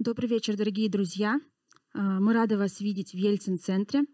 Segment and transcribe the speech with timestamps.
[0.00, 1.38] Добрый вечер, дорогие друзья.
[1.92, 4.04] А, мы рады вас видеть в Ельцин-центре.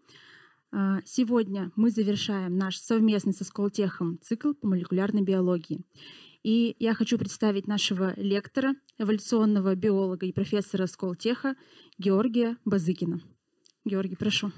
[0.69, 5.85] А, сегодня мы завершаем наш совместный со Сколтехом цикл по молекулярной биологии.
[6.43, 11.55] И я хочу представить нашего лектора, эволюционного биолога и профессора Сколтеха
[11.97, 13.21] Георгия Базыкина.
[13.85, 14.51] Георгий, прошу.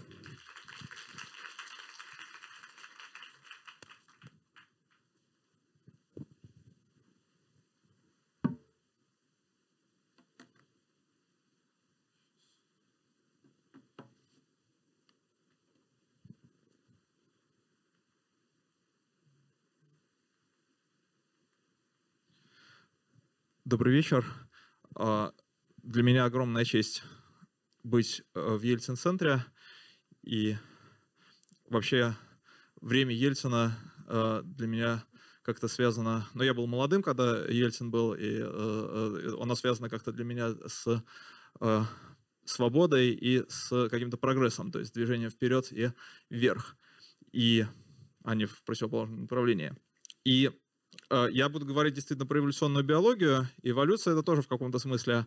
[23.69, 24.25] Добрый вечер.
[24.95, 25.31] А,
[25.83, 27.03] для меня огромная честь
[27.83, 29.45] быть э, в Ельцин-центре.
[30.23, 30.55] И
[31.67, 32.15] вообще
[32.81, 35.05] время Ельцина э, для меня
[35.43, 36.27] как-то связано...
[36.33, 40.55] Но ну, я был молодым, когда Ельцин был, и э, оно связано как-то для меня
[40.65, 41.03] с
[42.45, 45.91] свободой и с каким-то прогрессом, то есть движением вперед и
[46.31, 46.75] вверх,
[47.31, 47.67] и,
[48.23, 49.75] а не в противоположном направлении.
[50.25, 50.49] И
[51.31, 53.47] я буду говорить действительно про эволюционную биологию.
[53.63, 55.25] Эволюция— это тоже в каком-то смысле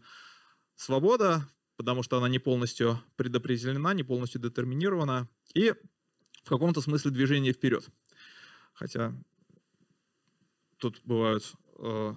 [0.77, 5.75] свобода, потому что она не полностью предопределена, не полностью детерминирована, и
[6.45, 7.89] в каком-то смысле движение вперед.
[8.73, 9.13] Хотя
[10.79, 12.15] тут бывают э,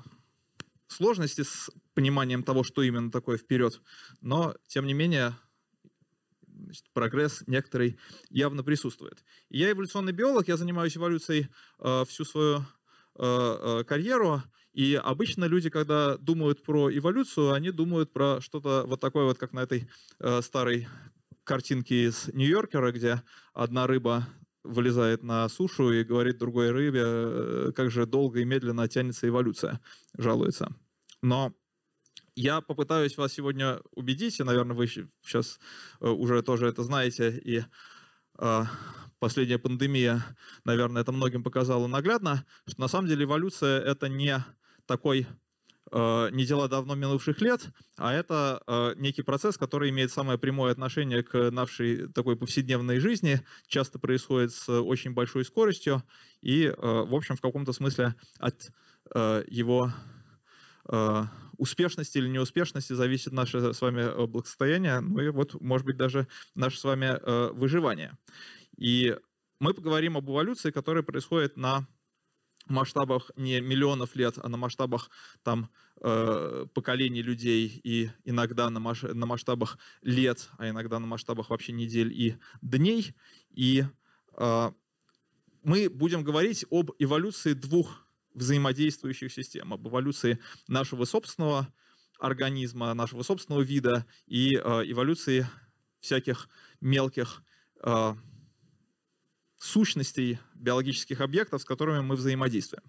[0.88, 3.82] сложности с пониманием того, что именно такое вперед,
[4.22, 5.36] но тем не менее
[6.48, 8.00] значит, прогресс некоторый
[8.30, 9.24] явно присутствует.
[9.50, 11.50] я эволюционный биолог, я занимаюсь эволюцией
[11.80, 12.75] э, всю свою Э, э,
[13.16, 14.44] карьеру.
[14.74, 19.54] И обычно люди, когда думают про эволюцию, они думают про что-то вот такое вот, как
[19.54, 20.88] на этой э, старой
[21.46, 24.28] картинке из Нью-Йоркера, где одна рыба
[24.64, 29.80] вылезает на сушу и говорит другой рыбе, как же долго и медленно тянется эволюция,
[30.18, 30.76] жалуется.
[31.22, 31.54] Но
[32.36, 35.60] я попытаюсь вас сегодня убедить, и, наверное, вы сейчас
[36.02, 37.64] уже тоже это знаете, и
[39.20, 40.24] последняя пандемия,
[40.64, 44.44] наверное, это многим показала наглядно, что на самом деле эволюция— это не
[44.86, 45.28] такой
[45.92, 50.72] э, не дела давно минувших лет, а это э, некий процесс, который имеет самое прямое
[50.72, 56.04] отношение к нашей такой повседневной жизни, часто происходит с очень большой скоростью,
[56.42, 58.72] и, э, в общем, в каком-то смысле от
[59.48, 59.94] его
[61.58, 66.80] успешности или неуспешности зависит наше с вами благосостояние, ну и вот, может быть, даже наше
[66.80, 67.20] с вами
[67.54, 68.18] выживание.
[68.78, 69.16] И
[69.60, 71.88] мы поговорим об эволюции, которая происходит на
[72.68, 75.10] масштабах не миллионов лет, а на масштабах
[75.44, 75.70] там
[76.02, 81.74] э, поколений людей и иногда на, маш на масштабах лет, а иногда на масштабах вообще
[81.74, 83.14] недель и дней.
[83.52, 83.86] И
[84.34, 84.72] э,
[85.64, 91.72] мы будем говорить об эволюции двух взаимодействующих систем, об эволюции нашего собственного
[92.20, 95.48] организма, нашего собственного вида и э, эволюции
[96.00, 96.50] всяких
[96.82, 97.44] мелких
[97.84, 98.14] э,
[99.66, 102.84] сущностей биологических объектов, с которыми мы взаимодействуем.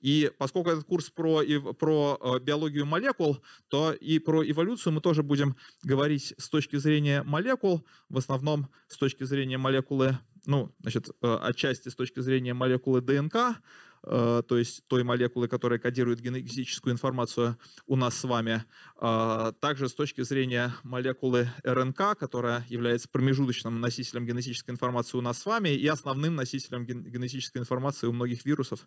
[0.00, 1.42] И поскольку этот курс про,
[1.74, 7.22] про э, биологию молекул, то и про эволюцию мы тоже будем говорить с точки зрения
[7.22, 13.02] молекул, в основном с точки зрения молекулы, ну, значит, э, отчасти с точки зрения молекулы
[13.02, 13.60] ДНК,
[14.02, 18.64] то есть той молекулы, которая кодирует генетическую информацию у нас с вами.
[18.96, 25.38] А, также с точки зрения молекулы РНК, которая является промежуточным носителем генетической информации у нас
[25.38, 28.86] с вами и основным носителем генетической информации у многих вирусов,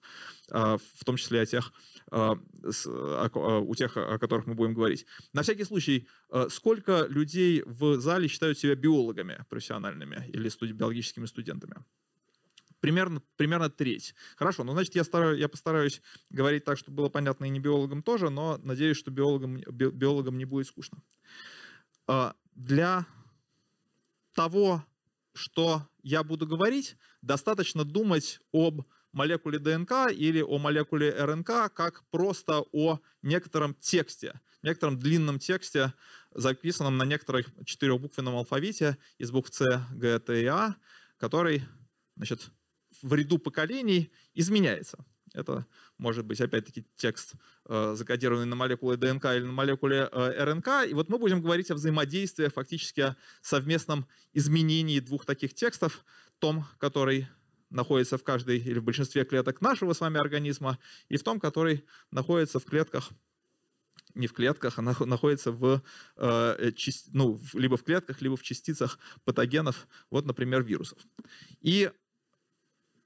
[0.52, 1.72] а, в том числе о тех,
[2.12, 5.06] а, у тех, о которых мы будем говорить.
[5.34, 6.08] На всякий случай,
[6.50, 11.76] сколько людей в зале считают себя биологами профессиональными или биологическими студентами?
[12.84, 14.14] Примерно, примерно треть.
[14.36, 18.04] Хорошо, ну значит я, стараюсь, я постараюсь говорить так, чтобы было понятно и не биологам
[18.04, 21.02] тоже, но надеюсь, что биологам, би, биологам не будет скучно.
[22.08, 23.06] А, для
[24.34, 24.84] того,
[25.34, 28.82] что я буду говорить, достаточно думать об
[29.14, 35.94] молекуле ДНК или о молекуле РНК как просто о некотором тексте, некотором длинном тексте,
[36.32, 40.76] записанном на некоторых четырехбуквенном алфавите из букв С, Г, Т и А,
[41.16, 41.64] который
[42.18, 42.52] значит,
[43.04, 45.06] в ряду поколений изменяется.
[45.34, 45.66] Это
[45.98, 47.34] может быть, опять-таки, текст,
[47.66, 50.88] э, закодированный на молекуле ДНК или на молекуле э, РНК.
[50.88, 56.06] И вот мы будем говорить о взаимодействии, фактически о совместном изменении двух таких текстов.
[56.40, 57.28] Том, который
[57.70, 60.78] находится в каждой или в большинстве клеток нашего с вами организма,
[61.10, 63.12] и в том, который находится в клетках
[64.16, 65.82] не в клетках, она находится в,
[66.18, 66.72] э,
[67.12, 71.00] ну, либо в клетках, либо в частицах патогенов, вот, например, вирусов.
[71.62, 71.92] И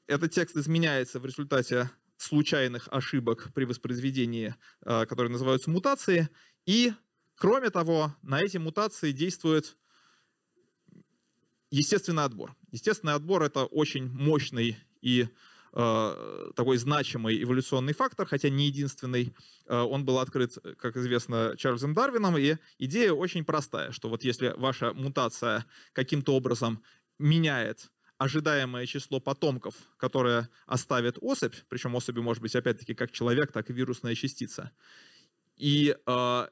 [0.08, 6.30] этот текст изменяется в результате случайных ошибок при воспроизведении, а, которые называются мутации,
[6.66, 6.94] и
[7.38, 9.78] Кроме того, на эти мутации действует
[11.70, 12.56] естественный отбор.
[12.72, 15.28] Естественный отбор это очень мощный и
[15.74, 19.36] э, такой значимый эволюционный фактор, хотя не единственный.
[19.68, 24.56] Э, он был открыт, как известно, Чарльзом Дарвином, и идея очень простая, что вот если
[24.58, 26.82] ваша мутация каким-то образом
[27.20, 33.70] меняет ожидаемое число потомков, которое оставит особь, причем особи может быть опять-таки как человек, так
[33.70, 34.72] и вирусная частица.
[35.56, 36.48] И э,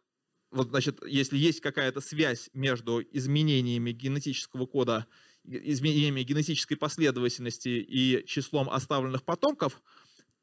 [0.51, 5.07] вот, значит, если есть какая-то связь между изменениями генетического кода,
[5.43, 9.81] изменениями генетической последовательности и числом оставленных потомков,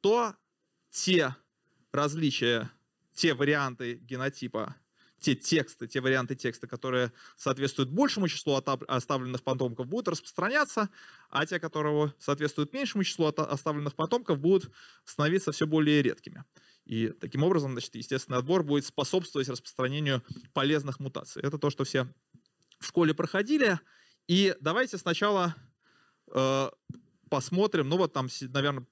[0.00, 0.34] то
[0.90, 1.34] те
[1.92, 2.70] различия,
[3.14, 4.76] те варианты генотипа
[5.22, 8.54] те тексты, те варианты текста, которые соответствуют большему числу
[8.88, 10.90] оставленных потомков, будут распространяться,
[11.30, 14.70] а те, которые соответствуют меньшему числу оставленных потомков, будут
[15.04, 16.44] становиться все более редкими.
[16.84, 20.22] И таким образом, значит, естественный отбор будет способствовать распространению
[20.52, 21.40] полезных мутаций.
[21.42, 22.08] Это то, что все
[22.80, 23.78] в школе проходили.
[24.26, 25.54] И давайте сначала
[26.34, 26.70] э,
[27.32, 27.88] посмотрим.
[27.88, 28.84] Ну вот там, наверное,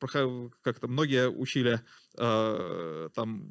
[0.62, 1.82] как-то многие учили
[2.20, 3.49] э, там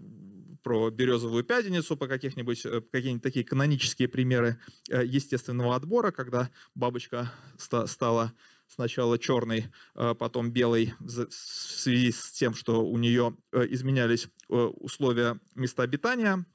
[0.61, 7.31] про березовую пяденицу, по каких-нибудь э, какие-нибудь такие канонические примеры э, естественного отбора, когда бабочка
[7.57, 8.33] стала
[8.67, 16.45] сначала черной, потом белой в связи с тем, что у нее изменялись условия места обитания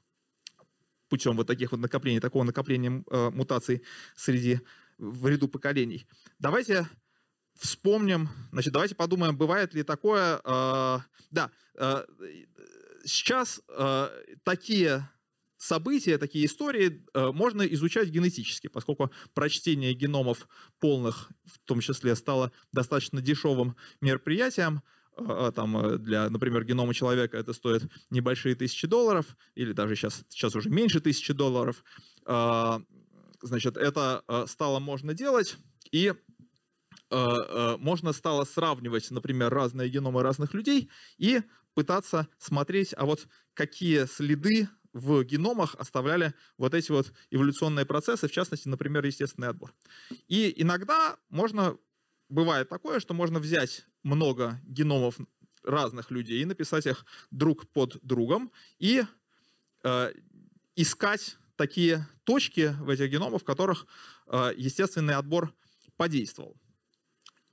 [1.09, 3.83] путем вот таких вот накоплений, такого накопления мутаций
[4.15, 4.61] среди
[4.97, 6.07] в ряду поколений.
[6.39, 6.87] Давайте
[7.55, 10.41] вспомним, значит, давайте подумаем, бывает ли такое,
[11.31, 11.51] да,
[13.05, 14.09] сейчас э,
[14.43, 15.09] такие
[15.57, 20.47] события, такие истории э, можно изучать генетически, поскольку прочтение геномов
[20.79, 24.81] полных, в том числе, стало достаточно дешевым мероприятием.
[25.17, 30.23] Э, там, э, для, например, генома человека это стоит небольшие тысячи долларов, или даже сейчас,
[30.29, 31.83] сейчас уже меньше тысячи долларов.
[32.25, 32.79] Э,
[33.41, 35.57] значит, это э, стало можно делать,
[35.91, 36.34] и э, э,
[37.11, 41.41] можно стало сравнивать, например, разные геномы разных людей и
[41.75, 48.31] пытаться смотреть, а вот какие следы в геномах оставляли вот эти вот эволюционные процессы, в
[48.31, 49.73] частности, например, естественный отбор.
[50.29, 51.77] И иногда можно,
[52.29, 55.17] бывает такое, что можно взять много геномов
[55.63, 59.03] разных людей, и написать их друг под другом и
[59.83, 60.13] э,
[60.77, 63.85] искать такие точки в этих геномах, в которых
[64.27, 65.53] э, естественный отбор
[65.97, 66.55] подействовал.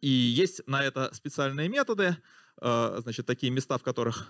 [0.03, 2.17] И есть на это специальные методы.
[2.61, 4.29] Э, значит, такие места, в которых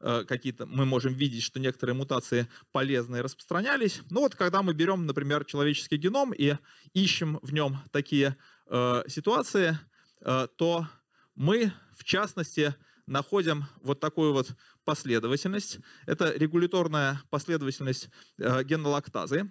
[0.00, 4.00] э, какие-то мы можем видеть, что некоторые мутации полезные распространялись.
[4.10, 6.56] Ну вот, когда мы берем, например, человеческий геном и
[6.94, 8.36] ищем в нем такие
[8.66, 9.78] э, ситуации,
[10.22, 10.88] э, то
[11.34, 12.74] мы, в частности,
[13.06, 15.80] находим вот такую вот последовательность.
[16.06, 18.08] Это регуляторная последовательность
[18.38, 19.50] э, гена лактазы,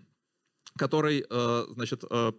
[0.77, 2.31] который, э, значит, э,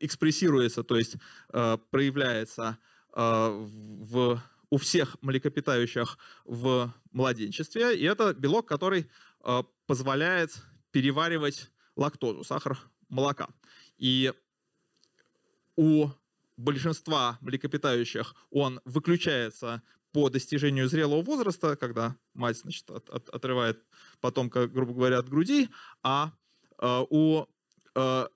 [0.00, 1.16] экспрессируется, то есть
[1.52, 2.78] э, проявляется
[3.14, 9.08] э, в у всех млекопитающих в младенчестве, и это белок, который
[9.44, 10.50] э, позволяет
[10.90, 12.78] переваривать лактозу, сахар
[13.08, 13.48] молока.
[13.96, 14.32] И
[15.76, 16.08] у
[16.56, 19.82] большинства млекопитающих он выключается
[20.12, 23.84] по достижению зрелого возраста, когда мать значит, от, от, отрывает
[24.20, 25.68] потомка, грубо говоря, от груди,
[26.02, 26.32] а
[26.78, 27.46] э, у
[27.94, 28.26] э,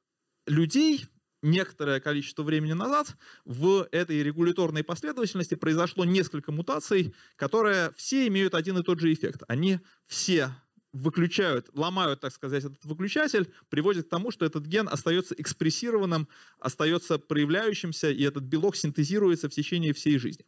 [0.50, 1.06] людей
[1.42, 8.76] некоторое количество времени назад в этой регуляторной последовательности произошло несколько мутаций, которые все имеют один
[8.78, 9.42] и тот же эффект.
[9.48, 10.54] Они все
[10.92, 16.28] выключают, ломают, так сказать, этот выключатель, приводит к тому, что этот ген остается экспрессированным,
[16.58, 20.44] остается проявляющимся, и этот белок синтезируется в течение всей жизни.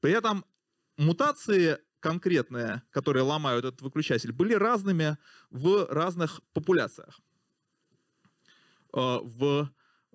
[0.00, 0.44] При этом
[0.98, 5.16] мутации конкретные, которые ломают этот выключатель, были разными
[5.50, 7.20] в разных популяциях.
[8.94, 9.68] Э, в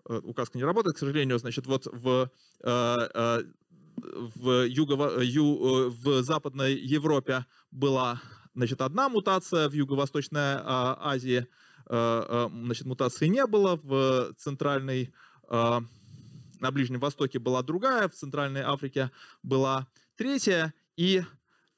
[0.10, 2.32] Э, указка не работает, к сожалению, значит, вот в,
[2.64, 3.44] э, э,
[3.96, 8.22] в, юго, ю, в Западной Европе была
[8.56, 11.48] значит, одна мутация, в Юго-Восточной а, Азии
[11.86, 15.12] значит, мутации не было, в Центральной,
[15.50, 19.10] на Ближнем Востоке была другая, в Центральной Африке
[19.42, 21.24] была третья, и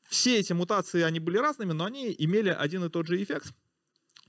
[0.04, 3.54] все эти мутации, они были разными, но они имели один и тот же эффект.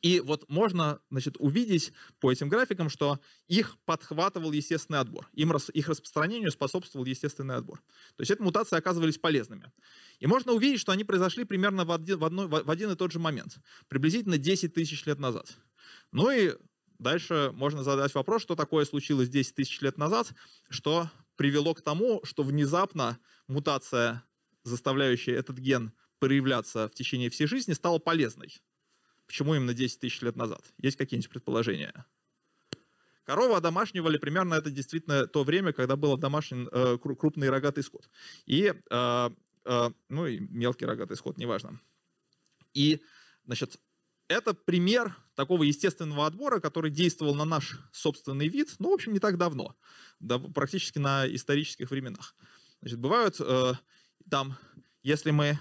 [0.03, 5.29] И вот можно значит, увидеть по этим графикам, что их подхватывал естественный отбор.
[5.33, 7.79] Им, их распространению способствовал естественный отбор.
[8.17, 9.73] То есть эти мутации оказывались полезными.
[10.19, 13.13] И можно увидеть, что они произошли примерно в один, в, одной, в один и тот
[13.13, 15.57] же момент, приблизительно 10 тысяч лет назад.
[16.11, 16.55] Ну и
[16.99, 20.33] дальше можно задать вопрос, что такое случилось 10 тысяч лет назад,
[20.69, 24.25] что привело к тому, что внезапно мутация,
[24.65, 28.61] заставляющая этот ген проявляться в течение всей жизни, стала полезной.
[29.27, 30.63] Почему именно 10 тысяч лет назад?
[30.79, 32.07] Есть какие-нибудь предположения?
[33.25, 38.11] Корова одомашнивали примерно это действительно то время, когда был домашний э, крупный рогатый скот.
[38.47, 39.31] И, э,
[39.65, 41.81] э, ну и мелкий рогатый скот, неважно.
[42.75, 43.01] И,
[43.45, 43.79] значит,
[44.29, 49.19] это пример такого естественного отбора, который действовал на наш собственный вид, ну, в общем, не
[49.19, 49.77] так давно,
[50.21, 52.35] да, практически на исторических временах.
[52.81, 53.75] Значит, бывают э,
[54.31, 54.57] там,
[55.03, 55.59] если мы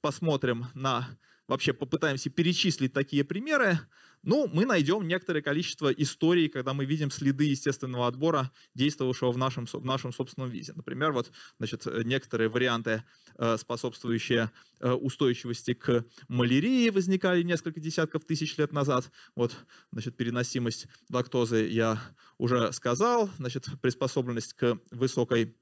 [0.00, 3.78] посмотрим на, вообще попытаемся перечислить такие примеры,
[4.24, 9.66] ну, мы найдем некоторое количество историй, когда мы видим следы естественного отбора, действовавшего в нашем,
[9.66, 10.72] в нашем собственном виде.
[10.74, 13.04] Например, вот, значит, некоторые варианты,
[13.36, 19.10] э, способствующие э, устойчивости к малярии, возникали несколько десятков тысяч лет назад.
[19.36, 19.54] Вот,
[19.92, 22.00] значит, переносимость лактозы я
[22.38, 25.54] уже сказал, значит, приспособленность к высокой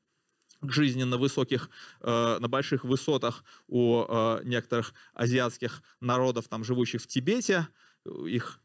[0.70, 4.04] жизни на высоких, э, на больших высотах у
[4.44, 7.68] некоторых азиатских народов, там, живущих в Тибете,
[8.04, 8.60] их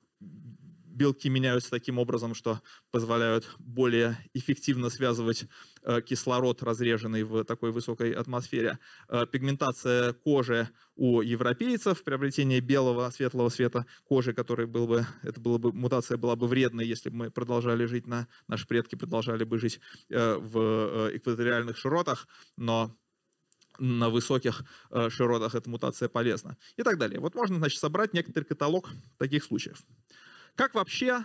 [0.98, 2.62] белки меняются таким образом, что
[2.92, 5.46] позволяют более эффективно связывать
[5.84, 8.80] э, кислород, разреженный в такой высокой атмосфере.
[9.08, 15.60] Э, пигментация кожи у европейцев, приобретение белого, светлого цвета кожи, который был бы, это была
[15.60, 19.60] бы, мутация была бы вредной, если бы мы продолжали жить на, наши предки продолжали бы
[19.60, 22.28] жить э, в экваториальных широтах,
[22.58, 22.98] но
[23.80, 27.20] на высоких э, широтах эта мутация полезна и так далее.
[27.20, 29.84] Вот можно, значит, собрать некоторый каталог таких случаев.
[30.58, 31.24] Как вообще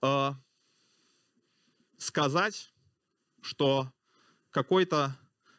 [0.00, 0.30] э,
[1.98, 2.72] сказать,
[3.42, 3.92] что
[4.50, 5.14] какой-то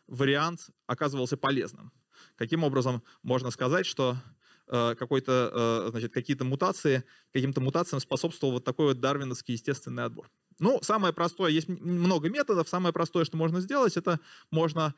[0.08, 1.94] вариант оказывался полезным?
[2.36, 4.18] Каким образом можно сказать, что
[4.66, 10.32] э, какой-то, э, значит, какие-то мутации, каким-то мутациям способствовал вот такой вот дарвиновский естественный отбор?
[10.58, 14.96] Ну, самое простое, есть много методов, самое простое, что можно сделать, это можно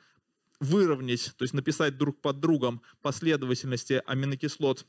[0.61, 4.87] выровнять, то есть написать друг под другом последовательности аминокислот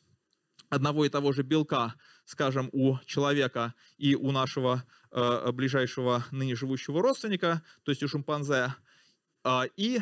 [0.71, 7.03] одного и того же белка, скажем, у человека и у нашего э, ближайшего ныне живущего
[7.03, 8.75] родственника, то есть у шимпанзе,
[9.45, 10.01] э, и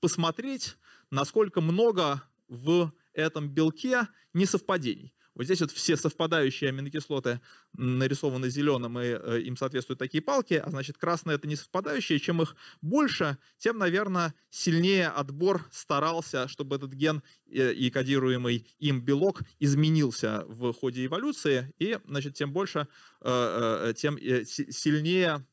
[0.00, 0.76] посмотреть,
[1.10, 5.13] насколько много в этом белке несовпадений.
[5.34, 7.40] Вот здесь вот все совпадающие аминокислоты
[7.72, 12.20] нарисованы зеленым, и э, им соответствуют такие палки, а значит красные это не совпадающие.
[12.20, 19.00] Чем их больше, тем, наверное, сильнее отбор старался, чтобы этот ген э, и кодируемый им
[19.00, 22.86] белок изменился в ходе эволюции, и значит, тем больше,
[23.20, 25.44] э, тем сильнее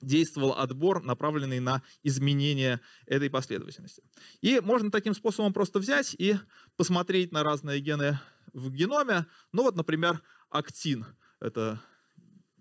[0.00, 4.02] действовал отбор, направленный на изменение этой последовательности.
[4.40, 6.36] И можно таким способом просто взять и
[6.76, 8.18] посмотреть на разные гены
[8.52, 9.26] в геноме.
[9.52, 11.06] Ну вот, например, актин–
[11.40, 11.80] это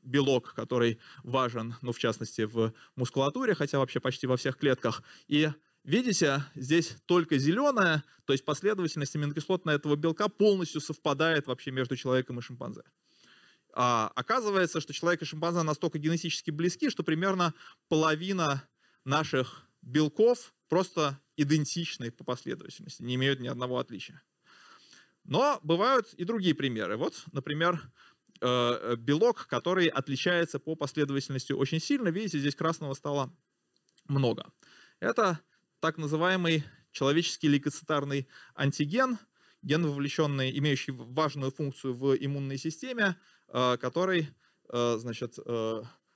[0.04, 5.04] белок, который важен, ну, в частности, в мускулатуре, хотя вообще почти во всех клетках.
[5.28, 5.50] И
[5.84, 12.40] видите, здесь только зеленое, то есть последовательность аминокислотная этого белка полностью совпадает вообще между человеком
[12.40, 12.84] и шимпанзе.
[13.80, 17.54] А, оказывается, что человек и шимпанзе настолько генетически близки, что примерно
[17.90, 18.68] половина
[19.06, 24.24] наших белков просто идентичны по последовательности, не имеют ни одного отличия.
[25.26, 26.98] Но бывают и другие примеры.
[26.98, 27.80] Вот, например,
[28.42, 32.08] э, белок, который отличается по последовательности очень сильно.
[32.08, 33.32] Видите, здесь красного стало
[34.08, 34.52] много.
[35.00, 35.40] Это
[35.82, 39.20] так называемый человеческий лейкоцитарный антиген,
[39.62, 43.18] ген, вовлеченный, имеющий важную функцию в иммунной системе,
[43.52, 44.30] который
[44.70, 45.38] э, значит,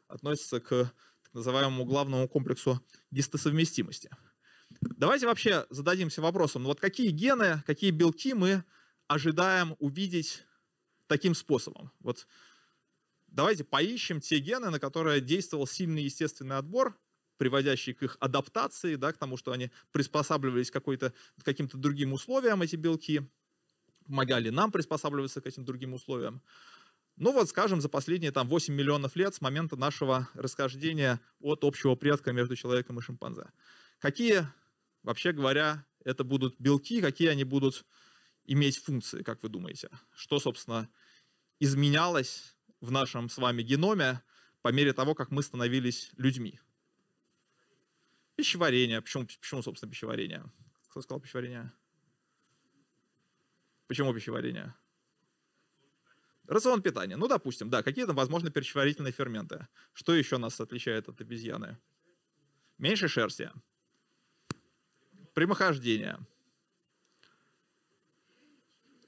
[0.07, 0.91] относится к
[1.23, 4.09] так называемому главному комплексу гистосовместимости.
[4.81, 8.63] Давайте вообще зададимся вопросом, ну вот какие гены, какие белки мы
[9.07, 10.43] ожидаем увидеть
[11.07, 11.91] таким способом.
[11.99, 12.27] Вот
[13.27, 16.97] давайте поищем те гены, на которые действовал сильный естественный отбор,
[17.37, 20.81] приводящий к их адаптации, да, к тому, что они приспосабливались к
[21.43, 23.27] каким-то другим условиям, эти белки,
[24.05, 26.41] помогали нам приспосабливаться к этим другим условиям.
[27.17, 31.95] Ну вот, скажем, за последние там, 8 миллионов лет с момента нашего расхождения от общего
[31.95, 33.51] предка между человеком и шимпанзе.
[33.99, 34.47] Какие,
[35.03, 37.85] вообще говоря, это будут белки, какие они будут
[38.45, 39.89] иметь функции, как вы думаете?
[40.15, 40.89] Что, собственно,
[41.59, 44.21] изменялось в нашем с вами геноме
[44.61, 46.59] по мере того, как мы становились людьми?
[48.35, 49.01] Пищеварение.
[49.01, 50.43] Почему, почему собственно, пищеварение?
[50.89, 51.71] Кто сказал пищеварение?
[53.87, 54.73] Почему пищеварение?
[56.51, 57.15] Рацион питания.
[57.15, 59.67] Ну, допустим, да, какие то возможно, пищеварительные ферменты.
[59.93, 61.77] Что еще нас отличает от обезьяны?
[62.77, 63.49] Меньше шерсти.
[65.33, 66.19] Прямохождение.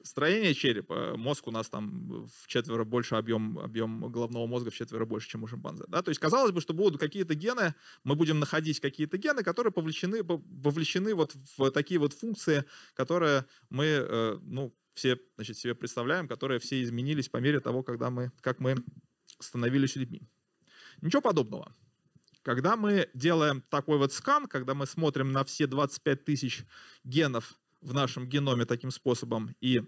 [0.03, 5.05] Строение черепа, мозг у нас там в четверо больше, объем, объем головного мозга в четверо
[5.05, 5.83] больше, чем у шимпанзе.
[5.89, 6.01] Да?
[6.01, 10.23] То есть казалось бы, что будут какие-то гены, мы будем находить какие-то гены, которые повлечены,
[10.23, 16.59] вовлечены вот в такие вот функции, которые мы, э, ну, все значит, себе представляем, которые
[16.59, 18.75] все изменились по мере того, когда мы, как мы
[19.39, 20.21] становились людьми.
[21.01, 21.75] Ничего подобного.
[22.43, 26.65] Когда мы делаем такой вот скан, когда мы смотрим на все 25 тысяч
[27.03, 29.81] генов в нашем геноме таким способом и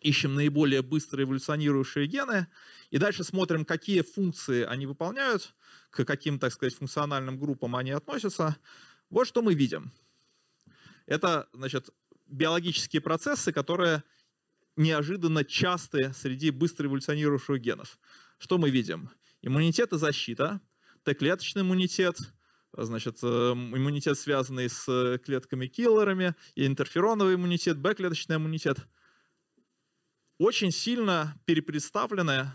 [0.00, 2.46] ищем наиболее быстро эволюционирующие гены,
[2.90, 5.54] и дальше смотрим, какие функции они выполняют,
[5.90, 8.56] к каким, так сказать, функциональным группам они относятся,
[9.10, 9.92] вот что мы видим.
[11.06, 11.90] Это, значит,
[12.28, 14.04] биологические процессы, которые
[14.80, 17.98] неожиданно частые среди быстро эволюционирующих генов.
[18.38, 19.10] Что мы видим?
[19.42, 20.60] Иммунитет и защита,
[21.04, 22.16] Т-клеточный иммунитет,
[22.72, 28.78] значит, э, иммунитет, связанный с клетками-киллерами, и интерфероновый иммунитет, Б-клеточный иммунитет.
[30.38, 32.52] Очень сильно перепредставлены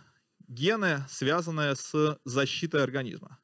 [0.48, 3.40] гены, связанные с защитой организма.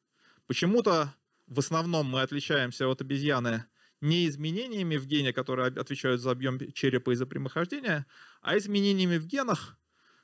[0.48, 1.14] Почему-то
[1.48, 3.66] в основном мы отличаемся от обезьяны
[4.02, 8.06] не изменениями в гене, которые отвечают за объем черепа и за прямохождение,
[8.42, 9.78] а изменениями в генах,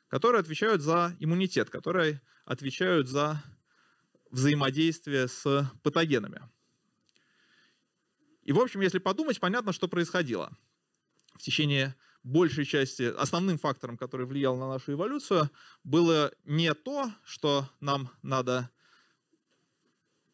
[0.08, 3.44] которые отвечают за иммунитет, которые отвечают за
[4.32, 6.42] взаимодействие с патогенами.
[8.44, 10.58] И, в общем, если подумать, понятно, что происходило.
[11.36, 15.52] В течение большей части, основным фактором, который влиял на нашу эволюцию,
[15.84, 18.70] было не то, что нам надо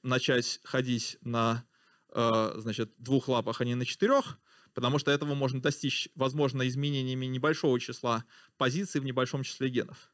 [0.01, 1.65] начать ходить на
[2.13, 4.39] значит, двух лапах, а не на четырех,
[4.73, 8.25] потому что этого можно достичь, возможно, изменениями небольшого числа
[8.57, 10.09] позиций в небольшом числе генов.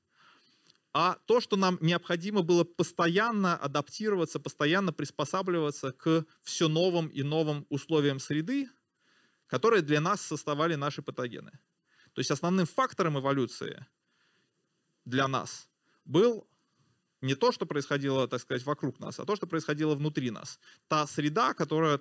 [0.92, 7.68] А то, что нам необходимо было постоянно адаптироваться, постоянно приспосабливаться к все новым и новым
[7.70, 8.70] условиям среды,
[9.46, 11.52] которые для нас составали наши патогены.
[12.14, 13.86] То есть основным фактором эволюции
[15.06, 15.70] для нас
[16.06, 16.49] был
[17.22, 20.60] не то, что происходило, так сказать, вокруг нас, а то, что происходило внутри нас.
[20.88, 22.00] Та среда, которая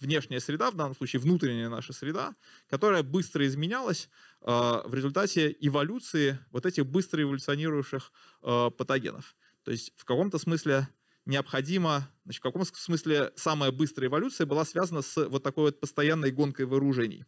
[0.00, 2.34] внешняя среда, в данном случае внутренняя наша среда,
[2.68, 4.08] которая быстро изменялась
[4.40, 8.10] э, в результате эволюции вот этих быстро эволюционирующих
[8.42, 9.36] э, патогенов.
[9.64, 10.88] То есть в каком-то смысле
[11.24, 16.32] необходимо, значит, в каком смысле самая быстрая эволюция была связана с вот такой вот постоянной
[16.32, 17.24] гонкой вооружений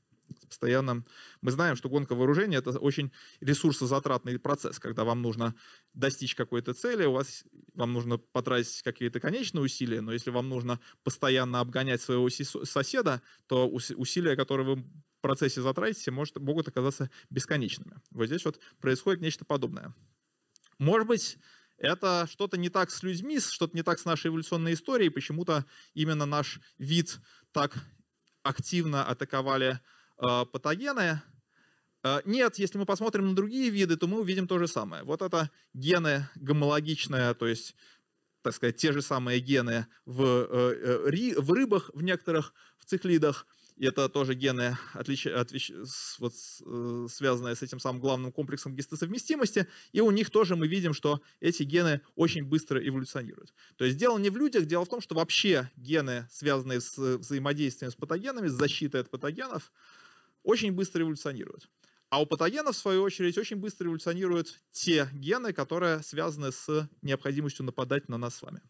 [0.48, 1.04] постоянно...
[1.40, 5.54] Мы знаем, что гонка вооружения— это очень ресурсозатратный процесс, когда вам нужно
[5.92, 10.80] достичь какой-то цели, у вас, вам нужно потратить какие-то конечные усилия, но если вам нужно
[11.02, 17.96] постоянно обгонять своего соседа, то усилия, которые вы в процессе затратите, может, могут оказаться бесконечными.
[18.10, 19.94] Вот здесь вот происходит нечто подобное.
[20.78, 21.38] Может быть,
[21.78, 26.26] это что-то не так с людьми, что-то не так с нашей эволюционной историей, почему-то именно
[26.26, 27.20] наш вид
[27.52, 27.76] так
[28.42, 29.80] активно атаковали
[30.16, 31.22] патогены.
[32.05, 35.03] Э, нет, если мы посмотрим на другие виды, то мы увидим то же самое.
[35.03, 37.74] Вот это гены гомологичные, то есть
[38.42, 43.46] так сказать, те же самые гены в, э, в рыбах, в некоторых, в циклидах.
[43.77, 45.72] И это тоже гены, отлич, отлич,
[46.18, 46.35] вот,
[47.11, 49.66] связанные с этим самым главным комплексом гистосовместимости.
[49.92, 53.55] И у них тоже мы видим, что эти гены очень быстро эволюционируют.
[53.77, 57.90] То есть дело не в людях, дело в том, что вообще гены, связанные с взаимодействием
[57.90, 59.72] с патогенами, с защитой от патогенов,
[60.44, 61.68] очень быстро эволюционируют.
[62.11, 67.64] А у патогенов, в свою очередь, очень быстро эволюционируют те гены, которые связаны с необходимостью
[67.64, 68.62] нападать на нас с вами.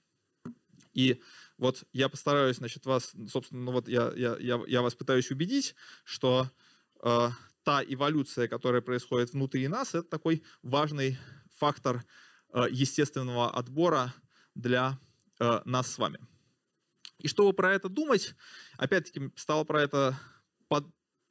[0.95, 1.21] И
[1.59, 5.75] вот я постараюсь, значит, вас, собственно, ну вот я, я, я, я вас пытаюсь убедить,
[6.05, 6.51] что
[7.03, 7.29] э,
[7.65, 11.19] та эволюция, которая происходит внутри нас, это такой важный
[11.57, 12.05] фактор
[12.53, 14.15] э, естественного отбора
[14.55, 14.99] для
[15.41, 16.19] э, нас с вами.
[17.19, 18.35] И чтобы про это думать,
[18.77, 20.19] опять-таки стало про это
[20.69, 20.87] под,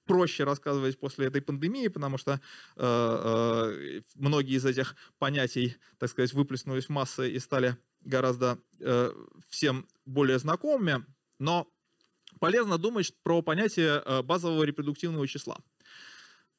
[0.05, 2.39] проще рассказывать после этой пандемии, потому что э,
[2.77, 9.11] э, многие из этих понятий, так сказать, выплеснулись в массы и стали гораздо э,
[9.49, 11.05] всем более знакомыми.
[11.39, 11.67] Но
[12.39, 15.57] полезно думать про понятие э, базового репродуктивного числа.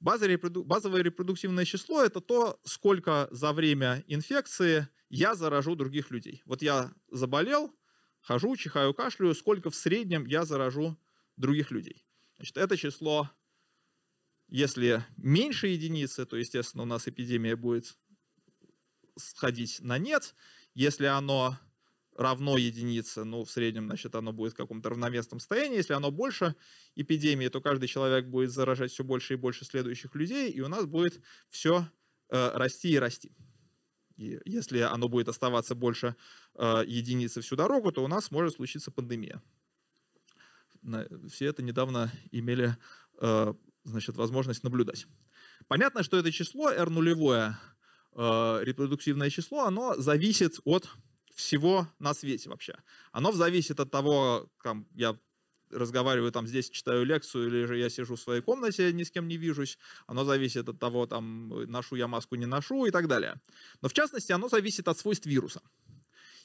[0.01, 6.43] Базовое репродуктивное число– это то, сколько за время инфекции я заражу других людей.
[6.45, 7.75] Вот я заболел,
[8.21, 10.99] хожу, чихаю, кашляю, сколько в среднем я заражу
[11.37, 12.05] других людей.
[12.45, 13.31] Значит, это число,
[14.49, 17.97] если меньше единицы, то, естественно, у нас эпидемия будет
[19.17, 20.35] сходить на нет.
[20.75, 21.59] Если оно
[22.15, 25.79] равно единице, ну, в среднем, значит, оно будет в каком-то равновесном состоянии.
[25.79, 26.55] Если оно больше
[26.97, 30.85] эпидемии, то каждый человек будет заражать все больше и больше следующих людей, и у нас
[30.85, 31.89] будет все
[32.29, 33.35] э, расти и расти.
[34.19, 36.15] И если оно будет оставаться больше
[36.57, 39.41] э, единицы всю дорогу, то у нас может случиться пандемия
[41.31, 42.77] все это недавно имели
[43.20, 45.07] э, значит, возможность наблюдать.
[45.68, 47.59] Понятно, что это число, R нулевое,
[48.12, 50.88] э, репродуктивное число, оно зависит от
[51.35, 52.77] всего на свете вообще.
[53.12, 55.18] Оно зависит от того, там, я
[55.70, 59.27] разговариваю там здесь, читаю лекцию, или же я сижу в своей комнате, ни с кем
[59.27, 59.79] не вижусь.
[60.07, 63.40] Оно зависит от того, там, ношу я маску, не ношу и так далее.
[63.83, 65.62] Но в частности, оно зависит от свойств вируса.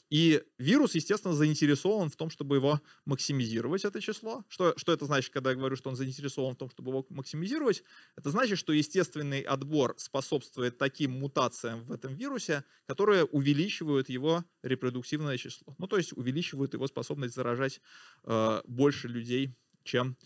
[0.09, 4.43] И вирус, естественно, заинтересован в том, чтобы его максимизировать, это число.
[4.49, 7.83] Что, что это значит, когда я говорю, что он заинтересован в том, чтобы его максимизировать?
[8.15, 15.37] Это значит, что естественный отбор способствует таким мутациям в этом вирусе, которые увеличивают его репродуктивное
[15.37, 15.75] число.
[15.77, 17.79] Ну, то есть увеличивают его способность заражать
[18.23, 20.17] э, больше людей, чем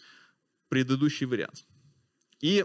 [0.70, 1.66] предыдущий вариант.
[2.40, 2.64] И,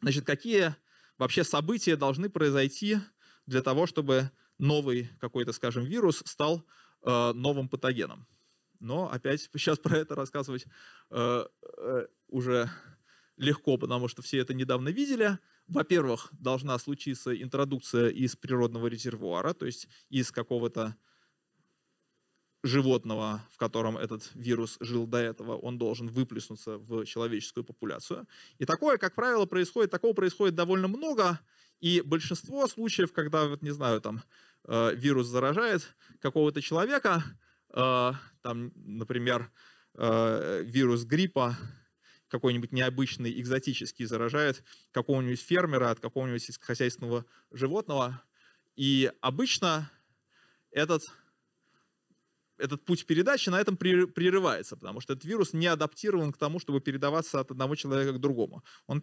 [0.00, 0.74] значит, какие
[1.18, 2.98] вообще события должны произойти
[3.46, 4.30] для того, чтобы
[4.62, 6.64] новый какой-то, скажем, вирус стал
[7.02, 8.26] э, новым патогеном.
[8.80, 10.66] Но опять сейчас про это рассказывать
[11.10, 11.46] э,
[11.78, 12.70] э, уже
[13.36, 15.38] легко, потому что все это недавно видели.
[15.66, 20.96] Во-первых, должна случиться интродукция из природного резервуара, то есть из какого-то
[22.62, 28.28] животного, в котором этот вирус жил до этого, он должен выплеснуться в человеческую популяцию.
[28.58, 31.40] И такое, как правило, происходит, такого происходит довольно много,
[31.80, 34.22] и большинство случаев, когда, вот, не знаю, там,
[34.66, 37.22] э, вирус заражает какого-то человека,
[37.70, 39.50] э, там, например,
[39.94, 41.56] э, вирус гриппа,
[42.28, 48.22] какой-нибудь необычный, экзотический заражает какого-нибудь фермера от какого-нибудь сельскохозяйственного животного.
[48.74, 49.90] И обычно
[50.70, 51.02] этот
[52.62, 56.80] этот путь передачи на этом прерывается, потому что этот вирус не адаптирован к тому, чтобы
[56.80, 58.62] передаваться от одного человека к другому.
[58.86, 59.02] Он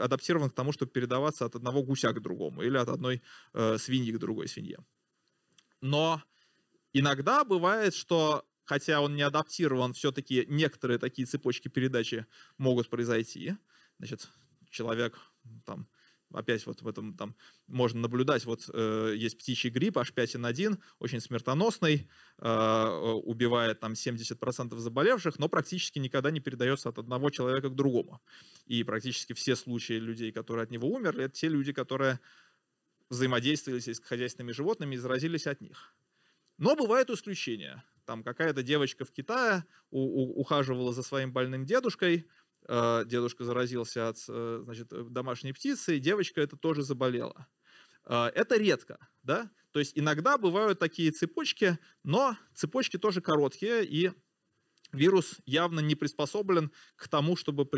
[0.00, 4.12] адаптирован к тому, чтобы передаваться от одного гуся к другому или от одной э, свиньи
[4.12, 4.78] к другой свинье.
[5.80, 6.22] Но
[6.92, 13.56] иногда бывает, что хотя он не адаптирован, все-таки некоторые такие цепочки передачи могут произойти.
[13.98, 14.28] Значит,
[14.70, 15.18] человек
[15.66, 15.88] там,
[16.32, 17.34] опять вот в этом там
[17.66, 22.88] можно наблюдать, вот э, есть птичий грипп H5N1, очень смертоносный, э,
[23.24, 28.22] убивает там 70% заболевших, но практически никогда не передается от одного человека к другому.
[28.66, 32.20] И практически все случаи людей, которые от него умерли, это те люди, которые
[33.10, 35.94] взаимодействовали с сельскохозяйственными животными и заразились от них.
[36.56, 37.84] Но бывают исключения.
[38.06, 42.26] Там какая-то девочка в Китае ухаживала за своим больным дедушкой,
[42.68, 47.46] Э, дедушка заразился от э, значит, домашней птицы, и девочка это тоже заболела.
[48.04, 49.50] Э, это редко, да?
[49.72, 54.12] То есть иногда бывают такие цепочки, но цепочки тоже короткие, и
[54.92, 57.68] вирус явно не приспособлен к тому, чтобы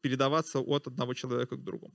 [0.00, 1.94] передаваться от одного человека к другому.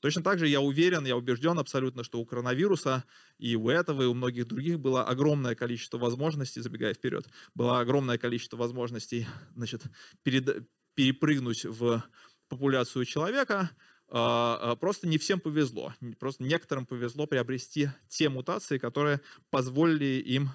[0.00, 3.04] Точно так же я уверен, я убежден абсолютно, что у коронавируса
[3.38, 8.18] и у этого, и у многих других было огромное количество возможностей, забегая вперед, было огромное
[8.18, 9.82] количество возможностей значит,
[10.22, 12.04] перед, перепрыгнуть в
[12.48, 13.70] популяцию человека,
[14.10, 15.94] а, а, просто не всем повезло.
[16.18, 20.50] Просто некоторым повезло приобрести те мутации, которые позволили им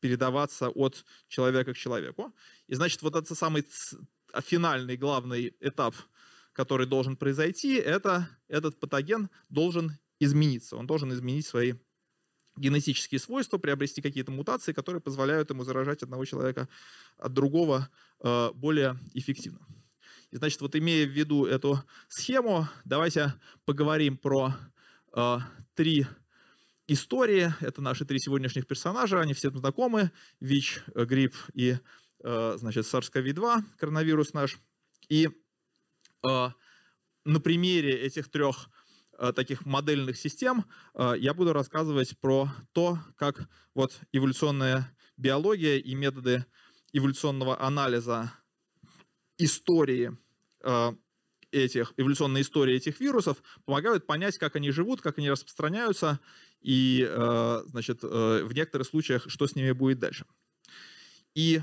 [0.00, 2.34] передаваться от человека к человеку.
[2.66, 3.64] И значит, вот этот самый
[4.44, 5.94] финальный главный этап,
[6.58, 10.76] который должен произойти, это этот патоген должен измениться.
[10.76, 11.74] Он должен изменить свои
[12.56, 16.68] генетические свойства, приобрести какие-то мутации, которые позволяют ему заражать одного человека
[17.16, 19.60] от другого а, более эффективно.
[20.32, 24.52] И, значит, вот имея в виду эту схему, давайте поговорим про
[25.14, 25.38] э,
[25.74, 26.06] три
[26.88, 27.54] истории.
[27.60, 30.10] Это наши три сегодняшних персонажа, они все знакомы.
[30.40, 31.78] ВИЧ, грипп и,
[32.24, 34.58] э, значит, SARS-CoV-2, коронавирус наш.
[35.08, 35.30] И э,
[36.22, 38.70] на примере этих трех
[39.18, 45.94] э, таких модельных систем э, я буду рассказывать про то, как вот эволюционная биология и
[45.94, 46.46] методы
[46.92, 48.32] эволюционного анализа
[49.36, 50.16] истории
[51.52, 56.18] этих, эволюционной истории этих вирусов помогают понять, как они живут, как они распространяются
[56.60, 57.08] и,
[57.66, 60.24] значит, э, в некоторых случаях, что с ними будет дальше.
[61.34, 61.60] И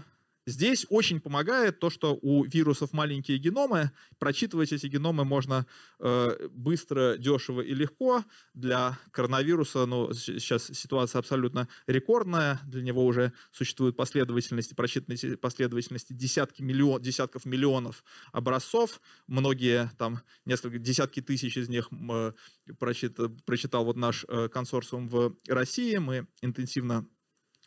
[0.47, 3.91] Здесь очень помогает то, что у вирусов маленькие геномы.
[4.19, 5.65] Прочитывать эти геномы можно
[5.99, 8.23] э, быстро, дешево и легко.
[8.53, 12.59] Для коронавируса ну, сейчас ситуация абсолютно рекордная.
[12.67, 19.01] Для него уже существуют последовательности, прочитанные последовательности десятки миллион, десятков миллионов образцов.
[19.25, 22.33] Многие, там, несколько, десятки тысяч из них э,
[22.77, 25.97] прочитал, прочитал вот наш э, консорциум в России.
[25.97, 27.07] Мы интенсивно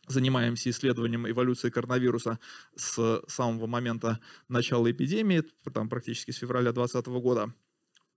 [0.08, 2.38] занимаемся исследованием эволюции коронавируса
[2.76, 7.54] с самого момента начала эпидемии, там практически с февраля 2020 года.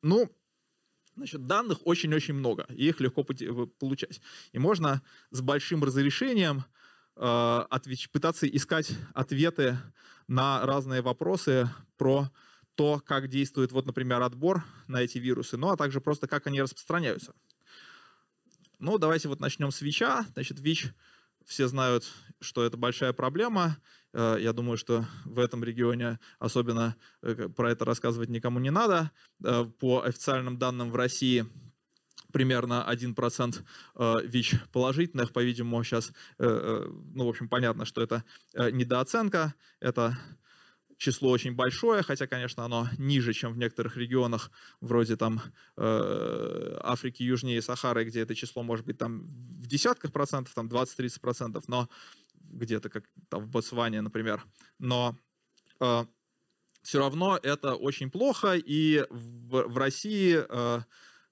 [0.01, 0.29] Ну,
[1.15, 4.21] значит, данных очень-очень много, и их легко получать.
[4.51, 6.63] И можно с большим разрешением
[7.15, 7.21] э,
[7.69, 9.77] отвеч- пытаться искать ответы
[10.27, 12.31] на разные вопросы про
[12.75, 16.61] то, как действует, вот, например, отбор на эти вирусы, ну а также просто как они
[16.61, 17.33] распространяются.
[18.79, 20.25] Ну, давайте вот начнем с ВИЧа.
[20.33, 20.91] Значит, ВИЧ
[21.45, 23.77] все знают, что это большая проблема.
[24.13, 29.11] Э, я думаю, что в этом регионе особенно э, про это рассказывать никому не надо.
[29.43, 31.45] Э, по официальным данным в России
[32.31, 33.61] примерно 1%
[34.23, 35.33] ВИЧ положительных.
[35.33, 38.23] По-видимому, сейчас, ну, в общем, понятно, что это
[38.53, 40.17] недооценка, это
[41.01, 45.41] число очень большое, хотя, конечно, оно ниже, чем в некоторых регионах, вроде там
[45.75, 51.67] Африки южнее Сахары, где это число может быть там в десятках процентов, там 20-30 процентов,
[51.67, 51.89] но
[52.35, 54.45] где-то как там в Ботсване, например.
[54.77, 55.17] Но
[55.79, 56.05] э,
[56.83, 60.81] все равно это очень плохо, и в, в России э,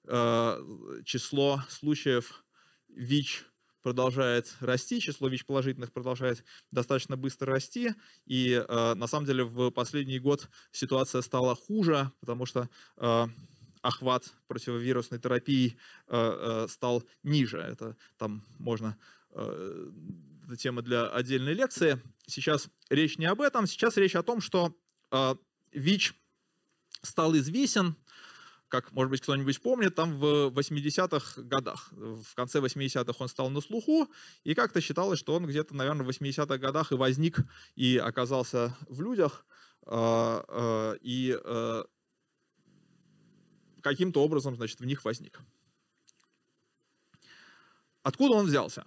[0.04, 2.44] э, число случаев
[2.88, 3.44] ВИЧ
[3.82, 7.94] продолжает расти, число ВИЧ положительных продолжает достаточно быстро расти,
[8.26, 13.26] и э, на самом деле в последний год ситуация стала хуже, потому что э,
[13.82, 15.76] охват противовирусной терапии
[16.08, 17.58] э, стал ниже.
[17.58, 18.96] Это там можно
[19.32, 22.02] это тема для отдельной лекции.
[22.26, 24.74] Сейчас речь не об этом, сейчас речь о том, что
[25.70, 26.14] ВИЧ
[27.02, 27.94] стал известен,
[28.70, 31.88] как, может быть, кто-нибудь помнит, там в 80-х годах.
[31.92, 34.08] В конце 80-х он стал на слуху,
[34.44, 37.38] и как-то считалось, что он где-то, наверное, в 80-х годах и возник,
[37.74, 39.44] и оказался в людях,
[39.86, 41.84] э, э, и э,
[43.82, 45.40] каким-то образом, значит, в них возник.
[48.02, 48.84] Откуда он взялся?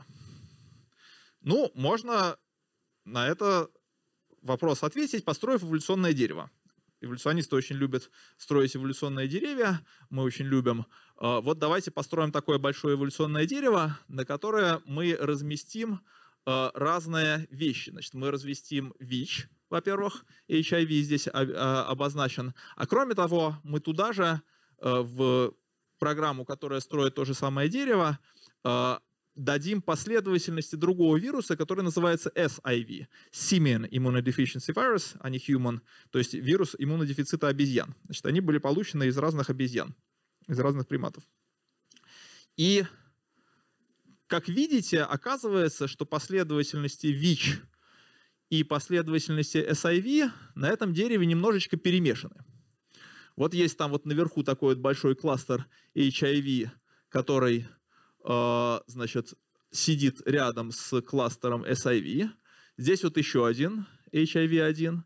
[1.42, 2.38] Ну, можно
[3.04, 3.70] на это
[4.42, 6.50] вопрос ответить, построив эволюционное дерево.
[7.04, 10.86] Эволюционисты очень любят строить эволюционные деревья, мы очень любим.
[11.18, 16.00] А, вот давайте построим такое большое эволюционное дерево, на которое мы разместим
[16.46, 17.90] а, разные вещи.
[17.90, 22.54] Значит, мы разместим ВИЧ, во-первых, HIV здесь а, обозначен.
[22.78, 24.42] А кроме того, мы туда же
[24.80, 25.54] в
[26.00, 28.20] программу, которая строит то же самое дерево,
[29.36, 36.34] дадим последовательности другого вируса, который называется SIV, Simian Immunodeficiency Virus, а не Human, то есть
[36.34, 37.96] вирус иммунодефицита обезьян.
[38.06, 39.96] Значит, они были получены из разных обезьян,
[40.48, 41.24] из разных приматов.
[42.58, 42.86] И,
[44.28, 47.62] как видите, оказывается, что последовательности ВИЧ
[48.50, 52.46] и последовательности SIV на этом дереве немножечко перемешаны.
[53.36, 55.66] Вот есть там вот наверху такой вот большой кластер
[55.96, 56.70] HIV,
[57.10, 57.68] который
[58.24, 59.34] значит,
[59.72, 62.30] сидит рядом с кластером SIV.
[62.78, 65.00] Здесь вот еще один HIV-1.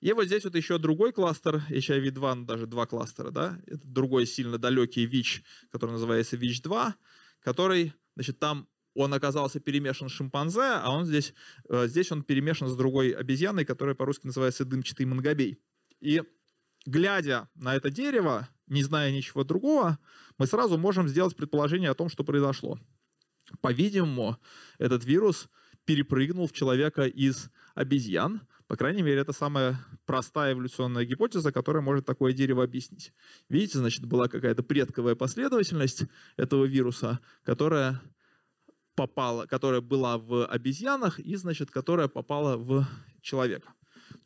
[0.00, 4.26] И вот здесь вот еще другой кластер, HIV-2, ну даже два кластера, да, это другой
[4.26, 6.94] сильно далекий ВИЧ, который называется ВИЧ-2,
[7.40, 11.34] который, значит, там он оказался перемешан с шимпанзе, а он здесь,
[11.68, 15.60] э, здесь он перемешан с другой обезьяной, которая по-русски называется дымчатый мангобей.
[16.00, 16.22] И
[16.86, 19.98] глядя на это дерево, не зная ничего другого,
[20.38, 22.78] мы сразу можем сделать предположение о том, что произошло.
[23.60, 24.36] По-видимому,
[24.78, 25.48] этот вирус
[25.84, 28.42] перепрыгнул в человека из обезьян.
[28.66, 33.14] По крайней мере, это самая простая эволюционная гипотеза, которая может такое дерево объяснить.
[33.48, 36.04] Видите, значит, была какая-то предковая последовательность
[36.36, 38.02] этого вируса, которая
[38.94, 42.86] попала, которая была в обезьянах и, значит, которая попала в
[43.22, 43.72] человека.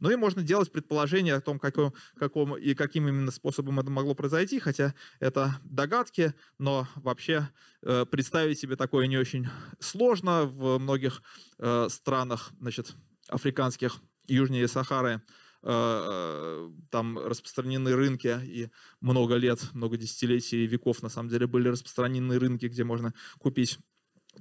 [0.02, 4.16] Ну и можно делать предположение о том, каком, каком и каким именно способом это могло
[4.16, 7.48] произойти, хотя это догадки, но вообще
[7.82, 9.46] э, представить себе такое не очень
[9.78, 10.42] сложно.
[10.46, 11.22] В многих
[11.60, 12.96] э, странах, значит,
[13.28, 15.22] африканских, южнее Сахары,
[15.62, 21.68] э, э, там распространены рынки, и много лет, много десятилетий, веков на самом деле были
[21.68, 23.78] распространены рынки, где можно купить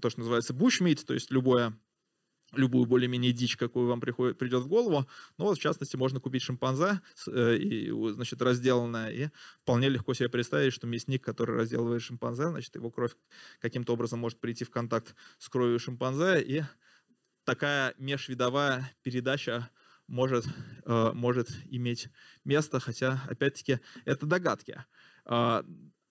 [0.02, 1.78] то, что называется bushmeat, то есть любое
[2.53, 5.07] любую более-менее дичь, какую вам приходит, придет в голову.
[5.37, 9.29] Ну вот, в частности, можно купить шимпанзе, э, и, значит, разделанное, и
[9.61, 13.15] вполне легко себе представить, что мясник, который разделывает шимпанзе, значит, его кровь
[13.59, 16.63] каким-то образом может прийти в контакт с кровью шимпанзе, и
[17.43, 19.69] такая межвидовая передача
[20.07, 20.45] может,
[20.85, 22.09] э, может иметь
[22.43, 24.83] место, хотя, опять-таки, это догадки.
[25.25, 25.63] Э,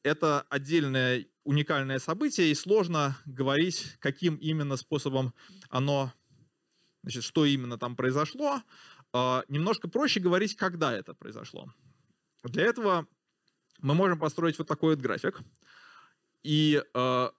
[0.03, 5.35] это отдельное уникальное событие, и сложно говорить, каким именно способом
[5.69, 6.13] оно
[7.03, 8.63] Значит, что именно там произошло?
[9.13, 11.73] А, немножко проще говорить, когда это произошло.
[12.45, 13.07] Для этого
[13.81, 15.41] мы можем построить вот такой вот график.
[16.43, 17.33] И а,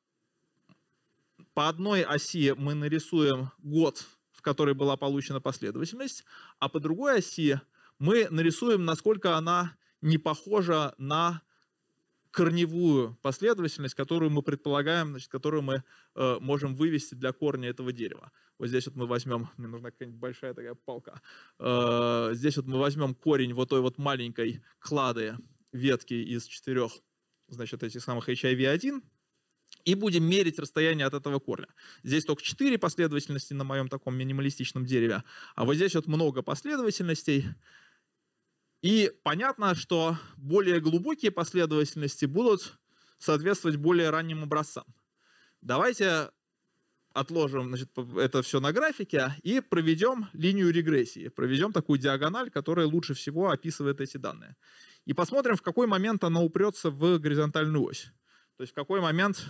[1.53, 6.23] по одной оси мы нарисуем год, в который была получена последовательность,
[6.59, 7.59] а по другой оси
[7.99, 11.41] мы нарисуем, насколько она не похожа на
[12.31, 15.83] корневую последовательность, которую мы предполагаем, значит, которую мы
[16.15, 18.31] э, можем вывести для корня этого дерева.
[18.61, 21.19] Вот здесь вот мы возьмем, мне нужна какая-нибудь большая такая палка.
[21.57, 25.35] Э, здесь вот мы возьмем корень вот той вот маленькой клады
[25.71, 26.91] ветки из четырех,
[27.47, 29.01] значит, этих самых HIV-1,
[29.83, 31.69] и будем мерить расстояние от этого корня.
[32.03, 35.23] Здесь только 4 последовательности на моем таком минималистичном дереве,
[35.55, 37.45] а вот здесь вот много последовательностей.
[38.83, 42.77] И понятно, что более глубокие последовательности будут
[43.17, 44.85] соответствовать более ранним образцам.
[45.61, 46.29] Давайте
[47.13, 53.13] отложим значит, это все на графике и проведем линию регрессии, проведем такую диагональ, которая лучше
[53.13, 54.55] всего описывает эти данные.
[55.05, 58.11] И посмотрим, в какой момент она упрется в горизонтальную ось.
[58.57, 59.45] То есть в какой момент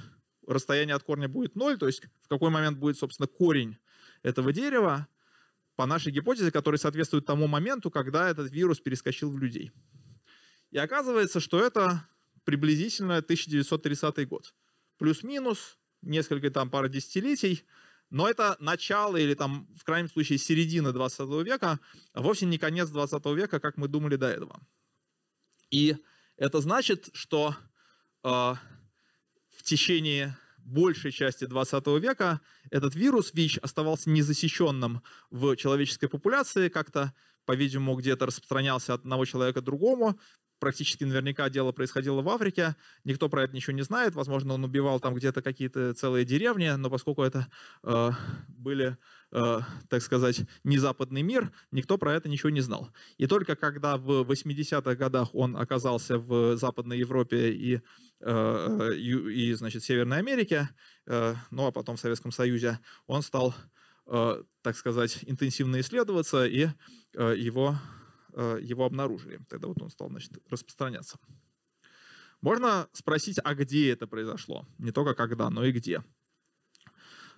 [0.48, 3.78] расстояние от корня будет 0, то есть в какой момент будет, собственно, корень
[4.24, 5.08] этого дерева,
[5.76, 9.72] по нашей гипотезе, который соответствует тому моменту, когда этот вирус перескочил в людей.
[10.70, 12.08] И оказывается, что это
[12.44, 14.54] приблизительно 1930 год.
[14.98, 17.64] Плюс-минус, несколько там пара десятилетий,
[18.10, 21.80] но это начало или там в крайнем случае середина 20 века,
[22.14, 24.60] а вовсе не конец 20 века, как мы думали до этого.
[25.70, 25.96] И
[26.36, 27.56] это значит, что
[28.24, 36.70] э, в течение большей части 20 века этот вирус ВИЧ оставался незасещенным в человеческой популяции,
[36.70, 37.14] как-то,
[37.46, 40.20] по-видимому, где-то распространялся от одного человека к другому,
[40.62, 45.00] практически наверняка дело происходило в Африке, никто про это ничего не знает, возможно, он убивал
[45.00, 47.48] там где-то какие-то целые деревни, но поскольку это
[47.84, 48.12] э,
[48.48, 48.96] были,
[49.32, 52.92] э, так сказать, не западный мир, никто про это ничего не знал.
[53.18, 57.82] И только когда в 80-х годах он оказался в Западной Европе и,
[58.20, 60.70] э, и, значит, Северной Америке,
[61.08, 63.56] э, ну а потом в Советском Союзе, он стал,
[64.06, 66.68] э, так сказать, интенсивно исследоваться, и
[67.16, 67.78] э, его
[68.36, 69.40] его обнаружили.
[69.50, 71.18] Тогда вот он стал значит, распространяться.
[72.42, 74.68] Можно спросить, а где это произошло?
[74.80, 76.04] Не только когда, но и где.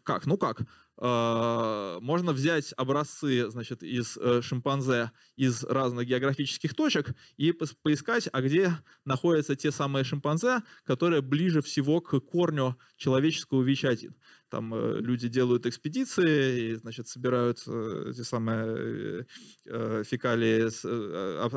[0.04, 0.26] Как?
[0.26, 0.62] Ну как?
[1.02, 7.52] Э, можно взять образцы значит, из э, шимпанзе из разных географических точек и
[7.82, 14.14] поискать, а где находятся те самые шимпанзе, которые ближе всего к корню человеческого ВИЧ-1.
[14.50, 19.26] Там э, люди делают экспедиции и значит, собирают эти самые
[19.66, 20.68] фекалии,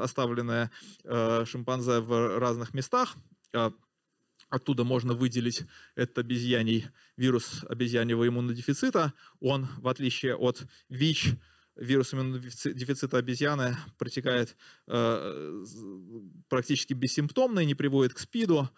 [0.03, 0.71] оставленные
[1.45, 3.17] шимпанзе в разных местах,
[3.55, 3.73] а
[4.49, 5.65] Оттуда можно выделить
[5.97, 9.13] этот обезьяний, вирус обезьяньего иммунодефицита.
[9.41, 11.35] Он, в отличие от ВИЧ,
[11.77, 14.57] вирус иммунодефицита обезьяны протекает
[14.87, 15.65] э,
[16.49, 18.71] практически бессимптомно и не приводит к СПИДу.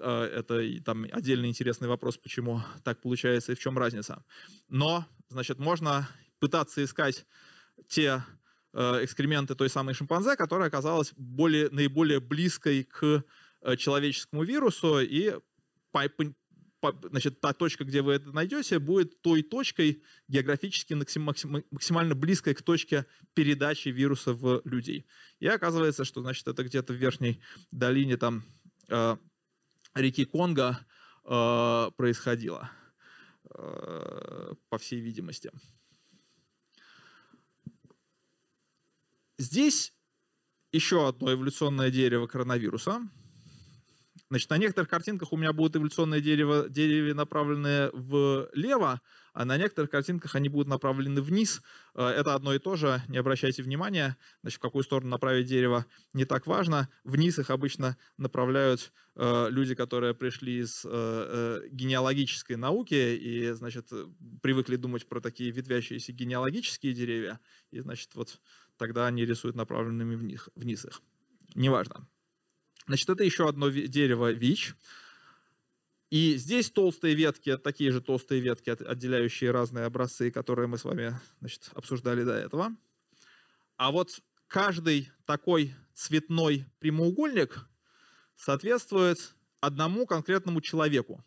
[0.00, 4.24] Э, это там отдельный интересный вопрос, почему так получается и в чем разница.
[4.68, 6.08] Но, значит, можно
[6.40, 7.26] пытаться искать
[7.88, 8.24] те
[8.72, 13.24] э, экскременты той самой шимпанзе, которая оказалась более, наиболее близкой к
[13.76, 15.34] человеческому вирусу, и
[17.04, 23.06] значит, та точка, где вы это найдете, будет той точкой географически максимально близкой к точке
[23.34, 25.06] передачи вируса в людей.
[25.38, 28.44] И оказывается, что значит, это где-то в верхней долине там,
[28.88, 29.16] э,
[29.94, 30.84] реки Конго
[31.24, 32.70] э, происходило,
[33.54, 35.50] э, по всей видимости.
[39.38, 39.92] Здесь
[40.72, 43.00] еще одно эволюционное дерево коронавируса–
[44.28, 49.00] Значит, на некоторых картинках у меня будут эволюционные дерева, деревья направлены влево,
[49.32, 51.62] а на некоторых картинках они будут направлены вниз.
[51.94, 54.16] Э, это одно и то же, не обращайте внимания.
[54.42, 56.90] Значит, в какую сторону направить дерево не так важно.
[57.04, 63.90] Вниз их обычно направляют э, люди, которые пришли из э, генеалогической науки и, значит,
[64.42, 67.40] привыкли думать про такие ветвящиеся генеалогические деревья.
[67.70, 68.40] И, значит, вот
[68.76, 71.00] тогда они рисуют направленными вниз, вниз их.
[71.54, 72.06] Неважно.
[72.86, 74.74] Значит, это еще одно дерево ВИЧ.
[76.10, 81.18] И здесь толстые ветки, такие же толстые ветки, отделяющие разные образцы, которые мы с вами
[81.40, 82.76] значит, обсуждали до этого.
[83.76, 87.66] А вот каждый такой цветной прямоугольник
[88.36, 91.24] соответствует одному конкретному человеку.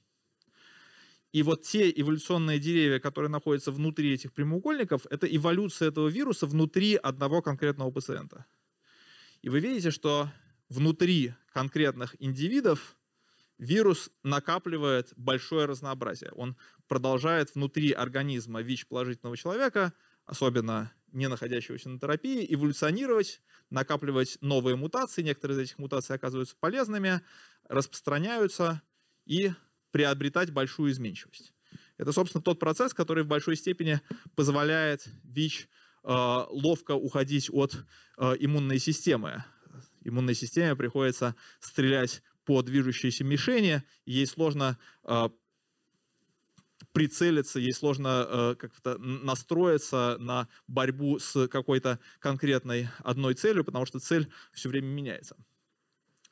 [1.31, 6.95] И вот те эволюционные деревья, которые находятся внутри этих прямоугольников, это эволюция этого вируса внутри
[6.95, 8.45] одного конкретного пациента.
[9.41, 10.31] И вы видите, что
[10.69, 12.97] внутри конкретных индивидов
[13.57, 16.31] вирус накапливает большое разнообразие.
[16.33, 16.57] Он
[16.89, 19.93] продолжает внутри организма ВИЧ положительного человека,
[20.25, 25.21] особенно не находящегося на терапии, эволюционировать, накапливать новые мутации.
[25.21, 27.21] Некоторые из этих мутаций оказываются полезными,
[27.69, 28.81] распространяются
[29.25, 29.53] и
[29.91, 31.53] приобретать большую изменчивость.
[31.95, 34.01] Это, собственно, тот процесс, который в большой степени
[34.35, 35.69] позволяет ВИЧ
[36.03, 36.09] э,
[36.49, 37.77] ловко уходить от
[38.17, 39.45] э, иммунной системы
[40.05, 45.29] иммунной системе приходится стрелять по движущейся мишени, ей сложно э,
[46.93, 53.99] прицелиться, ей сложно э, как-то настроиться на борьбу с какой-то конкретной одной целью, потому что
[53.99, 55.35] цель все время меняется.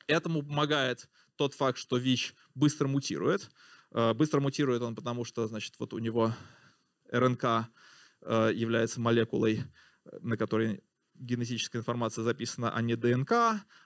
[0.07, 3.49] Этому помогает тот факт, что ВИЧ быстро мутирует.
[4.15, 6.33] Быстро мутирует он, потому что, значит, вот у него
[7.09, 7.69] РНК
[8.21, 9.63] является молекулой,
[10.21, 10.83] на которой
[11.15, 13.31] генетическая информация записана, а не ДНК,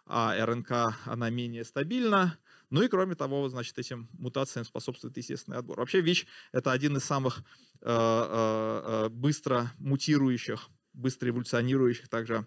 [0.06, 2.38] а РНК, она менее стабильна.
[2.70, 5.80] Ну и кроме того, значит, этим мутациям способствует естественный отбор.
[5.80, 7.42] Вообще ВИЧ– это один из самых э,
[7.82, 12.46] э, э, быстро мутирующих, быстро эволюционирующих также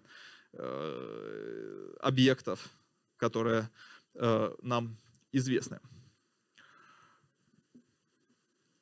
[2.01, 2.69] объектов,
[3.15, 3.69] которые
[4.13, 4.97] нам
[5.31, 5.79] известны.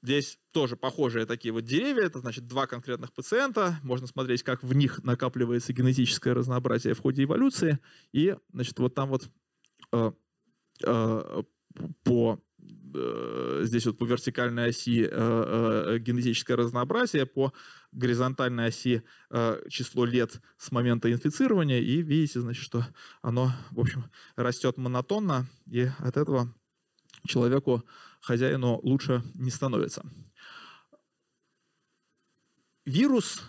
[0.02, 4.74] Здесь тоже похожие такие вот деревья, это значит два конкретных пациента, можно смотреть, как в
[4.74, 7.80] них накапливается генетическое разнообразие в ходе эволюции,
[8.14, 9.30] и значит вот там вот
[10.86, 11.44] Э,
[12.04, 12.40] по
[12.94, 17.54] э, здесь вот по вертикальной оси э, генетическое разнообразие, по
[17.92, 19.04] горизонтальной оси
[19.70, 22.86] число лет с момента инфицирования, и видите, значит, что
[23.22, 26.54] оно, в общем, растет монотонно, и от этого
[27.26, 27.84] человеку,
[28.22, 30.04] хозяину лучше не становится.
[32.86, 33.42] Вирус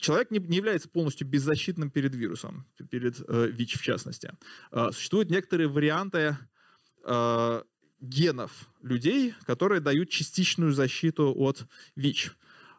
[0.00, 4.32] человек не, не является полностью беззащитным перед вирусом, перед э, ВИЧ в частности.
[4.70, 6.38] Э, существуют некоторые варианты
[7.04, 7.62] э,
[8.00, 12.32] генов людей, которые дают частичную защиту от ВИЧ.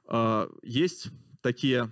[0.07, 1.09] Э, есть
[1.41, 1.91] такие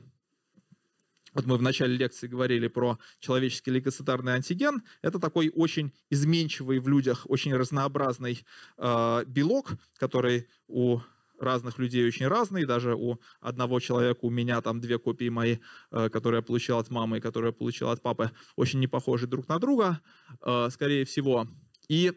[1.37, 4.81] вот мы в начале лекции говорили про человеческий лейкоцитарный антиген.
[5.03, 8.43] Это такой очень изменчивый в людях, очень разнообразный
[8.79, 10.99] э, белок, который у
[11.39, 12.65] разных людей очень разные.
[12.65, 15.59] Даже у одного человека, у меня там две копии мои,
[15.91, 19.27] э, которые я получил от мамы и которые я получил от папы, очень не похожи
[19.27, 20.01] друг на друга,
[20.41, 21.47] э, скорее всего.
[21.87, 22.13] И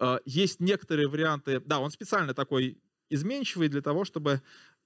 [0.00, 4.40] э, есть некоторые варианты, да, он специально такой изменчивый для того, чтобы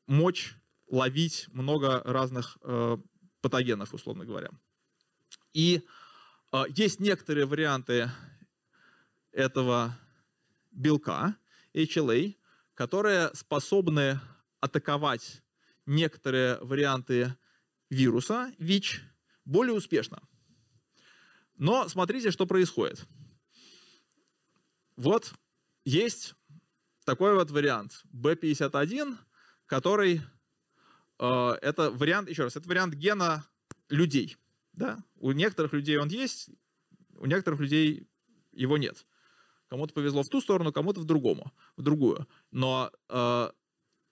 [0.09, 0.57] мочь
[0.89, 2.59] ловить много разных
[3.47, 4.51] патогенов, условно говоря.
[5.53, 5.83] И
[6.71, 8.11] есть некоторые варианты
[9.31, 9.97] этого
[10.73, 11.37] белка,
[11.75, 12.37] HLA,
[12.75, 14.21] которые способны
[14.61, 15.43] атаковать
[15.87, 17.37] некоторые варианты
[17.89, 19.03] вируса ВИЧ
[19.45, 20.21] более успешно.
[21.57, 23.07] Но смотрите, что происходит.
[24.97, 25.33] Вот
[25.85, 26.35] есть
[27.05, 29.17] такой вот вариант B51,
[29.67, 30.21] который э,
[31.19, 33.47] это вариант, еще раз, это вариант гена
[33.89, 34.37] людей.
[34.73, 34.99] Да?
[35.17, 36.51] У некоторых людей он есть,
[37.19, 38.07] у некоторых людей
[38.53, 39.07] его нет.
[39.69, 42.27] Кому-то повезло в ту сторону, кому-то в другому, в другую.
[42.51, 43.51] Но э,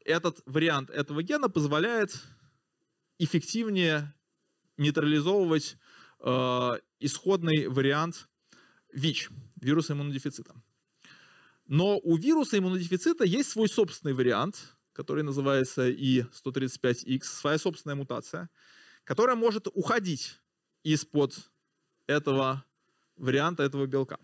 [0.04, 2.20] этот вариант этого гена позволяет
[3.18, 4.14] эффективнее
[4.76, 5.76] нейтрализовывать
[6.20, 8.28] э, исходный вариант
[8.92, 9.28] ВИЧ,
[9.60, 10.54] вируса иммунодефицита.
[11.66, 18.48] Но у вируса иммунодефицита есть свой собственный вариант, который называется И135X, своя собственная мутация,
[19.04, 20.40] которая может уходить
[20.82, 21.50] из-под
[22.06, 22.64] этого
[23.16, 24.18] варианта, этого белка.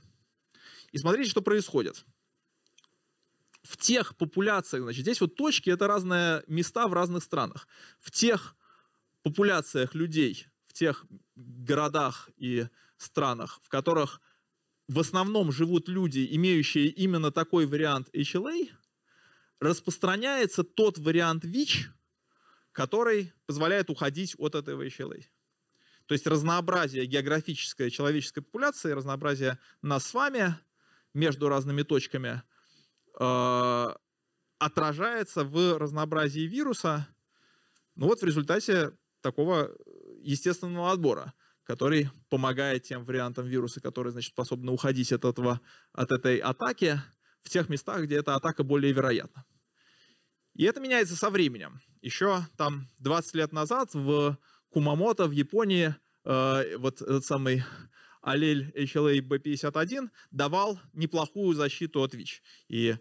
[0.93, 2.05] И смотрите, что происходит.
[3.63, 7.69] В тех популяциях, значит, здесь вот точки— это разные места в разных странах.
[7.99, 8.57] В тех
[9.23, 11.05] популяциях людей, в тех
[11.37, 12.67] городах и
[12.97, 14.21] странах, в которых
[14.89, 18.71] в основном живут люди, имеющие именно такой вариант HLA,
[19.61, 21.91] распространяется тот вариант ВИЧ,
[22.73, 25.25] который позволяет уходить от этого HLA.
[26.07, 30.57] То есть разнообразие географической человеческой популяции, разнообразие нас с вами
[31.15, 32.43] между разными точками
[33.19, 33.95] э,
[34.59, 37.07] отражается в разнообразии вируса,
[37.95, 39.71] ну вот в результате такого
[40.23, 41.35] естественного отбора,
[41.65, 45.61] который помогает тем вариантам вируса, которые, значит, способны уходить от, этого,
[45.93, 47.01] от этой атаки
[47.43, 49.45] в тех местах, где эта атака более вероятна.
[50.55, 51.81] И это меняется со временем.
[52.03, 54.37] Еще там 20 лет назад в
[54.71, 57.65] Кумамото, в Японии, э, вот этот самый
[58.23, 62.43] аллель HLA-B51 давал неплохую защиту от ВИЧ.
[62.69, 62.97] И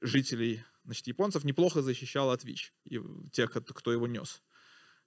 [0.00, 3.00] жителей, значит, японцев неплохо защищал от ВИЧ, и
[3.32, 4.42] тех, кто его нес.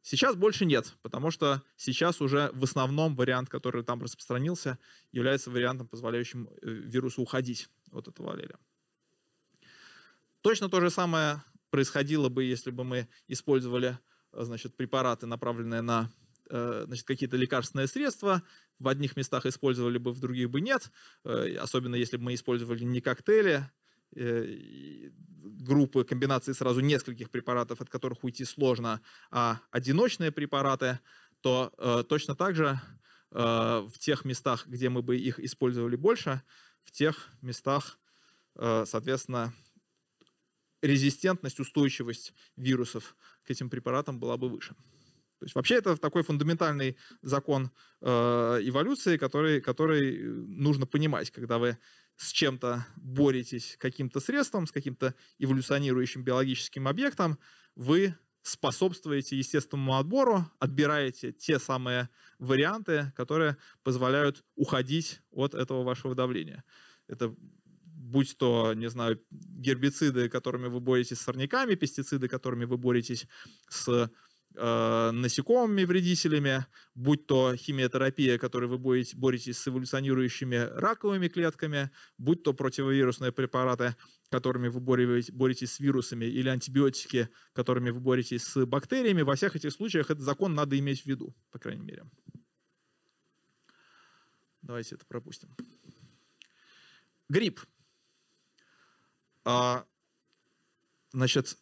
[0.01, 4.77] Сейчас больше нет, потому что сейчас уже в основном вариант, который там распространился,
[5.11, 8.57] является вариантом, позволяющим э, вирусу уходить от этого аллеля.
[10.41, 13.97] Точно то же самое происходило бы, если бы мы использовали
[14.31, 16.11] значит, препараты, направленные на
[16.49, 18.43] Э, значит, какие-то лекарственные средства,
[18.77, 20.91] в одних местах использовали бы, в других бы нет,
[21.23, 23.69] э, особенно если бы мы использовали не коктейли,
[24.15, 25.09] э,
[25.41, 30.99] группы, комбинации сразу нескольких препаратов, от которых уйти сложно, а одиночные препараты,
[31.41, 32.79] то точно так же
[33.29, 36.41] в тех местах, где мы бы их использовали больше,
[36.85, 37.99] в тех местах,
[38.55, 39.53] соответственно,
[40.81, 44.75] резистентность, устойчивость вирусов к этим препаратам была бы выше.
[45.39, 47.71] То есть вообще это такой фундаментальный закон
[48.01, 51.77] э, эволюции, который, который нужно понимать, когда вы
[52.15, 57.37] с чем-то боретесь каким-то средством, с каким-то эволюционирующим биологическим объектом,
[57.75, 58.15] вы
[58.45, 66.63] способствуете естественному отбору, отбираете те самые варианты, которые позволяют уходить от этого вашего давления.
[67.07, 67.35] Это
[67.85, 73.27] будь то, не знаю, гербициды, которыми вы боретесь с сорняками, пестициды, которыми вы боретесь
[73.67, 74.11] с
[74.55, 82.43] э, насекомыми вредителями, будь то химиотерапия, которой вы боретесь, боретесь с эволюционирующими раковыми клетками, будь
[82.43, 83.95] то противовирусные препараты,
[84.29, 89.55] которыми вы боретесь, боретесь с вирусами, или антибиотики, которыми вы боретесь с бактериями, во всех
[89.55, 92.03] этих случаях этот закон надо иметь в виду, по крайней мере.
[94.61, 95.55] Давайте это пропустим.
[97.29, 97.61] Грипп.
[99.43, 99.85] А,
[101.11, 101.57] значит,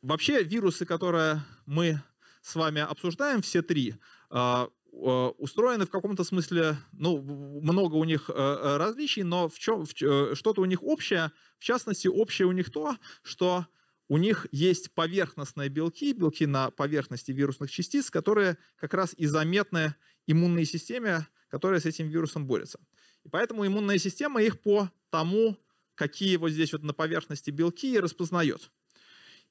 [0.00, 2.02] вообще вирусы, которые мы
[2.40, 3.94] с вами обсуждаем, все три,
[4.30, 7.22] а, устроены в каком-то смысле, ну,
[7.62, 11.30] много у них э, э, различий, но в чем, в, э, что-то у них общее,
[11.58, 13.66] в частности, общее у них то, что
[14.08, 19.94] у них есть поверхностные белки, белки на поверхности вирусных частиц, которые как раз и заметны
[20.26, 22.80] иммунной системе, которая с этим вирусом борется.
[23.24, 25.56] И поэтому иммунная система их по тому,
[25.94, 28.70] какие вот здесь вот на поверхности белки распознает.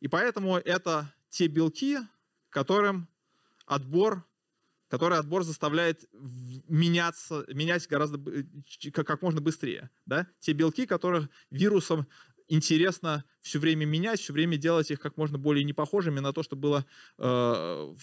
[0.01, 1.99] И поэтому это те белки,
[2.49, 3.07] которым
[3.65, 4.25] отбор,
[4.87, 6.05] который отбор заставляет
[6.67, 8.19] меняться, менять гораздо
[8.91, 9.89] как можно быстрее.
[10.05, 10.27] Да?
[10.39, 12.07] Те белки, которых вирусом
[12.49, 16.55] интересно все время менять, все время делать их как можно более непохожими на то, что
[16.55, 16.85] было
[17.17, 17.95] э,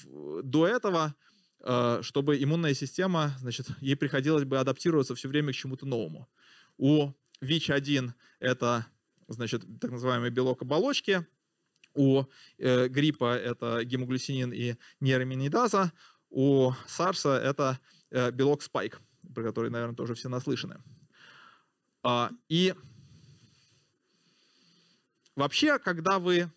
[0.43, 1.15] до этого,
[1.61, 6.29] э, чтобы иммунная система, значит, ей приходилось бы адаптироваться все время к чему-то новому.
[6.79, 8.87] У ВИЧ-1 это,
[9.29, 11.27] значит, так называемый белок оболочки,
[11.97, 12.25] у
[12.59, 15.93] э, гриппа это гемоглюсинин и нейроминидаза.
[16.31, 17.81] У сарса это
[18.11, 19.01] э, белок спайк,
[19.35, 20.83] про который, наверное, тоже все наслышаны.
[22.03, 22.75] А, и
[25.35, 26.51] вообще, когда вы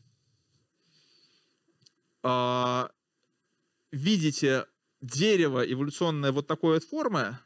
[2.22, 2.92] а,
[3.92, 4.66] видите
[5.02, 7.40] дерево эволюционное вот такой вот формы,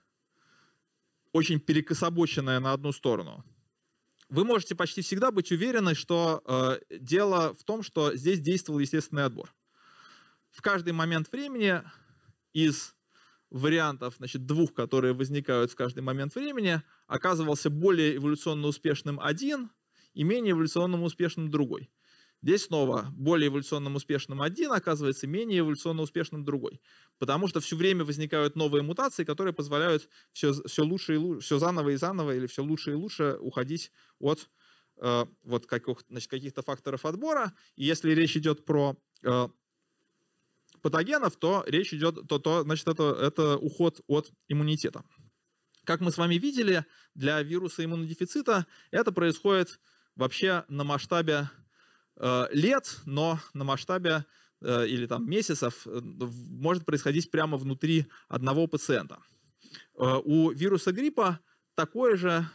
[1.31, 3.43] очень перекособоченное на одну сторону,
[4.29, 9.25] вы можете почти всегда быть уверены, что э, дело в том, что здесь действовал естественный
[9.25, 9.53] отбор.
[10.51, 11.81] В каждый момент времени
[12.53, 12.95] из
[13.49, 19.69] вариантов, значит, двух, которые возникают в каждый момент времени, оказывался более эволюционно успешным один
[20.13, 21.89] и менее эволюционно успешным другой.
[22.43, 26.81] Здесь снова более эволюционно успешным один оказывается менее эволюционно успешным другой.
[27.17, 31.57] Потому что все время возникают новые мутации, которые позволяют все, все лучше и лучше, все
[31.57, 34.49] заново и заново или все лучше и лучше уходить от
[34.97, 37.53] э, вот каких, значит, каких-то факторов отбора.
[37.77, 39.47] И если речь идет про э,
[40.81, 45.05] патогенов, то речь идет, то, то значит, это, это уход от иммунитета.
[45.85, 46.85] Как мы с вами видели,
[47.15, 49.79] для вируса иммунодефицита это происходит
[50.17, 51.49] вообще на масштабе
[52.17, 54.25] лет, но на масштабе
[54.61, 59.19] э, или там месяцев э, может происходить прямо внутри одного пациента.
[59.95, 61.39] У вируса гриппа
[61.73, 62.47] такое же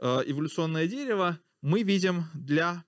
[0.00, 2.84] эволюционное дерево мы видим для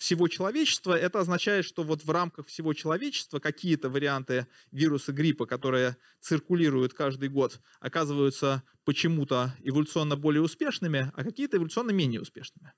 [0.00, 0.98] всего человечества.
[0.98, 7.28] Это означает, что вот в рамках всего человечества какие-то варианты вируса гриппа, которые циркулируют каждый
[7.28, 12.72] год, оказываются почему-то эволюционно более успешными, а какие-то эволюционно менее успешными.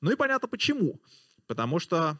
[0.00, 1.02] Ну и понятно почему
[1.52, 2.18] потому что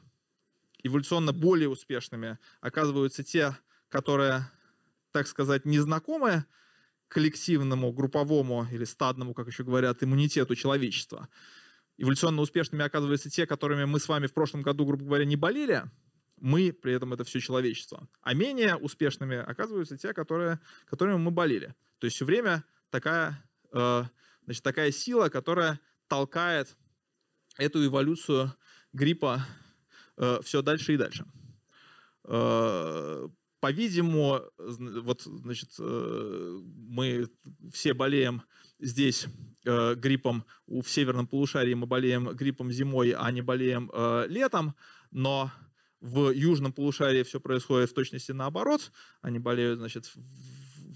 [0.83, 3.57] эволюционно более успешными оказываются те,
[3.89, 4.43] которые,
[5.11, 6.45] так сказать, незнакомы
[7.09, 11.31] коллективному, групповому или стадному, как еще говорят, иммунитету человечества.
[11.97, 15.85] Эволюционно успешными оказываются те, которыми мы с вами в прошлом году, грубо говоря, не болели,
[16.37, 18.07] мы, при этом это все человечество.
[18.21, 21.75] А менее успешными оказываются те, которые, которыми мы болели.
[22.01, 24.05] То есть все время такая, э,
[24.45, 26.77] значит, такая сила, которая толкает
[27.57, 28.55] эту эволюцию
[28.93, 29.47] гриппа
[30.17, 31.25] э, все дальше и дальше.
[32.25, 33.29] Э,
[33.61, 37.29] по-видимому, вот, значит, э, мы
[37.73, 38.43] все болеем
[38.81, 39.27] здесь
[39.65, 44.75] э, гриппом, в северном полушарии мы болеем гриппом зимой, а не болеем э, летом,
[45.13, 45.53] но
[46.01, 48.91] в южном полушарии все происходит в точности наоборот.
[49.21, 50.13] Они болеют, значит,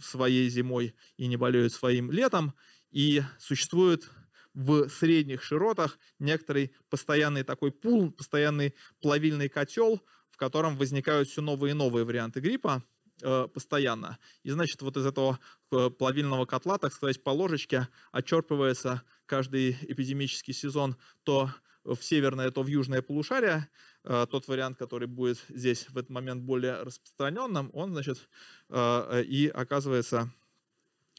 [0.03, 2.53] своей зимой и не болеют своим летом.
[2.91, 4.11] И существует
[4.57, 11.73] в средних широтах некоторый постоянный такой пул, постоянный плавильный котел, в котором возникают все новые
[11.73, 12.83] и новые варианты гриппа
[13.23, 14.19] э, постоянно.
[14.45, 15.39] И значит, вот из этого
[15.71, 21.51] э, плавильного котла, так сказать, по ложечке отчерпывается каждый эпидемический сезон то
[21.85, 23.69] в северное, то в южное полушарие.
[24.05, 28.27] Э, тот вариант, который будет здесь в этот момент более распространенным, он, значит,
[28.71, 30.33] и оказывается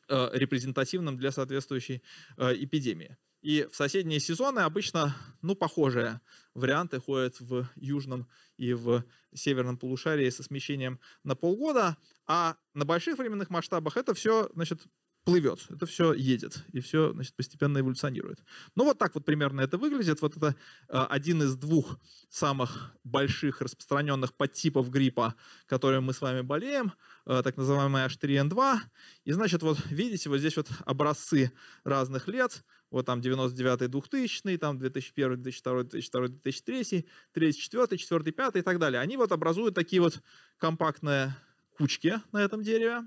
[0.10, 2.02] репрезентативным для соответствующей
[2.38, 3.18] эпидемии.
[3.48, 6.20] И в соседние сезоны обычно, ну, похожие
[6.54, 8.28] варианты ходят в южном
[8.58, 11.96] и в северном полушарии со смещением на полгода,
[12.26, 14.82] а на больших временных масштабах это все, значит,
[15.24, 18.44] плывет, это все едет, и все значит, постепенно эволюционирует.
[18.76, 20.22] Ну вот так вот примерно это выглядит.
[20.22, 20.56] Вот это
[20.90, 25.36] э, один из двух самых больших распространенных подтипов гриппа,
[25.66, 26.92] которым мы с вами болеем,
[27.26, 28.78] э, так называемый H3N2.
[29.26, 31.52] И значит, вот видите, вот здесь вот образцы
[31.84, 38.62] разных лет, вот там 99-й, 2000 там 2001, 2002, 2002, 2003, 34, 4, 5 и
[38.62, 39.02] так далее.
[39.02, 40.22] Они вот образуют такие вот
[40.58, 41.36] компактные
[41.78, 43.02] кучки на этом дереве.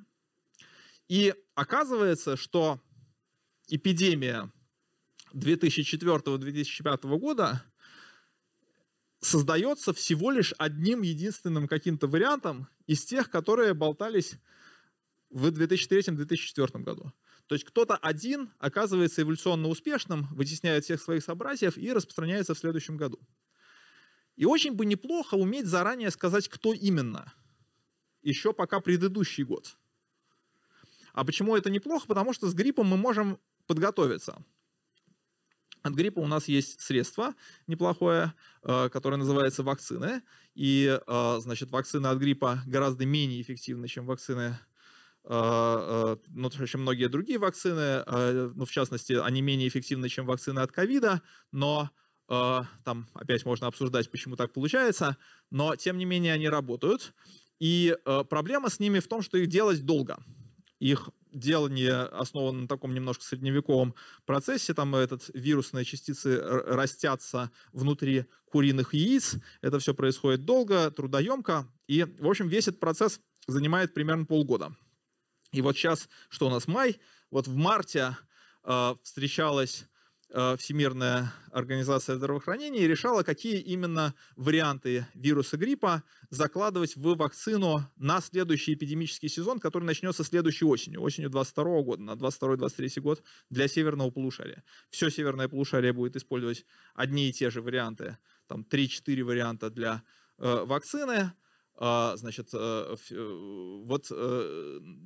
[1.09, 2.81] И оказывается, что
[3.69, 4.53] эпидемия
[5.35, 7.65] 2004-2005 года
[9.21, 14.37] создается всего лишь одним единственным каким-то вариантом из тех, которые болтались
[15.31, 17.13] в 2003-2004 году.
[17.51, 22.97] То есть кто-то один оказывается эволюционно успешным, вытесняет всех своих собратьев и распространяется в следующем
[22.97, 23.19] году.
[24.37, 27.33] И очень бы неплохо уметь заранее сказать, кто именно,
[28.23, 29.77] еще пока предыдущий год.
[31.13, 32.07] А почему это неплохо?
[32.07, 34.45] Потому что с гриппом мы можем подготовиться.
[35.83, 37.35] От гриппа у нас есть средство
[37.67, 38.33] неплохое,
[38.63, 40.23] э, которое называется вакцины.
[40.55, 44.57] И, э, значит, вакцины от гриппа гораздо менее эффективны, чем вакцины
[45.31, 48.03] ну, чем многие другие вакцины,
[48.55, 51.23] ну, в частности, они менее эффективны, чем вакцины от ковида,
[51.53, 51.91] но
[52.27, 55.17] там опять можно обсуждать, почему так получается,
[55.51, 57.15] но тем не менее они работают.
[57.61, 57.97] И
[58.29, 60.19] проблема с ними в том, что их делать долго
[60.81, 64.75] их делание основано на таком немножко средневековом процессе.
[64.75, 69.37] Там этот вирусные частицы растятся внутри куриных яиц.
[69.61, 71.69] Это все происходит долго, трудоемко.
[71.87, 74.75] И, в общем, весь этот процесс занимает примерно полгода.
[75.53, 76.99] И вот сейчас, что у нас май,
[77.31, 78.17] вот в марте
[78.65, 79.87] э, встречалась
[80.33, 88.21] Э, Всемирная организация здравоохранения и решала, какие именно варианты вируса гриппа закладывать в вакцину на
[88.21, 94.11] следующий эпидемический сезон, который начнется следующей осенью, осенью 2022 года, на 22-23 год для северного
[94.13, 94.63] полушария.
[94.89, 100.05] Все северное полушарие будет использовать одни и те же варианты, там 3-4 варианта для
[100.39, 101.33] э, вакцины,
[101.83, 102.97] Значит, э,
[103.87, 104.13] вот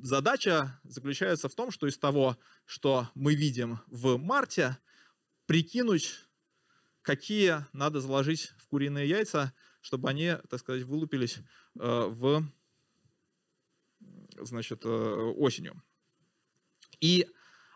[0.02, 4.76] задача заключается в том, что из того, что мы видим в марте,
[5.46, 6.26] прикинуть,
[7.02, 11.38] какие надо заложить в куриные яйца, чтобы они, так сказать, вылупились
[11.78, 12.42] э, в
[14.40, 15.80] значит, э, осенью.
[17.00, 17.28] И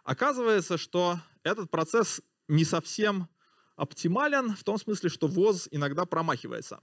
[0.04, 3.28] оказывается, что этот процесс не совсем
[3.76, 6.80] оптимален в том смысле, что ВОЗ иногда промахивается.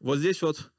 [0.00, 0.72] Вот здесь вот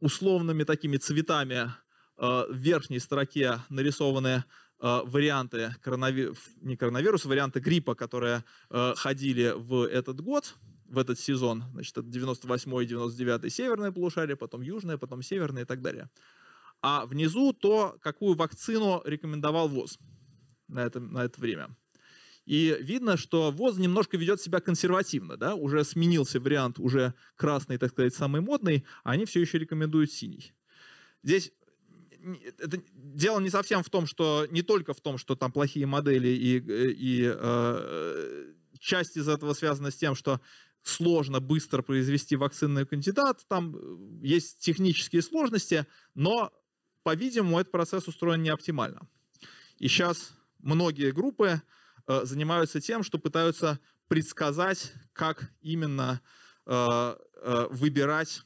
[0.00, 4.44] условными такими цветами э, в верхней строке нарисованы
[4.82, 10.54] Э, варианты коронавируса, не коронавируса, варианты гриппа, которые э, ходили в этот год,
[10.86, 11.64] в этот сезон.
[11.72, 16.08] Значит, это 98 и 99 северное полушарие, потом южное, потом северное и так далее.
[16.80, 19.98] А внизу то, какую вакцину рекомендовал ВОЗ
[20.68, 21.76] на это, на это время.
[22.50, 25.36] И видно, что ВОЗ немножко ведет себя консервативно.
[25.36, 25.54] Да?
[25.54, 30.52] Уже сменился вариант, уже красный, так сказать, самый модный, а они все еще рекомендуют синий.
[31.22, 31.52] Здесь
[32.58, 36.26] это дело не совсем в том, что не только в том, что там плохие модели
[36.26, 40.40] и, и э, часть из этого связана с тем, что
[40.82, 45.86] сложно быстро произвести вакцинный кандидат, там есть технические сложности,
[46.16, 46.52] но,
[47.04, 49.06] по-видимому, этот процесс устроен не оптимально.
[49.78, 51.62] И сейчас многие группы
[52.10, 56.20] э, занимаются тем, что пытаются предсказать, как именно
[56.66, 58.42] э, э, выбирать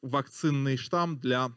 [0.00, 1.50] вакцинный штамм для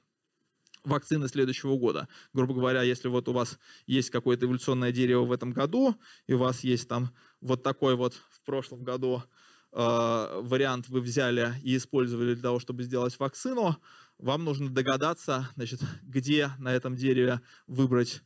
[0.84, 2.08] вакцины следующего года.
[2.34, 5.96] Грубо говоря, если вот у вас есть какое-то эволюционное дерево в этом году,
[6.26, 9.24] и у вас есть там вот такой вот в прошлом году
[9.72, 13.78] э, вариант вы взяли и использовали для того, чтобы сделать вакцину,
[14.18, 18.24] вам нужно догадаться, значит, где на этом дереве выбрать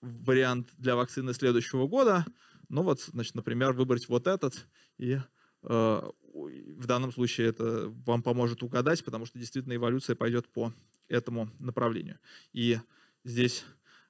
[0.00, 2.24] вариант для вакцины следующего года.
[2.68, 4.66] Ну вот, значит, например, выбрать вот этот
[4.98, 5.18] и
[5.62, 10.72] э, в данном случае это вам поможет угадать, потому что действительно эволюция пойдет по
[11.08, 12.18] этому направлению.
[12.52, 12.78] И
[13.24, 13.64] здесь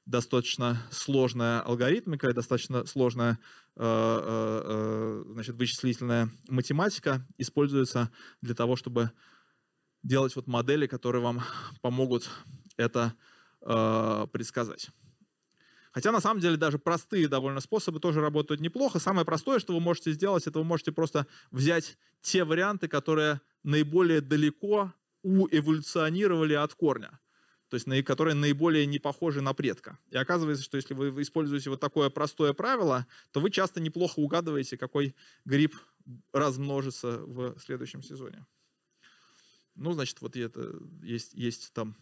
[0.04, 3.38] достаточно сложная алгоритмика, достаточно сложная
[3.76, 8.10] э, э, значит, вычислительная математика используется
[8.40, 9.12] для того, чтобы
[10.02, 11.42] делать вот модели, которые вам
[11.80, 12.28] помогут
[12.76, 13.14] это
[13.60, 14.90] предсказать.
[15.92, 18.98] Хотя на самом деле даже простые довольно способы тоже работают неплохо.
[18.98, 24.20] Самое простое, что вы можете сделать, это вы можете просто взять те варианты, которые наиболее
[24.20, 27.18] далеко уэволюционировали от корня.
[27.68, 29.98] то есть которые наиболее не похожи на предка.
[30.10, 34.78] И оказывается, что если вы используете вот такое простое правило, то вы часто неплохо угадываете,
[34.78, 35.14] какой
[35.44, 35.76] гриб
[36.32, 38.46] размножится в следующем сезоне.
[39.74, 41.96] Ну, значит, вот это есть, есть там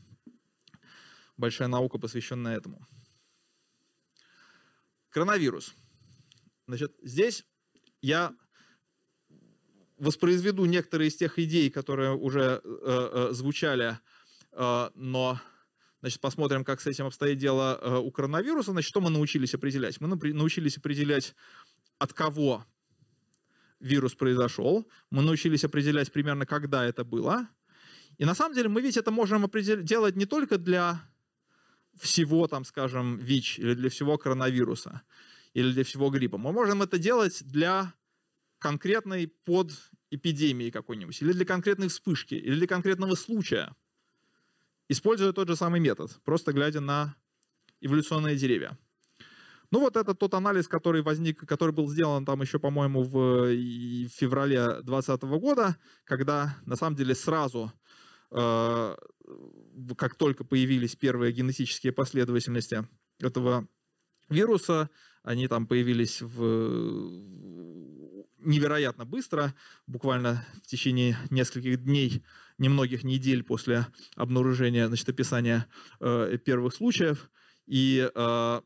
[1.37, 2.87] большая наука, посвященная этому.
[5.11, 5.75] Коронавирус.
[6.67, 7.45] Значит, здесь
[8.03, 8.35] я
[9.99, 12.69] воспроизведу некоторые из тех идей, которые уже э,
[13.13, 13.99] э, звучали,
[14.53, 15.41] э, но
[16.01, 18.73] значит, посмотрим, как с этим обстоит дело э, у коронавируса.
[18.73, 20.01] Значит, что мы научились определять?
[20.01, 21.35] Мы научились определять,
[21.99, 22.67] от кого
[23.81, 24.87] вирус произошел.
[25.11, 27.49] Мы научились определять примерно, когда это было.
[28.19, 29.51] И на самом деле мы ведь это можем
[29.83, 31.03] делать не только для
[31.99, 35.03] всего, там, скажем, ВИЧ или для всего коронавируса
[35.55, 36.39] или для всего гриппа.
[36.39, 37.95] Мы можем это делать для
[38.59, 43.75] конкретной подэпидемии какой-нибудь, или для конкретной вспышки, или для конкретного случая,
[44.89, 47.17] используя тот же самый метод, просто глядя на
[47.81, 48.79] эволюционные деревья.
[49.73, 54.81] Ну вот это тот анализ, который возник, который был сделан там еще, по-моему, в феврале
[54.83, 57.73] 2020 года, когда на самом деле сразу,
[58.31, 62.87] как только появились первые генетические последовательности
[63.21, 63.69] этого
[64.29, 64.91] вируса,
[65.23, 66.37] они там появились в
[68.39, 69.55] невероятно быстро,
[69.87, 72.23] буквально в течение нескольких дней,
[72.59, 75.67] немногих недель после обнаружения, значит, описания
[76.01, 77.31] э, первых случаев.
[77.67, 78.61] И э,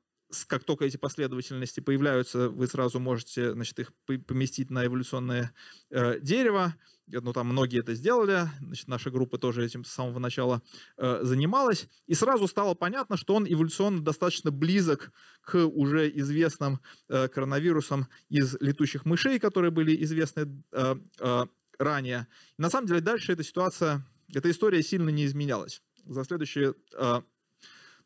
[0.47, 3.93] как только эти последовательности появляются, вы сразу можете значит, их
[4.27, 5.53] поместить на эволюционное
[5.91, 6.75] э, дерево.
[7.07, 10.63] Ну, там многие это сделали, значит, наша группа тоже этим с самого начала
[10.97, 11.89] э, занималась.
[12.07, 15.11] И сразу стало понятно, что он эволюционно достаточно близок
[15.43, 21.47] к уже известным э, коронавирусам из летучих мышей, которые были известны э, э,
[21.79, 22.29] ранее.
[22.57, 25.83] И на самом деле дальше эта ситуация, эта история сильно не изменялась.
[26.05, 26.75] За следующие...
[26.97, 27.23] Э,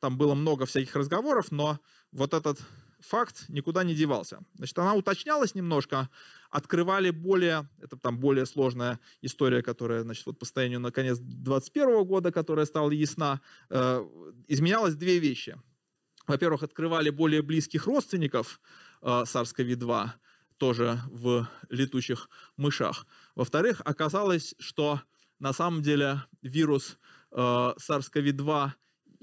[0.05, 1.79] там было много всяких разговоров, но
[2.13, 2.59] вот этот
[3.01, 4.41] факт никуда не девался.
[4.53, 6.11] Значит, она уточнялась немножко,
[6.51, 12.05] открывали более, это там более сложная история, которая, значит, вот по состоянию на конец 2021
[12.05, 13.41] года, которая стала ясна,
[13.71, 14.05] э,
[14.47, 15.59] изменялось две вещи.
[16.27, 18.61] Во-первых, открывали более близких родственников
[19.01, 20.11] э, SARS-CoV-2,
[20.59, 22.29] тоже в летучих
[22.59, 23.07] мышах.
[23.35, 25.01] Во-вторых, оказалось, что
[25.39, 26.99] на самом деле вирус
[27.33, 28.73] э, SARS-CoV-2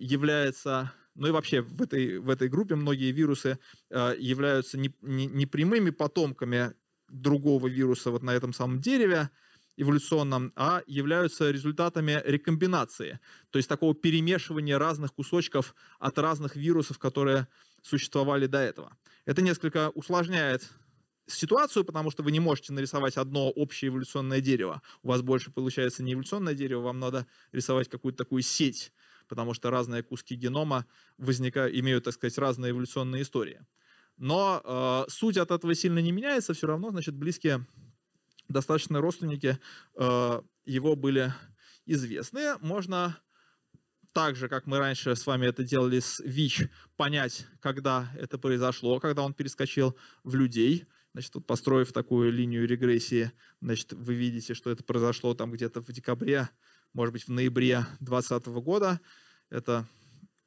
[0.02, 5.26] является ну и вообще в этой, в этой группе многие вирусы э, являются не, не,
[5.28, 6.74] не прямыми потомками
[7.10, 9.30] другого вируса вот на этом самом дереве
[9.78, 17.48] эволюционном, а являются результатами рекомбинации, то есть такого перемешивания разных кусочков от разных вирусов, которые
[17.82, 18.96] существовали до этого.
[19.26, 20.70] Это несколько усложняет
[21.28, 24.82] ситуацию, потому что вы не можете нарисовать одно общее эволюционное дерево.
[25.04, 28.92] У вас больше получается не эволюционное дерево, вам надо рисовать какую-то такую сеть
[29.28, 30.86] потому что разные куски генома
[31.18, 33.62] возникают, имеют, так сказать, разные эволюционные истории.
[34.18, 37.66] Но э, суть от этого сильно не меняется, все равно, значит, близкие
[38.48, 39.58] достаточно родственники
[39.96, 41.34] э, его были
[41.86, 42.58] известны.
[42.60, 43.18] Можно
[44.14, 49.00] так же, как мы раньше с вами это делали с ВИЧ, понять, когда это произошло,
[49.00, 50.86] когда он перескочил в людей.
[51.14, 55.92] Значит, вот построив такую линию регрессии, значит, вы видите, что это произошло там где-то в
[55.92, 56.50] декабре
[56.94, 59.00] может быть, в ноябре 2020 года.
[59.50, 59.88] Это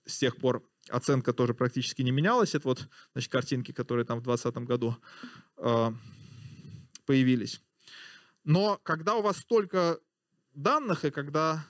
[0.06, 2.54] с тех пор оценка тоже практически не менялась.
[2.54, 4.96] Это вот значит, картинки, которые там в 2020 году
[5.58, 5.90] э,
[7.06, 7.60] появились.
[8.44, 9.98] Но когда у вас столько
[10.54, 11.66] данных, и когда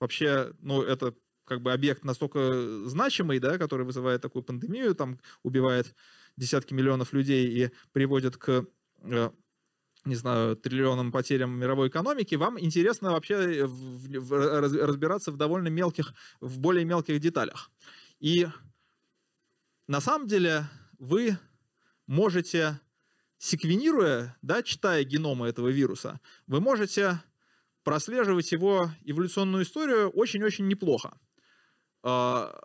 [0.00, 5.94] вообще, ну, это как бы объект настолько значимый, да, который вызывает такую пандемию, там убивает
[6.36, 8.66] десятки миллионов людей и приводит к
[9.02, 9.30] э,
[10.04, 15.68] не знаю, триллионным потерям мировой экономики, вам интересно вообще э, в, в, разбираться в довольно
[15.68, 17.70] мелких, в более мелких деталях.
[18.20, 18.46] И
[19.86, 20.64] на самом деле
[20.98, 21.38] вы
[22.06, 22.80] можете,
[23.38, 27.20] секвенируя, да, читая геномы этого вируса, вы можете
[27.82, 31.18] прослеживать его эволюционную историю очень-очень неплохо.
[32.02, 32.58] А,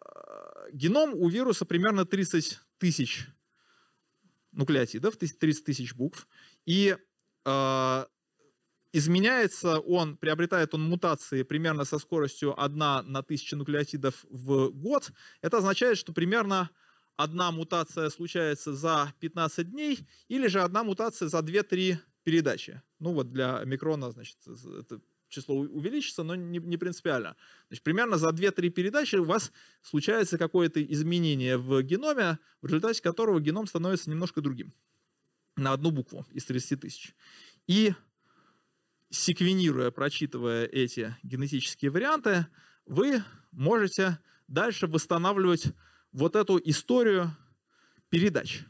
[0.72, 3.28] геном у вируса примерно 30 тысяч
[4.52, 6.28] нуклеотидов, 30 тысяч букв.
[6.66, 6.96] И
[8.92, 15.12] изменяется он, приобретает он мутации примерно со скоростью 1 на 1000 нуклеотидов в год.
[15.42, 16.70] Это означает, что примерно
[17.16, 22.82] одна мутация случается за 15 дней или же одна мутация за 2-3 передачи.
[23.00, 24.38] Ну вот для микрона, значит,
[24.80, 27.36] это число увеличится, но не, не принципиально.
[27.68, 29.52] Значит, примерно за 2-3 передачи у вас
[29.84, 34.74] случается какое-то изменение в геноме, в результате которого геном становится немножко другим
[35.60, 37.14] на одну букву из 30 тысяч.
[37.68, 37.94] И
[39.10, 42.48] секвенируя, прочитывая эти генетические варианты,
[42.86, 45.68] вы можете дальше восстанавливать
[46.12, 47.36] вот эту историю
[48.10, 48.62] передач.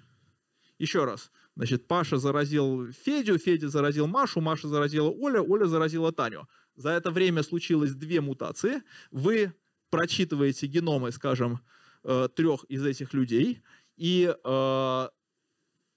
[0.77, 1.31] Еще раз.
[1.55, 6.47] Значит, Паша заразил Федю, Федя заразил Машу, Маша заразила Оля, Оля заразила Таню.
[6.75, 8.81] За это время случилось две мутации.
[9.11, 9.53] Вы
[9.89, 11.59] прочитываете геномы, скажем,
[12.03, 13.61] э, трех из этих людей,
[13.97, 15.07] и э,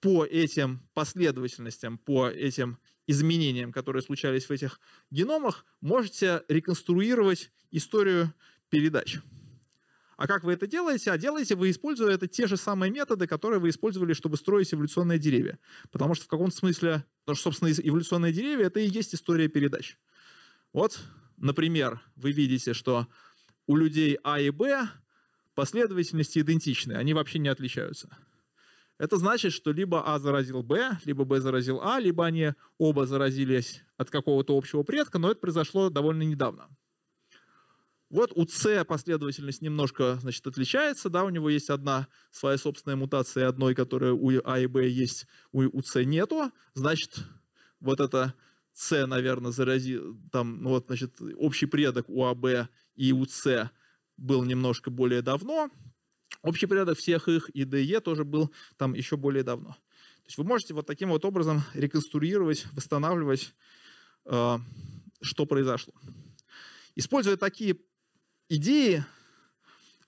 [0.03, 2.77] по этим последовательностям, по этим
[3.07, 4.81] изменениям, которые случались в этих
[5.11, 8.33] геномах, можете реконструировать историю
[8.67, 9.19] передач.
[10.17, 11.09] А как вы это делаете?
[11.09, 15.19] А делаете вы, используя это те же самые методы, которые вы использовали, чтобы строить эволюционные
[15.19, 15.57] деревья.
[15.89, 19.97] Потому что в каком-то смысле, потому что, собственно, эволюционные деревья— это и есть история передач.
[20.73, 20.99] Вот,
[21.37, 23.07] например, вы видите, что
[23.67, 24.85] у людей А и Б
[25.55, 28.09] последовательности идентичны, они вообще не отличаются.
[28.97, 33.83] Это значит, что либо А заразил Б, либо Б заразил А, либо они оба заразились
[33.97, 36.69] от какого-то общего предка, но это произошло довольно недавно.
[38.09, 43.47] Вот у С последовательность немножко значит, отличается, да, у него есть одна своя собственная мутация,
[43.47, 47.17] одной, которая у А и Б есть, у, у С нету, значит,
[47.79, 48.35] вот это
[48.71, 53.71] С, наверное, заразил, там, ну вот, значит, общий предок у АБ и у С
[54.17, 55.71] был немножко более давно,
[56.43, 59.69] общий предок всех их ДЕ тоже был там еще более давно.
[59.71, 63.53] То есть вы можете вот таким вот образом реконструировать, восстанавливать,
[64.25, 64.57] э,
[65.21, 65.93] что произошло.
[66.95, 67.77] Используя такие
[68.49, 69.03] идеи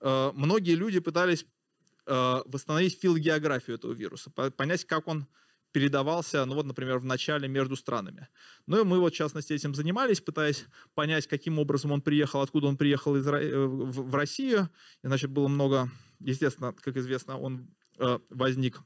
[0.01, 1.45] э, многие люди пытались
[2.05, 5.27] э, восстановить филогеографию этого вируса, понять, как он
[5.75, 8.29] передавался, ну вот, например, в начале между странами.
[8.65, 12.67] Ну и мы вот, в частности, этим занимались, пытаясь понять, каким образом он приехал, откуда
[12.67, 14.69] он приехал из, э, в Россию.
[15.03, 15.91] И, значит, было много,
[16.25, 17.69] естественно, как известно, он
[18.29, 18.81] возник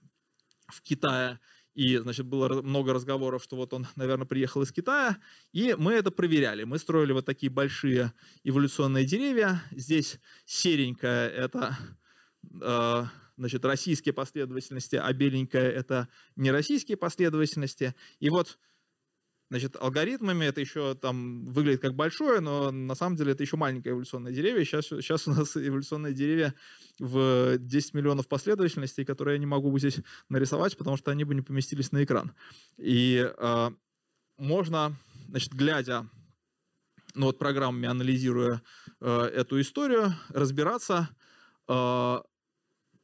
[0.67, 1.39] в Китае
[1.79, 5.17] и, значит, было много разговоров, что вот он, наверное, приехал из Китая,
[5.53, 6.63] и мы это проверяли.
[6.63, 8.13] Мы строили вот такие большие
[8.43, 9.63] эволюционные деревья.
[9.71, 11.77] Здесь серенькая— это
[12.61, 13.03] э,
[13.37, 17.95] значит, российские последовательности, а беленькая— это нероссийские последовательности.
[18.19, 18.59] И вот
[19.49, 23.93] Значит, алгоритмами это еще там выглядит как большое, но на самом деле это еще маленькое
[23.93, 24.63] эволюционное деревья.
[24.63, 26.53] Сейчас, сейчас у нас эволюционные деревья
[26.99, 29.97] в 10 миллионов последовательностей, которые я не могу здесь
[30.29, 32.33] нарисовать, потому что они бы не поместились на экран.
[32.77, 33.69] И э,
[34.37, 34.95] можно,
[35.29, 36.07] значит, глядя
[37.15, 38.61] ну вот программами, анализируя
[39.01, 41.09] э, эту историю, разбираться,
[41.67, 42.17] э,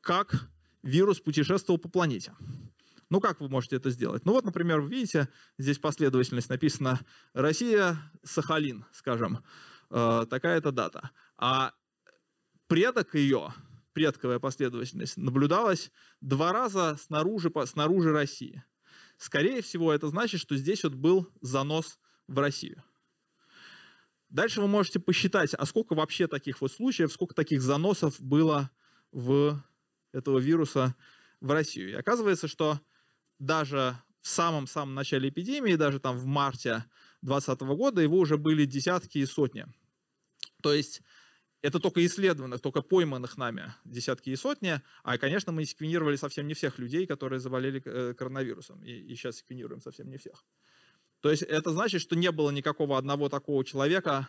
[0.02, 0.48] как
[0.84, 2.34] вирус путешествовал по планете.
[3.10, 4.26] Ну, как вы можете это сделать?
[4.26, 7.00] Ну, вот, например, вы видите, здесь последовательность написана
[7.34, 9.44] Россия, Сахалин, скажем,
[9.92, 11.12] э, такая-то дата.
[11.38, 11.74] А
[12.68, 13.54] предок ее,
[13.94, 18.64] предковая последовательность, наблюдалась два раза снаружи, снаружи России.
[19.18, 22.84] Скорее всего, это значит, что здесь вот был занос в Россию.
[24.30, 28.72] Дальше вы можете посчитать, а сколько вообще таких вот случаев, сколько таких заносов было
[29.12, 29.64] в
[30.12, 30.96] этого вируса
[31.40, 31.92] в Россию.
[31.92, 32.82] И оказывается, что
[33.40, 36.86] даже в самом-самом начале эпидемии, даже там в марте
[37.22, 39.66] 2020 года, его уже были десятки и сотни.
[40.62, 41.02] То есть
[41.62, 44.82] это только исследованных, только пойманных нами десятки и сотни.
[45.04, 48.84] А, конечно, мы секвенировали совсем не всех людей, которые заболели э, коронавирусом.
[48.84, 50.46] И, и сейчас секвенируем совсем не всех.
[51.22, 54.28] То есть это значит, что не было никакого одного такого человека,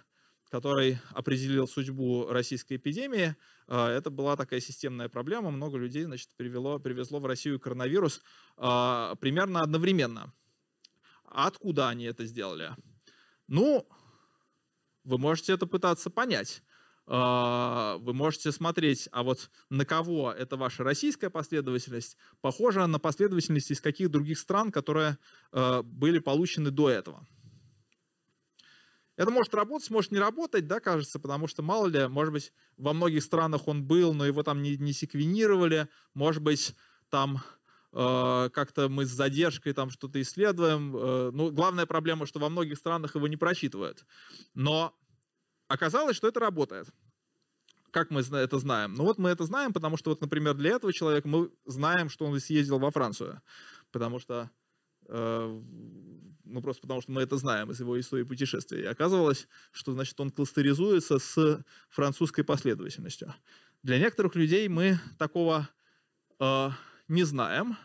[0.50, 3.36] который определил судьбу российской эпидемии.
[3.66, 5.50] А, это была такая системная проблема.
[5.50, 8.22] Много людей значит, привело, привезло в Россию коронавирус
[8.56, 10.32] а, примерно одновременно.
[11.24, 12.70] А откуда они это сделали?
[13.48, 13.86] Ну,
[15.04, 16.62] вы можете это пытаться понять.
[17.06, 23.80] Вы можете смотреть, а вот на кого эта ваша российская последовательность похожа на последовательность из
[23.80, 25.18] каких других стран, которые
[25.52, 27.24] были получены до этого.
[29.16, 32.92] Это может работать, может не работать, да, кажется, потому что, мало ли, может быть, во
[32.92, 36.74] многих странах он был, но его там не, не секвенировали, может быть,
[37.08, 37.42] там
[37.92, 40.94] э, как-то мы с задержкой там что-то исследуем.
[40.94, 44.04] Э, ну, главная проблема, что во многих странах его не просчитывают.
[44.54, 44.94] Но
[45.68, 46.88] оказалось, что это работает.
[47.90, 48.92] Как мы это знаем?
[48.92, 52.26] Ну вот мы это знаем, потому что, вот, например, для этого человека мы знаем, что
[52.26, 53.40] он съездил во Францию.
[53.90, 54.50] Потому что
[55.08, 55.62] Э,
[56.46, 58.82] ну просто потому что мы это знаем из его истории путешествия.
[58.82, 63.34] И оказывалось, что значит, он кластеризуется с французской последовательностью.
[63.82, 65.68] Для некоторых людей мы такого
[66.38, 66.70] э,
[67.08, 67.76] не знаем.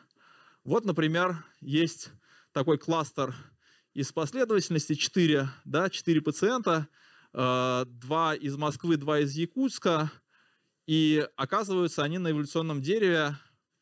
[0.63, 2.11] Вот, например, есть
[2.53, 3.35] такой кластер
[3.93, 6.87] из последовательности 4, да, 4 пациента,
[7.33, 10.11] э, 2 из Москвы, 2 из Якутска,
[10.85, 13.35] и оказываются они на эволюционном дереве,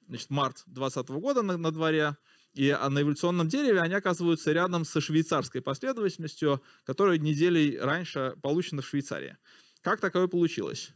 [0.07, 2.17] значит, март 2020 года на, на дворе,
[2.53, 8.81] и а на эволюционном дереве они оказываются рядом со швейцарской последовательностью, которая неделей раньше получена
[8.81, 9.37] в Швейцарии.
[9.81, 10.91] Как такое получилось?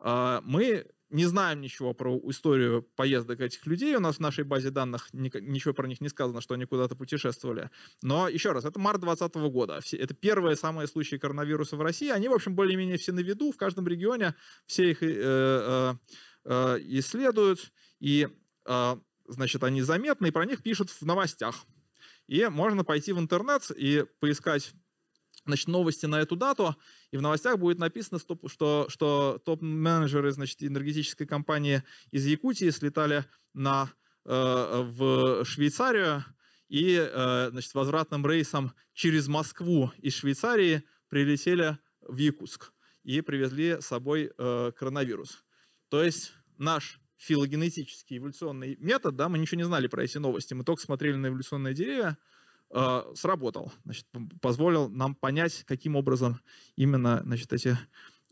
[0.00, 3.94] А, мы не знаем ничего про историю поездок этих людей.
[3.94, 7.70] У нас в нашей базе данных ничего про них не сказано, что они куда-то путешествовали.
[8.02, 9.80] Но еще раз, это март 2020 года.
[9.92, 12.08] Это первые самые случаи коронавируса в России.
[12.08, 13.52] Они, в общем, более-менее все на виду.
[13.52, 14.34] В каждом регионе
[14.66, 15.94] все их э, э,
[16.46, 17.72] э, исследуют.
[18.00, 18.26] И,
[19.26, 21.64] значит, они заметны, и про них пишут в новостях.
[22.26, 24.74] И можно пойти в интернет и поискать
[25.44, 26.76] значит, новости на эту дату,
[27.10, 33.92] и в новостях будет написано, что, что топ-менеджеры значит, энергетической компании из Якутии слетали на,
[34.24, 36.24] э, в Швейцарию
[36.68, 43.86] и э, значит, возвратным рейсом через Москву из Швейцарии прилетели в Якутск и привезли с
[43.86, 45.44] собой э, коронавирус.
[45.88, 50.64] То есть наш филогенетический эволюционный метод, да, мы ничего не знали про эти новости, мы
[50.64, 52.18] только смотрели на эволюционные деревья,
[52.70, 54.06] э, сработал, значит,
[54.40, 56.40] позволил нам понять, каким образом
[56.74, 57.78] именно значит, эти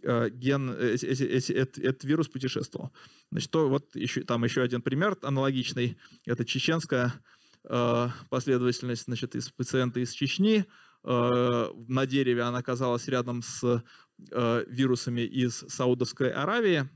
[0.02, 2.90] э, ген, эти, эти, эти, этот, этот вирус путешествовал.
[3.30, 5.96] Значит, то вот еще, там еще один пример аналогичный.
[6.26, 7.14] Это чеченская
[7.62, 10.66] э, последовательность значит, из пациента из Чечни.
[11.04, 13.84] Э, на дереве она оказалась рядом с
[14.32, 16.88] э, вирусами из Саудовской Аравии.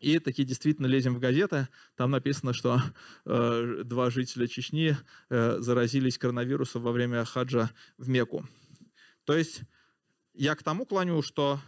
[0.00, 2.80] И таки действительно лезем в газеты, там написано, что
[3.26, 4.96] э, два жителя Чечни
[5.28, 8.48] э, заразились коронавирусом во время хаджа в Мекку.
[9.24, 9.62] То есть
[10.32, 11.60] я к тому клоню, что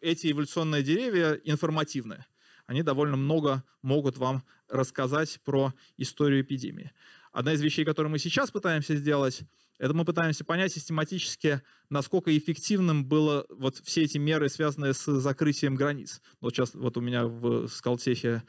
[0.00, 2.24] эти эволюционные деревья информативны.
[2.66, 6.92] Они довольно много могут вам рассказать про историю эпидемии.
[7.32, 9.42] Одна из вещей, которые мы сейчас пытаемся сделать,
[9.78, 15.74] это мы пытаемся понять систематически, насколько эффективным было вот все эти меры, связанные с закрытием
[15.74, 16.22] границ.
[16.40, 18.42] Вот сейчас вот у меня в Скалтехе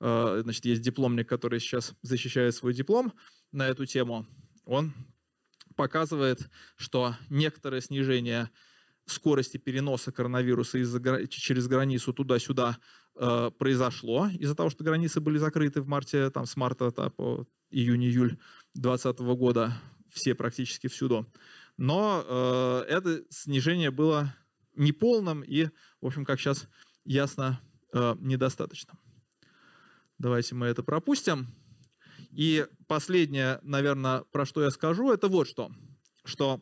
[0.00, 3.12] э, значит, есть дипломник, который сейчас защищает свой диплом
[3.52, 4.26] на эту тему.
[4.64, 4.92] Он
[5.74, 8.50] показывает, что некоторое снижение
[9.06, 10.78] скорости переноса коронавируса
[11.28, 12.78] через границу туда-сюда
[13.16, 17.46] э, произошло из-за того, что границы были закрыты в марте, там, с марта да, по
[17.70, 18.38] июнь-июль
[18.74, 19.72] 2020 года
[20.10, 21.30] все практически всюду.
[21.76, 24.34] Но э, это снижение было
[24.74, 25.66] неполным и,
[26.00, 26.68] в общем, как сейчас
[27.04, 27.60] ясно,
[27.92, 28.98] э, недостаточно.
[30.18, 31.46] Давайте мы это пропустим.
[32.32, 35.70] И последнее, наверное, про что я скажу, это вот что.
[36.24, 36.60] Что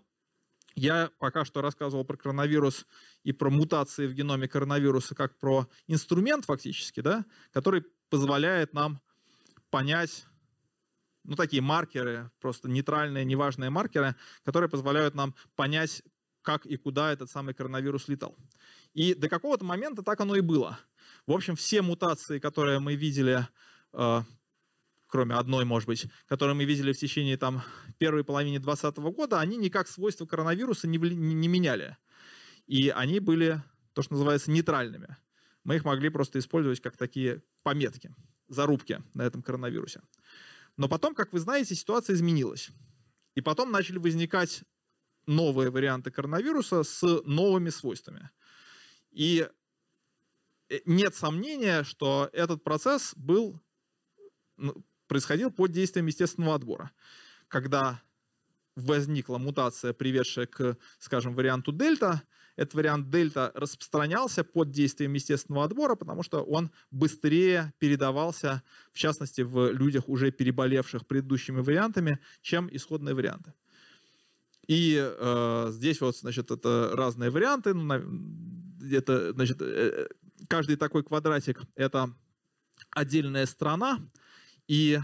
[0.74, 2.86] я пока что рассказывал про коронавирус
[3.24, 9.00] и про мутации в геноме коронавируса как про инструмент фактически, да, который позволяет нам
[9.70, 10.26] понять
[11.26, 14.14] ну, такие маркеры, просто нейтральные, неважные маркеры,
[14.44, 16.02] которые позволяют нам понять,
[16.42, 18.36] как и куда этот самый коронавирус летал.
[18.94, 20.78] И до какого-то момента так оно и было.
[21.26, 23.46] В общем, все мутации, которые мы видели,
[23.92, 24.22] э,
[25.08, 27.62] кроме одной, может быть, которые мы видели в течение там,
[27.98, 31.96] первой половины 2020 года, они никак свойства коронавируса не, не, не меняли.
[32.66, 33.62] И они были,
[33.92, 35.16] то, что называется, нейтральными.
[35.64, 38.14] Мы их могли просто использовать как такие пометки,
[38.48, 40.00] зарубки на этом коронавирусе.
[40.76, 42.70] Но потом, как вы знаете, ситуация изменилась.
[43.34, 44.62] И потом начали возникать
[45.26, 48.30] новые варианты коронавируса с новыми свойствами.
[49.10, 49.48] И
[50.68, 53.60] э, нет сомнения, что этот процесс был,
[54.56, 56.92] ну, происходил под действием естественного отбора.
[57.48, 58.02] Когда
[58.76, 62.22] возникла мутация, приведшая к, скажем, варианту дельта,
[62.56, 69.42] этот вариант дельта распространялся под действием естественного отбора, потому что он быстрее передавался, в частности,
[69.42, 73.52] в людях, уже переболевших предыдущими вариантами, чем исходные варианты.
[74.66, 77.72] И э, здесь вот, значит, это разные варианты.
[77.72, 77.94] Ну,
[78.90, 80.08] это, значит, э,
[80.48, 82.12] каждый такой квадратик— это
[82.90, 84.00] отдельная страна,
[84.66, 84.98] и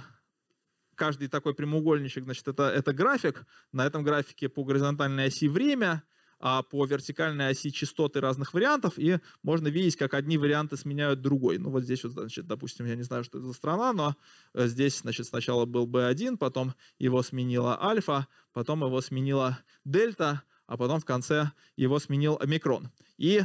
[0.94, 3.46] каждый такой прямоугольничек, значит, это, это график.
[3.72, 6.02] На этом графике по горизонтальной оси время,
[6.42, 11.58] а по вертикальной оси частоты разных вариантов, и можно видеть, как одни варианты сменяют другой.
[11.58, 14.16] Ну вот здесь вот, значит, допустим, я не знаю, что это за страна, но
[14.52, 20.76] э, здесь, значит, сначала был B1, потом его сменила альфа, потом его сменила дельта, а
[20.76, 22.90] потом в конце его сменил омикрон.
[23.18, 23.42] И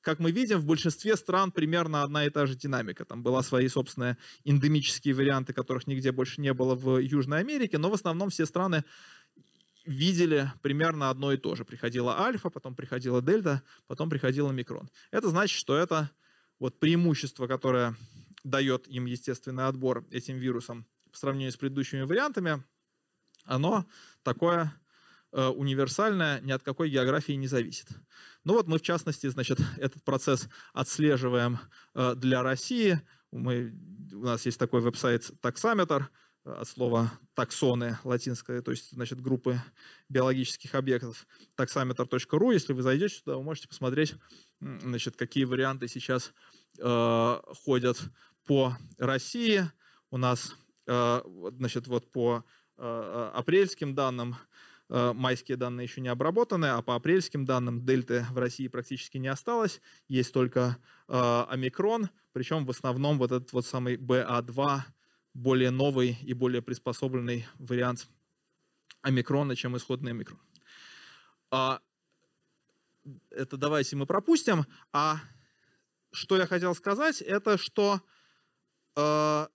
[0.00, 3.04] как мы видим, в большинстве стран примерно одна и та же динамика.
[3.04, 7.90] Там была свои собственные эндемические варианты, которых нигде больше не было в Южной Америке, но
[7.90, 8.84] в основном все страны
[9.88, 11.64] видели примерно одно и то же.
[11.64, 14.90] Приходила альфа, потом приходила дельта, потом приходила микрон.
[15.10, 16.10] Это значит, что это
[16.58, 17.96] вот преимущество, которое
[18.44, 22.62] дает им естественный отбор этим вирусам по сравнению с предыдущими вариантами,
[23.44, 23.86] оно
[24.22, 24.74] такое
[25.32, 27.88] э, универсальное, ни от какой географии не зависит.
[28.44, 31.58] Ну вот мы, в частности, значит, этот процесс отслеживаем
[31.94, 33.00] э, для России.
[33.32, 33.74] Мы,
[34.12, 36.04] у нас есть такой веб-сайт Taxometer,
[36.44, 39.60] от слова таксоны латинское, то есть, значит, группы
[40.08, 41.26] биологических объектов,
[41.56, 42.52] taxameter.ru.
[42.52, 44.14] Если вы зайдете сюда, вы можете посмотреть,
[44.60, 46.32] значит, какие варианты сейчас
[46.78, 47.98] э, ходят
[48.46, 49.70] по России.
[50.10, 51.22] У нас, э,
[51.56, 52.44] значит, вот по
[52.78, 54.36] э, апрельским данным,
[54.88, 59.28] э, майские данные еще не обработаны, а по апрельским данным дельты в России практически не
[59.28, 59.80] осталось.
[60.08, 60.78] Есть только
[61.08, 64.82] э, омикрон, причем в основном вот этот вот самый BA2
[65.38, 68.08] более новый и более приспособленный вариант
[69.02, 70.40] омикрона, чем исходный омикрон.
[71.52, 71.80] А,
[73.30, 74.66] это давайте мы пропустим.
[74.92, 75.20] А
[76.10, 78.00] что я хотел сказать, это что
[78.96, 79.46] э,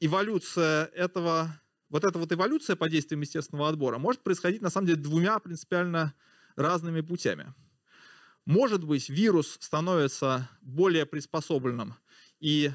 [0.00, 5.00] эволюция этого, вот эта вот эволюция по действиям естественного отбора может происходить на самом деле
[5.00, 6.14] двумя принципиально
[6.56, 7.54] разными путями.
[8.44, 11.94] Может быть, вирус становится более приспособленным
[12.38, 12.70] и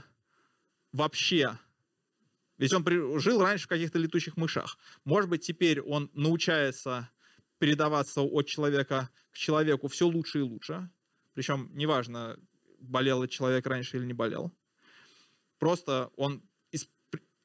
[0.91, 1.57] вообще,
[2.57, 2.85] ведь он
[3.19, 7.09] жил раньше в каких-то летучих мышах, может быть, теперь он научается
[7.57, 10.89] передаваться от человека к человеку все лучше и лучше,
[11.33, 12.39] причем неважно,
[12.79, 14.53] болел человек раньше или не болел,
[15.57, 16.43] просто он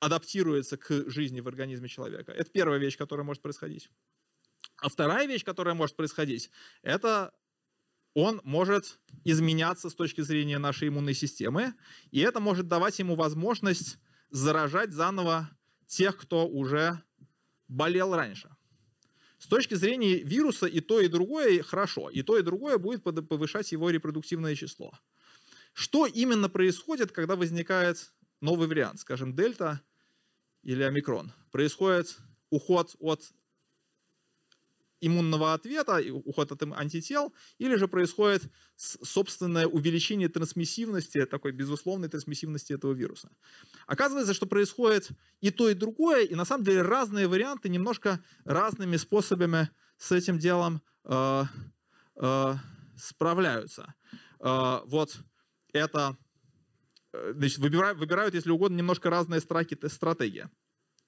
[0.00, 2.32] адаптируется к жизни в организме человека.
[2.32, 3.88] Это первая вещь, которая может происходить.
[4.76, 6.50] А вторая вещь, которая может происходить,
[6.82, 7.32] это
[8.14, 11.74] он может изменяться с точки зрения нашей иммунной системы,
[12.10, 13.98] и это может давать ему возможность
[14.30, 15.50] заражать заново
[15.86, 17.02] тех, кто уже
[17.68, 18.54] болел раньше.
[19.38, 23.72] С точки зрения вируса и то, и другое хорошо, и то, и другое будет повышать
[23.72, 24.92] его репродуктивное число.
[25.72, 29.80] Что именно происходит, когда возникает новый вариант, скажем, дельта
[30.62, 31.32] или омикрон?
[31.50, 32.16] Происходит
[32.50, 33.32] уход от
[35.06, 42.92] иммунного ответа, уход от антител, или же происходит собственное увеличение трансмиссивности, такой безусловной трансмиссивности этого
[42.92, 43.30] вируса.
[43.86, 48.96] Оказывается, что происходит и то, и другое, и на самом деле разные варианты немножко разными
[48.96, 51.44] способами с этим делом э,
[52.16, 52.54] э,
[52.96, 53.94] справляются.
[54.40, 55.16] Э, вот
[55.72, 56.16] это
[57.12, 60.48] э, значит, выбирают, выбирают, если угодно, немножко разные страки, стратегии.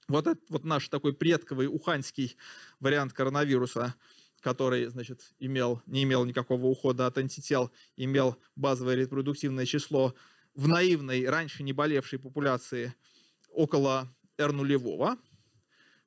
[0.08, 2.36] Вот этот вот наш такой предковый уханьский
[2.78, 3.94] вариант коронавируса,
[4.40, 10.14] который, значит, имел, не имел никакого ухода от антител, имел базовое репродуктивное число
[10.54, 12.94] в наивной, раньше не болевшей популяции
[13.50, 15.18] около R нулевого.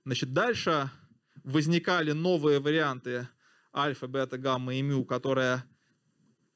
[0.05, 0.89] Значит, дальше
[1.43, 3.27] возникали новые варианты
[3.75, 5.63] альфа, бета, гамма и мю, которые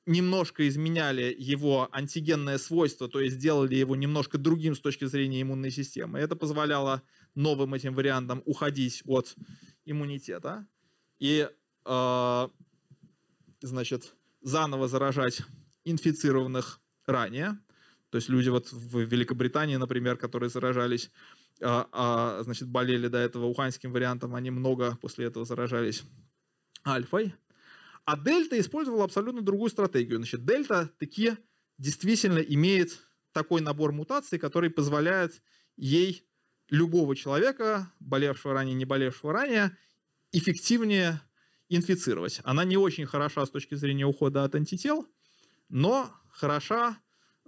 [0.06, 5.72] немножко изменяли его антигенное свойство, то есть сделали его немножко другим с точки зрения иммунной
[5.72, 6.20] системы.
[6.20, 7.02] Это позволяло
[7.36, 9.36] новым этим вариантам уходить от
[9.86, 10.68] иммунитета
[11.20, 11.50] и,
[11.86, 12.48] э,
[13.62, 15.42] значит, заново заражать
[15.86, 17.58] инфицированных ранее.
[18.10, 21.10] То есть люди вот в Великобритании, например, которые заражались,
[21.60, 26.04] э, э, значит, болели до этого уханьским вариантом, они много после этого заражались
[26.86, 27.34] альфой.
[28.06, 30.18] А дельта использовала абсолютно другую стратегию.
[30.18, 31.38] Значит, дельта таки
[31.78, 33.00] действительно имеет
[33.32, 35.42] такой набор мутаций, который позволяет
[35.78, 36.28] ей
[36.74, 39.78] любого человека, болевшего ранее, не болевшего ранее,
[40.32, 41.22] эффективнее
[41.70, 42.42] инфицировать.
[42.44, 45.08] Она не очень хороша с точки зрения ухода от антител,
[45.70, 46.98] но хороша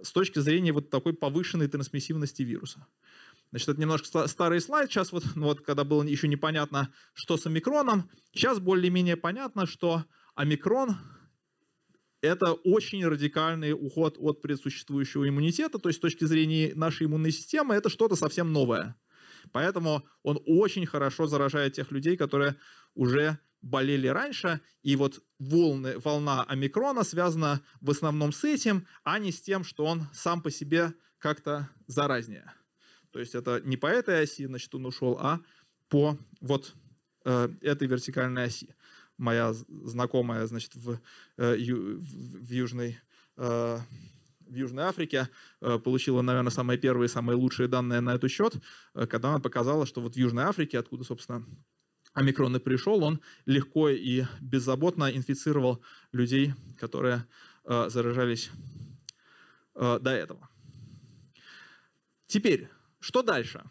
[0.00, 2.86] с точки зрения вот такой повышенной трансмиссивности вируса.
[3.50, 4.90] Значит, это немножко старый слайд.
[4.90, 10.04] Сейчас вот, ну вот когда было еще непонятно, что с омикроном, сейчас более-менее понятно, что
[10.36, 10.98] омикрон
[12.20, 17.74] это очень радикальный уход от предсуществующего иммунитета, то есть с точки зрения нашей иммунной системы
[17.74, 18.96] это что-то совсем новое.
[19.52, 22.56] Поэтому он очень хорошо заражает тех людей, которые
[22.94, 29.32] уже болели раньше, и вот волны, волна омикрона связана в основном с этим, а не
[29.32, 32.52] с тем, что он сам по себе как-то заразнее.
[33.10, 35.40] То есть это не по этой оси, значит, он ушел, а
[35.88, 36.74] по вот
[37.24, 38.74] э, этой вертикальной оси.
[39.16, 41.00] Моя знакомая, значит, в,
[41.38, 43.00] э, ю, в, в Южной
[43.36, 43.78] э,
[44.46, 45.28] в Южной Африке
[45.60, 48.54] э, получила, наверное, самые первые, самые лучшие данные на этот счет,
[48.94, 51.44] э, когда она показала, что вот в Южной Африке, откуда, собственно,
[52.12, 55.82] омикрон и пришел, он легко и беззаботно инфицировал
[56.12, 57.26] людей, которые
[57.64, 58.50] э, заражались
[59.74, 60.48] до этого.
[62.26, 63.62] Теперь, что дальше?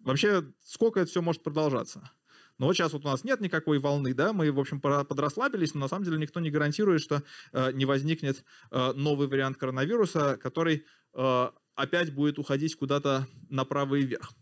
[0.00, 2.10] Вообще, сколько это все может продолжаться?
[2.58, 5.80] Но вот сейчас вот у нас нет никакой волны, да, мы, в общем, подрасслабились, но
[5.80, 7.22] на самом деле никто не гарантирует, что
[7.52, 14.02] э, не возникнет э, новый вариант коронавируса, который э, опять будет уходить куда-то направо и
[14.02, 14.32] вверх.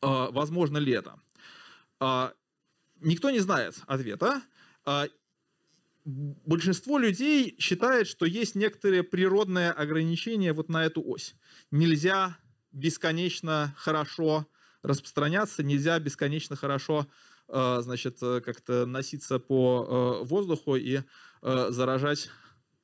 [0.00, 1.20] Возможно ли это?
[3.00, 4.42] Никто не знает ответа.
[6.04, 11.36] Большинство людей считает, что есть некоторые природные ограничения вот на эту ось.
[11.70, 12.36] Нельзя
[12.72, 14.48] бесконечно хорошо
[14.82, 17.06] распространяться, нельзя бесконечно хорошо
[17.48, 21.00] э, значит, как-то носиться по воздуху и
[21.40, 22.30] заражать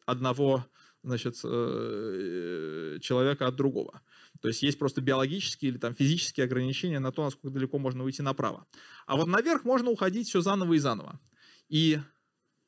[0.06, 0.64] одного
[1.02, 4.00] значит, человека от другого.
[4.40, 8.22] То есть есть просто биологические или там физические ограничения на то, насколько далеко можно уйти
[8.22, 8.66] направо.
[9.06, 11.20] А вот наверх можно уходить все заново и заново.
[11.68, 11.98] И,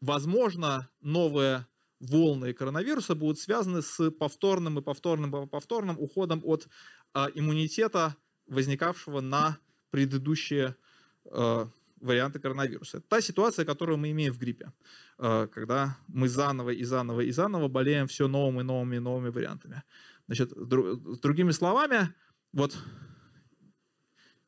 [0.01, 1.67] возможно, новые
[2.01, 6.67] волны коронавируса будут связаны с повторным и повторным и повторным уходом от
[7.15, 8.17] э, иммунитета,
[8.51, 9.59] возникавшего на
[9.91, 10.77] предыдущие
[11.25, 11.67] э,
[12.01, 12.99] варианты коронавируса.
[12.99, 14.73] Это та ситуация, которую мы имеем в гриппе,
[15.19, 19.29] э, когда мы заново и заново и заново болеем все новыми и новыми и новыми
[19.31, 19.83] вариантами.
[20.27, 22.15] Значит, с другими словами,
[22.53, 22.77] вот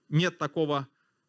[0.08, 0.88] нет такого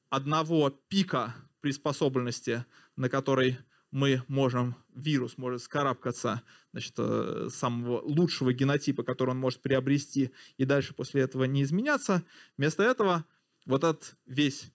[0.09, 3.57] одного пика приспособленности, на который
[3.93, 6.41] мы можем, вирус может скарабкаться
[6.71, 12.23] значит, э, самого лучшего генотипа, который он может приобрести, и дальше после этого не изменяться.
[12.57, 13.23] Вместо этого
[13.67, 14.71] вот этот весь,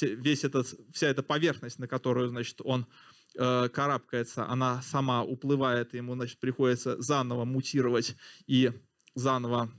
[0.00, 2.86] весь этот, вся эта поверхность, на которую значит, он
[3.34, 8.16] э, карабкается, она сама уплывает, ему значит, приходится заново мутировать
[8.46, 8.72] и
[9.14, 9.70] заново,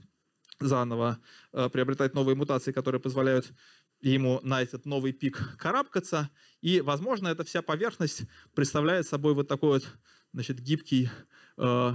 [0.60, 1.18] заново
[1.52, 3.52] э, приобретать новые мутации, которые позволяют
[4.00, 6.30] ему на этот новый пик карабкаться.
[6.60, 8.22] И, возможно, эта вся поверхность
[8.54, 9.88] представляет собой вот такой вот
[10.32, 11.08] значит, гибкий
[11.56, 11.94] э,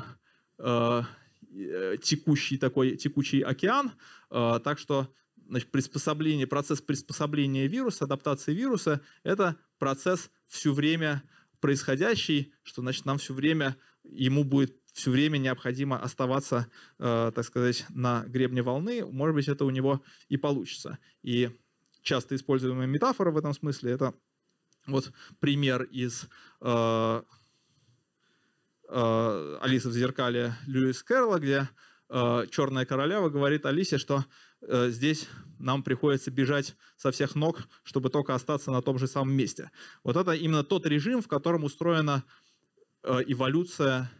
[0.59, 1.01] э,
[2.01, 3.91] текущий такой текучий океан.
[4.29, 5.13] Э, так что
[5.47, 11.23] значит, приспособление, процесс приспособления вируса, адаптации вируса– это процесс все время
[11.59, 16.67] происходящий, что значит нам все время ему будет все время необходимо оставаться,
[16.99, 19.05] э, так сказать, на гребне волны.
[19.05, 20.99] Может быть, это у него и получится.
[21.21, 21.49] И
[22.05, 24.13] часто используемая метафора в этом смысле это
[24.87, 26.27] вот пример из
[26.61, 27.21] э,
[28.89, 31.67] э, Алисы в зеркале Льюис Кэрролла, где
[32.09, 34.23] э, черная королева говорит Алисе, что
[34.61, 35.27] э, здесь
[35.57, 39.71] нам приходится бежать со всех ног, чтобы только остаться на том же самом месте.
[40.03, 42.23] Вот это именно тот режим, в котором устроена
[43.01, 44.11] э, эволюция,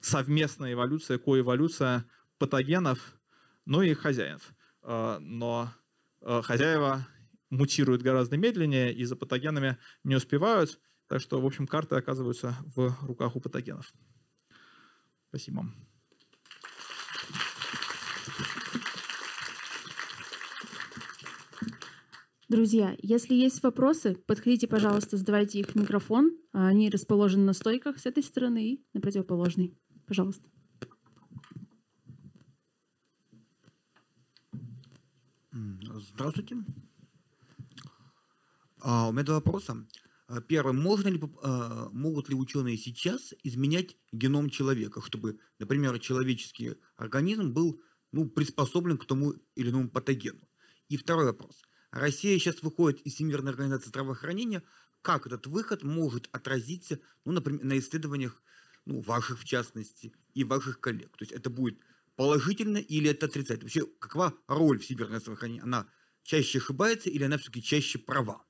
[0.00, 2.04] совместная эволюция, коэволюция
[2.38, 3.18] патогенов,
[3.66, 4.54] ну и хозяев.
[4.82, 5.72] Э, но
[6.24, 7.06] хозяева
[7.50, 10.80] мутируют гораздо медленнее и за патогенами не успевают.
[11.06, 13.92] Так что, в общем, карты оказываются в руках у патогенов.
[15.28, 15.66] Спасибо.
[22.48, 26.38] Друзья, если есть вопросы, подходите, пожалуйста, задавайте их в микрофон.
[26.52, 29.76] Они расположены на стойках с этой стороны и на противоположной.
[30.06, 30.53] Пожалуйста.
[35.96, 36.56] Здравствуйте.
[38.80, 39.86] А, у меня два вопроса.
[40.26, 40.72] А, первый.
[40.72, 47.80] Можно ли, а, могут ли ученые сейчас изменять геном человека, чтобы, например, человеческий организм был
[48.10, 50.40] ну, приспособлен к тому или иному патогену?
[50.88, 51.62] И второй вопрос.
[51.92, 54.64] Россия сейчас выходит из Всемирной организации здравоохранения.
[55.00, 58.42] Как этот выход может отразиться, ну, например, на исследованиях
[58.84, 61.16] ну, ваших в частности и ваших коллег?
[61.16, 61.78] То есть это будет
[62.16, 63.64] положительно или это отрицательно?
[63.64, 65.62] Вообще, какова роль Всемирной здравоохранения?
[65.62, 65.88] Она
[66.22, 68.44] чаще ошибается или она все-таки чаще права?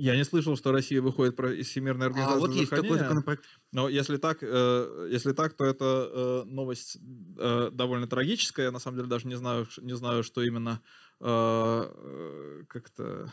[0.00, 3.44] Я не слышал, что Россия выходит из Всемирной организации А вот есть такой законопроект.
[3.72, 6.98] Но если так, э, если так, то это э, новость
[7.36, 8.66] э, довольно трагическая.
[8.66, 10.80] Я на самом деле даже не знаю, не знаю, что именно
[11.20, 13.32] как-то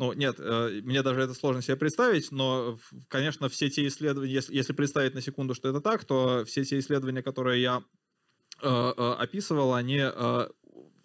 [0.00, 2.78] ну, нет, мне даже это сложно себе представить, но,
[3.08, 6.78] конечно, все те исследования, если, если представить на секунду, что это так, то все те
[6.78, 7.82] исследования, которые я
[8.60, 10.02] описывал, они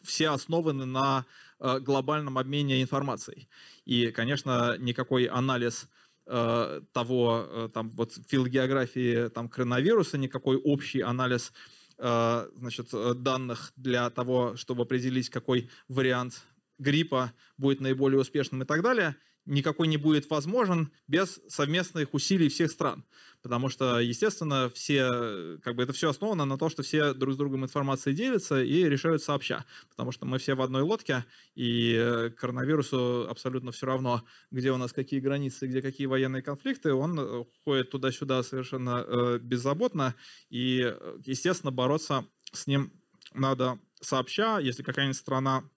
[0.03, 1.25] все основаны на
[1.57, 3.47] Э, глобальном обмене информацией.
[3.85, 5.87] И, конечно, никакой анализ
[6.25, 11.53] э, того, э, там, вот филогеографии там, коронавируса, никакой общий анализ
[11.97, 12.89] значит,
[13.21, 16.45] данных для того, чтобы определить, какой вариант
[16.77, 19.15] гриппа будет наиболее успешным и так далее,
[19.45, 23.05] никакой не будет возможен без совместных усилий всех стран.
[23.41, 27.37] Потому что, естественно, все, как бы это все основано на том, что все друг с
[27.37, 29.65] другом информацией делятся и решают сообща.
[29.89, 34.93] Потому что мы все в одной лодке, и коронавирусу абсолютно все равно, где у нас
[34.93, 40.15] какие границы, где какие военные конфликты, он э, ходит туда-сюда совершенно э, беззаботно.
[40.49, 42.91] И, э, естественно, бороться с ним
[43.35, 44.57] надо сообща.
[44.57, 45.74] Если какая-нибудь страна Э,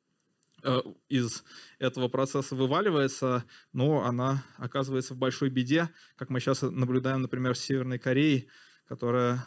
[1.09, 1.45] из
[1.79, 7.59] этого процесса вываливается, но она оказывается в большой беде, как мы сейчас наблюдаем, например, в
[7.59, 8.47] Северной Корее,
[8.87, 9.47] которая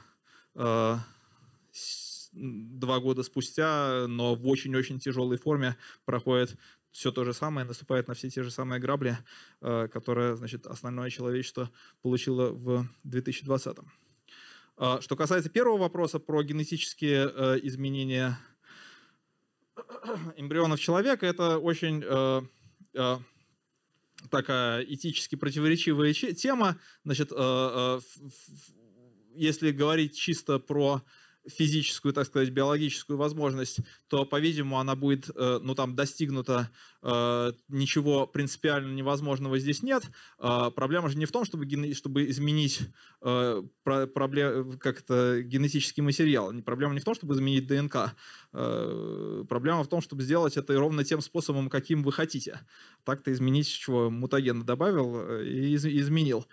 [0.55, 0.97] э,
[2.31, 5.75] два года спустя, но в очень-очень тяжелой форме
[6.05, 6.57] проходит
[6.91, 9.17] все то же самое, наступает на все те же самые грабли,
[9.61, 11.71] э, которые, значит, основное человечество
[12.01, 13.77] получило в 2020.
[14.77, 18.39] А, что касается первого вопроса про генетические э, изменения
[20.37, 22.41] эмбрионов человека, это очень э,
[22.95, 23.17] э,
[24.29, 26.79] такая этически противоречивая тема.
[27.03, 27.31] Значит,
[29.33, 31.01] если говорить чисто про
[31.47, 36.69] физическую, так сказать, биологическую возможность, то, по-видимому, она будет, э, ну, там, достигнута,
[37.01, 40.03] э, ничего принципиально невозможного здесь нет.
[40.37, 42.81] А, проблема же не в том, чтобы, чтобы изменить
[43.21, 46.53] э, как-то генетический материал.
[46.61, 48.15] Проблема не в том, чтобы изменить ДНК.
[48.51, 52.59] Проблема в том, чтобы сделать это ровно тем способом, каким вы хотите.
[53.03, 56.45] Так-то изменить, чего мутаген добавил и изменил.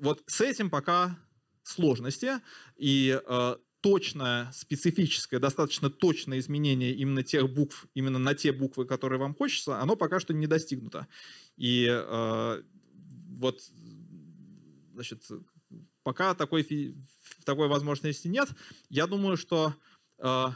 [0.00, 1.16] Вот с этим пока
[1.64, 2.40] сложности,
[2.76, 9.18] и э, точное, специфическое, достаточно точное изменение именно тех букв, именно на те буквы, которые
[9.18, 11.06] вам хочется, оно пока что не достигнуто.
[11.56, 12.62] И э,
[13.36, 13.60] вот,
[14.94, 15.22] значит,
[16.02, 16.96] пока такой,
[17.44, 18.48] такой возможности нет.
[18.88, 19.74] Я думаю, что
[20.18, 20.46] э,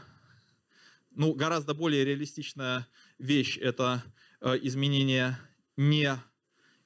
[1.10, 2.86] ну, гораздо более реалистичная
[3.18, 4.02] вещь– это
[4.40, 5.38] э, изменение
[5.76, 6.16] не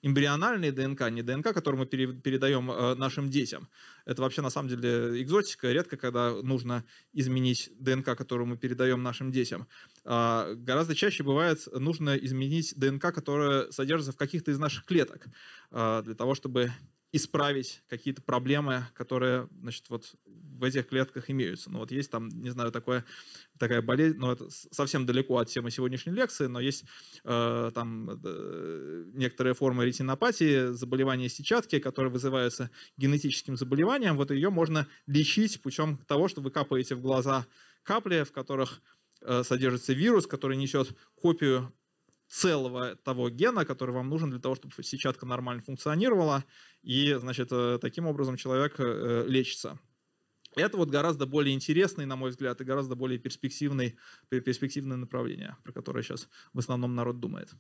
[0.03, 3.69] эмбриональной ДНК, не ДНК, которую мы передаем э, нашим детям.
[4.05, 5.71] Это вообще на самом деле экзотика.
[5.71, 9.69] Редко, когда нужно изменить ДНК, которую мы передаем нашим детям.
[10.05, 15.27] А, гораздо чаще бывает нужно изменить ДНК, которая содержится в каких-то из наших клеток,
[15.71, 16.73] а, для того, чтобы
[17.13, 21.71] исправить какие-то проблемы, которые, значит, вот в этих клетках имеются.
[21.71, 23.05] Ну вот есть там, не знаю, такое,
[23.59, 26.85] такая болезнь, но это совсем далеко от темы сегодняшней лекции, но есть
[27.25, 34.17] э, там э, некоторые формы ретинопатии, заболевания сетчатки, которые вызываются генетическим заболеванием.
[34.17, 37.47] Вот ее можно лечить путем того, что вы капаете в глаза
[37.83, 38.81] капли, в которых
[39.21, 41.73] э, содержится вирус, который несет копию
[42.33, 46.45] целого того гена, который вам нужен для того, чтобы сетчатка нормально функционировала,
[46.83, 49.79] и, значит, э, таким образом человек э, лечится.
[50.57, 53.99] Это вот гораздо более интересный, на мой взгляд, и гораздо более перспективный,
[54.31, 57.51] перспективное направление, про которое сейчас в основном народ думает.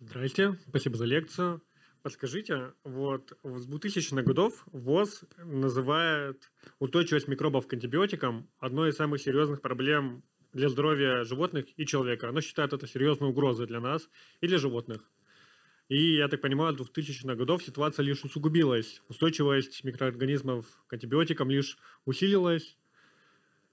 [0.00, 1.62] Здрасте, спасибо за лекцию.
[2.02, 9.60] Подскажите, вот с 2000-х годов ВОЗ называет устойчивость микробов к антибиотикам одной из самых серьезных
[9.60, 10.22] проблем
[10.52, 12.28] для здоровья животных и человека.
[12.28, 14.08] Оно считает это серьезной угрозой для нас
[14.40, 15.08] и для животных.
[15.88, 19.02] И, я так понимаю, с 2000-х годов ситуация лишь усугубилась.
[19.08, 22.76] Устойчивость микроорганизмов к антибиотикам лишь усилилась.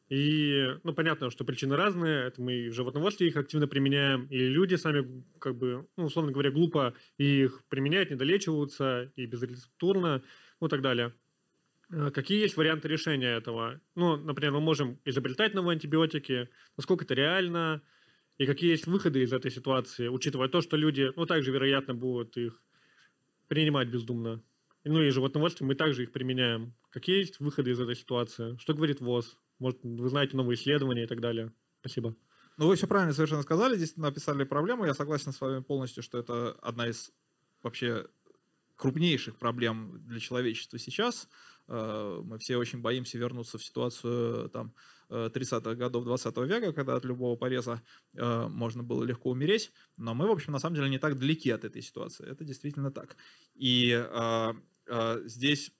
[0.10, 2.28] И, ну, понятно, что причины разные.
[2.28, 6.32] Это мы и в животноводстве их активно применяем, и люди сами, как бы, ну, условно
[6.32, 10.24] говоря, глупо их применяют, недолечиваются, и безрецептурно,
[10.60, 11.14] ну, и так далее.
[11.90, 13.80] А какие есть варианты решения этого?
[13.96, 17.82] Ну, например, мы можем изобретать новые антибиотики, насколько это реально,
[18.38, 22.36] и какие есть выходы из этой ситуации, учитывая то, что люди, ну, также, вероятно, будут
[22.38, 22.62] их
[23.48, 24.44] принимать бездумно.
[24.84, 26.74] Ну, и животноводство мы также их применяем.
[26.92, 28.58] Какие есть выходы из этой ситуации?
[28.58, 29.38] Что говорит ВОЗ?
[29.60, 31.52] Может, вы знаете новые исследования и так далее?
[31.80, 32.16] Спасибо.
[32.58, 34.86] Ну, вы все правильно совершенно сказали, здесь написали проблему.
[34.86, 37.12] Я согласен с вами полностью, что это одна из
[37.64, 38.08] вообще
[38.76, 41.28] крупнейших проблем для человечества сейчас.
[41.68, 44.74] Э, мы все очень боимся вернуться в ситуацию там,
[45.10, 47.82] 30-х э, годов 20 века, когда от любого пореза
[48.14, 49.72] э, можно было легко умереть.
[49.98, 52.30] Но мы, в общем, на самом деле не так далеки от этой ситуации.
[52.30, 53.18] Это действительно так.
[53.56, 54.02] И
[55.26, 55.72] здесь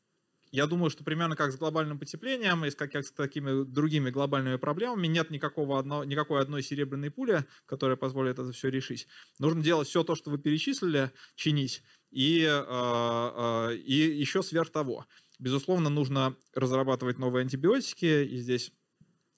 [0.52, 4.56] я думаю, что примерно как с глобальным потеплением и как, как с такими другими глобальными
[4.56, 9.08] проблемами нет никакого одно, никакой одной серебряной пули, которая позволит это все решить.
[9.40, 15.06] Нужно делать все то, что вы перечислили, чинить, и, и еще сверх того.
[15.40, 18.72] Безусловно, нужно разрабатывать новые антибиотики, и здесь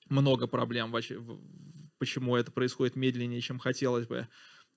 [0.09, 0.93] много проблем,
[1.97, 4.27] почему это происходит медленнее, чем хотелось бы.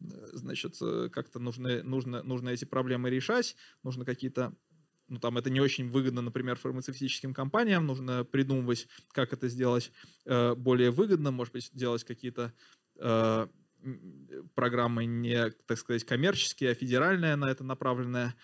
[0.00, 4.52] Значит, э, как-то нужно, нужно, нужно эти проблемы решать, нужно какие-то
[5.08, 9.92] ну, там это не очень выгодно, например, фармацевтическим компаниям, нужно придумывать, как это сделать
[10.24, 12.52] э, более выгодно, может быть, делать какие-то
[12.98, 13.46] э,
[14.54, 18.34] программы не, так сказать, коммерческие, а федеральные на это направленные.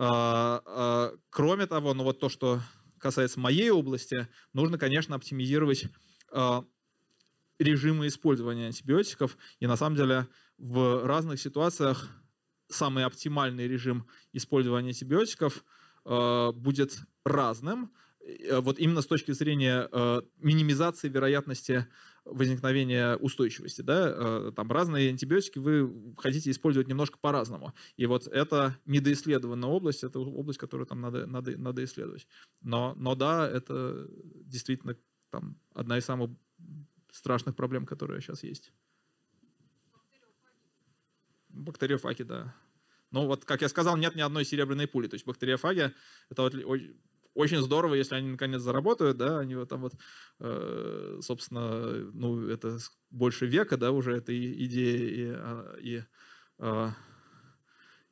[0.00, 2.60] А, а, кроме того, ну вот то, что
[2.98, 5.86] касается моей области, нужно, конечно, оптимизировать
[6.30, 6.64] а,
[7.58, 9.36] режимы использования антибиотиков.
[9.58, 12.08] И на самом деле в разных ситуациях
[12.68, 15.64] самый оптимальный режим использования антибиотиков
[16.04, 17.92] будет разным.
[18.50, 19.88] Вот именно с точки зрения
[20.38, 21.86] минимизации вероятности
[22.30, 23.82] возникновения устойчивости.
[23.82, 24.12] Да?
[24.14, 27.74] Э, там разные антибиотики вы хотите использовать немножко по-разному.
[27.96, 32.26] И вот это недоисследованная область, это область, которую там надо, надо, надо исследовать.
[32.60, 34.96] Но, но да, это действительно
[35.30, 36.30] там, одна из самых
[37.10, 38.72] страшных проблем, которые сейчас есть.
[41.48, 42.54] Бактериофаги, да.
[43.10, 45.08] Ну вот, как я сказал, нет ни одной серебряной пули.
[45.08, 45.94] То есть бактериофаги—
[46.30, 46.54] это вот
[47.38, 49.94] очень здорово, если они наконец заработают, да, они вот там вот,
[50.40, 52.78] э, собственно, ну, это
[53.10, 56.02] больше века, да, уже этой идеи, и, а, и
[56.58, 56.90] э,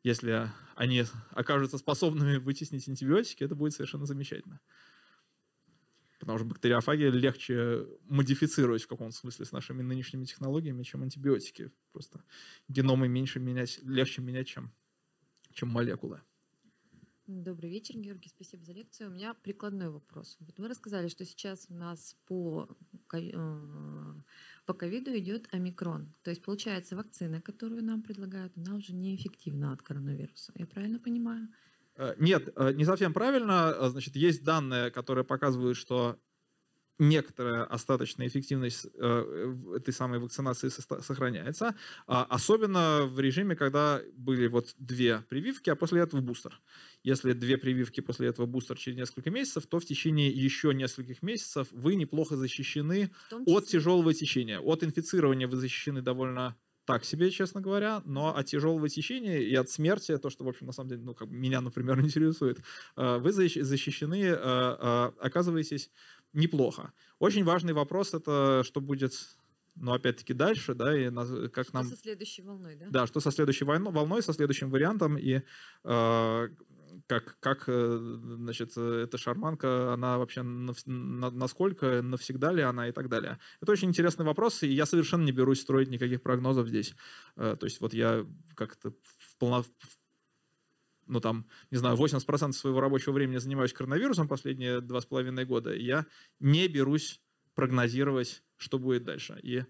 [0.05, 4.61] если они окажутся способными вытеснить антибиотики, это будет совершенно замечательно.
[6.21, 11.73] Потому что бактериофаги легче модифицировать в каком-то смысле с нашими нынешними технологиями, чем антибиотики.
[11.91, 12.23] Просто
[12.69, 14.73] геномы меньше менять, легче менять, чем,
[15.53, 16.23] чем молекулы.
[17.29, 19.11] Добрый вечер, Георгий, спасибо за лекцию.
[19.11, 20.37] У меня прикладной вопрос.
[20.39, 22.69] Вот вы рассказали, что сейчас у нас по,
[23.13, 24.15] э,
[24.65, 26.15] по ковиду идет омикрон.
[26.23, 30.53] То есть, получается, вакцина, которую нам предлагают, она уже неэффективна от коронавируса.
[30.55, 31.49] Я правильно понимаю?
[31.97, 33.89] Э, нет, э, не совсем правильно.
[33.89, 36.21] Значит, есть данные, которые показывают, что
[36.99, 41.75] некоторая остаточная эффективность э, этой самой вакцинации сохраняется,
[42.07, 46.61] а особенно в режиме, когда были вот две прививки, а после этого бустер.
[47.03, 51.69] Если две прививки после этого бустер через несколько месяцев, то в течение еще нескольких месяцев
[51.71, 53.11] вы неплохо защищены
[53.47, 54.61] от тяжелого течения.
[54.61, 56.57] От инфицирования вы защищены довольно
[56.87, 60.67] так себе, честно говоря, но от тяжелого течения и от смерти, то, что, в общем,
[60.67, 62.61] на самом деле, ну, как меня, например, интересует,
[62.97, 65.91] э, вы защищены, оказываетесь
[66.37, 66.93] неплохо.
[67.19, 69.13] Очень важный вопрос это, что будет
[69.79, 71.11] но опять-таки дальше, да, и
[71.51, 71.85] как что нам...
[71.85, 72.87] со следующей волной, да?
[72.89, 75.43] Да, что со следующей волной, со следующим вариантом, и
[75.85, 76.49] э,
[77.07, 77.99] как, как, э,
[78.39, 83.39] значит, эта шарманка, она вообще нав, на, насколько, навсегда ли она и так далее.
[83.61, 86.95] Это очень интересный вопрос, и я совершенно не берусь строить никаких прогнозов здесь.
[87.37, 89.99] Э, то есть вот я как-то в, полно, в
[91.07, 95.75] ну там, не знаю, 80% своего рабочего времени занимаюсь коронавирусом последние два с половиной года,
[95.75, 96.07] я
[96.41, 97.21] не берусь
[97.55, 99.39] прогнозировать, что будет дальше.
[99.43, 99.65] И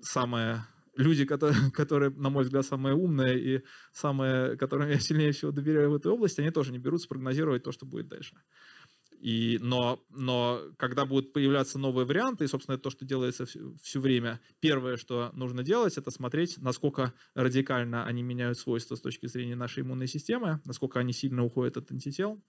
[0.00, 0.66] самое
[0.96, 5.90] люди, которые, которые, на мой взгляд, самые умные и самые, которым я сильнее всего доверяю
[5.90, 8.36] в этой области, они тоже не берутся прогнозировать то, что будет дальше.
[9.22, 13.72] И, но, но когда будут появляться новые варианты, и, собственно, это то, что делается все,
[13.80, 19.26] все время, первое, что нужно делать, это смотреть, насколько радикально они меняют свойства с точки
[19.26, 22.42] зрения нашей иммунной системы, насколько они сильно уходят от антител,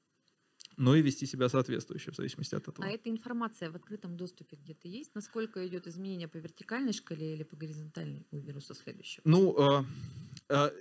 [0.78, 2.88] но и вести себя соответствующе в зависимости от этого.
[2.88, 5.14] А эта информация в открытом доступе где-то есть?
[5.14, 9.22] Насколько идет изменение по вертикальной шкале или по горизонтальной у вируса следующего?
[9.26, 9.86] Ну, э, э,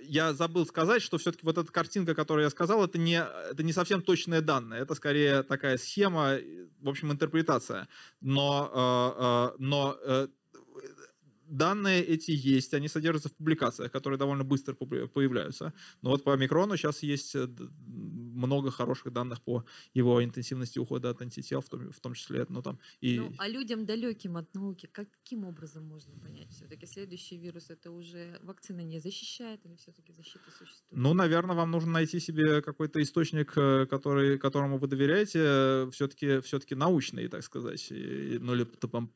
[0.03, 3.73] я забыл сказать, что все-таки вот эта картинка, которую я сказал, это не, это не
[3.73, 6.37] совсем точные данные, это скорее такая схема,
[6.81, 7.87] в общем, интерпретация.
[8.21, 10.27] Но, э, э, но э,
[11.47, 15.73] данные эти есть, они содержатся в публикациях, которые довольно быстро появляются.
[16.01, 17.47] Но вот по микрону сейчас есть э,
[17.85, 19.63] много хороших данных по
[19.93, 22.45] его интенсивности ухода от антител, в том, в том числе.
[22.49, 23.19] Ну, там, и...
[23.19, 26.49] ну, а людям далеким от науки, каким образом можно понять?
[26.51, 31.03] Все-таки следующий вирус это уже вакцина не защищает или все-таки защита существует?
[31.03, 36.59] Ну, наверное, вам нужно найти себе какой-то источник, э, который, которому вы доверяете, все-таки все
[36.75, 39.11] научный, так сказать, ну или там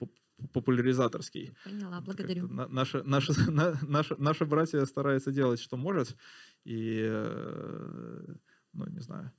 [0.54, 1.54] популяризаторский.
[1.64, 2.48] Поняла, благодарю.
[2.48, 3.34] Наши, наши,
[3.82, 6.16] наши, наши братья стараются делать, что может,
[6.64, 8.36] и, э,
[8.74, 9.32] ну, не знаю,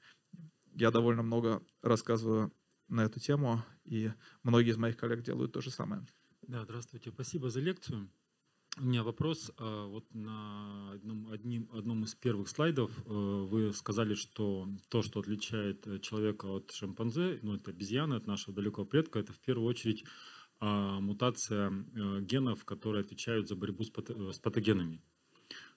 [0.75, 2.53] я довольно много рассказываю
[2.89, 4.11] на эту тему, и
[4.43, 6.07] многие из моих коллег делают то же самое.
[6.43, 8.11] Да, здравствуйте, спасибо за лекцию.
[8.81, 9.51] У меня вопрос.
[9.59, 15.20] А, вот на одном, одним, одном из первых слайдов э, вы сказали, что то, что
[15.20, 19.66] отличает э, человека от шимпанзе, ну, это обезьяны, от нашего далекого предка, это в первую
[19.69, 20.05] очередь
[20.60, 25.01] мутация э, генов, которые отвечают за борьбу с, пато, с патогенами.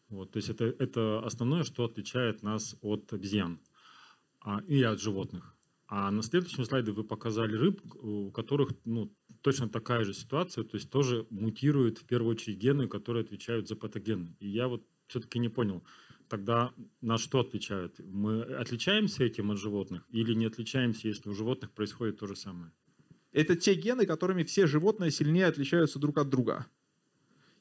[0.10, 3.60] Вот, то есть это, это основное, что отличает нас от обезьян
[4.42, 5.56] а, и от животных.
[5.88, 10.78] А на следующем слайде вы показали рыб, у которых ну, точно такая же ситуация, то
[10.78, 14.36] есть тоже мутируют в первую очередь гены, которые отвечают за патогены.
[14.40, 15.84] И я вот все-таки не понял,
[16.28, 18.00] тогда на что отличают?
[18.00, 22.72] Мы отличаемся этим от животных или не отличаемся, если у животных происходит то же самое?
[23.32, 26.68] Это те гены, которыми все животные сильнее отличаются друг от друга.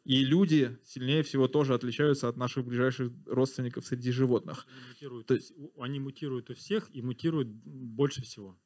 [0.05, 4.67] И люди сильнее всего тоже отличаются от наших ближайших родственников среди животных.
[4.67, 8.59] Они мутируют, То есть, они мутируют у всех и мутируют больше всего.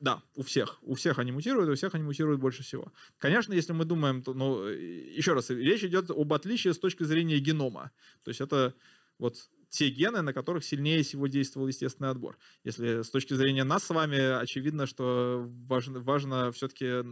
[0.00, 0.78] Да, у всех.
[0.82, 2.92] У всех они мутируют, у всех они мутируют больше всего.
[3.18, 7.38] Конечно, если мы думаем, то, ну, еще раз, речь идет об отличии с точки зрения
[7.38, 7.92] генома.
[8.24, 8.74] То есть это
[9.18, 12.36] вот те гены, на которых сильнее всего действовал естественный отбор.
[12.62, 17.02] Если с точки зрения нас с вами, очевидно, что важно, важно все-таки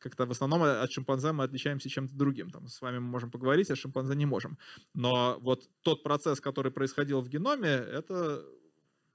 [0.00, 2.50] как-то в основном от шимпанзе мы отличаемся чем-то другим.
[2.50, 4.58] Там, с вами мы можем поговорить, а шимпанзе не можем.
[4.92, 8.44] Но вот тот процесс, который происходил в геноме, это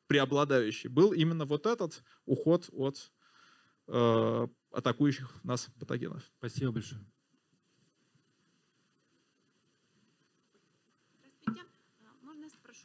[0.07, 0.89] преобладающий.
[0.89, 3.11] Был именно вот этот уход от
[3.87, 6.23] э, атакующих нас патогенов.
[6.37, 7.05] Спасибо большое.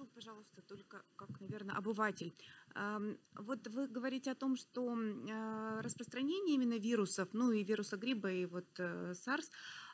[0.00, 2.32] Спрошу, пожалуйста, только как, наверное, обыватель.
[3.34, 8.46] Вот вы говорите о том, что э, распространение именно вирусов, ну и вируса гриба, и
[8.46, 9.50] вот э, SARS,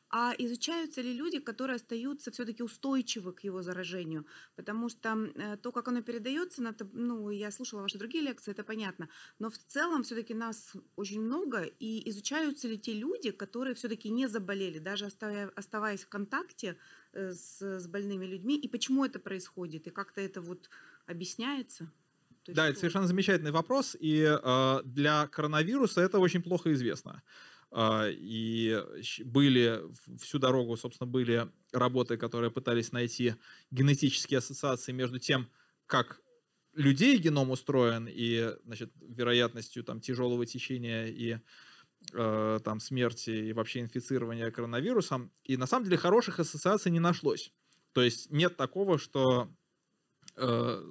[0.08, 4.26] а изучаются ли люди, которые остаются все-таки устойчивы к его заражению?
[4.54, 6.62] Потому что э, то, как оно передается,
[6.92, 9.08] ну, я слушала ваши другие лекции, это понятно.
[9.38, 14.28] Но в целом все-таки нас очень много, и изучаются ли те люди, которые все-таки не
[14.28, 16.76] заболели, даже оставая- оставаясь в контакте
[17.12, 20.70] э, с, с больными людьми, и почему это происходит, и как-то это вот
[21.06, 21.90] объясняется?
[22.46, 27.22] Да, это совершенно замечательный вопрос, и э, для коронавируса это очень плохо известно.
[27.70, 28.82] А, И
[29.24, 29.82] были
[30.18, 33.34] всю дорогу, собственно, были работы, которые пытались найти
[33.70, 35.50] генетические ассоциации между тем,
[35.86, 36.20] как
[36.72, 41.38] людей геном устроен и, значит, вероятностью там тяжелого течения и
[42.12, 45.32] э, там смерти и вообще инфицирования коронавирусом.
[45.44, 47.52] И на самом деле хороших ассоциаций не нашлось.
[47.92, 49.50] То есть нет такого, что
[50.36, 50.82] э,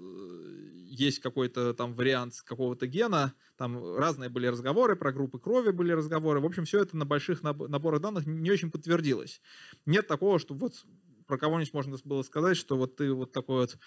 [0.89, 6.39] есть какой-то там вариант какого-то гена, там разные были разговоры, про группы крови были разговоры.
[6.39, 9.41] В общем, все это на больших наб- наборах данных не очень подтвердилось.
[9.85, 10.85] Нет такого, что вот
[11.27, 13.77] про кого-нибудь можно было сказать, что вот ты вот такой вот,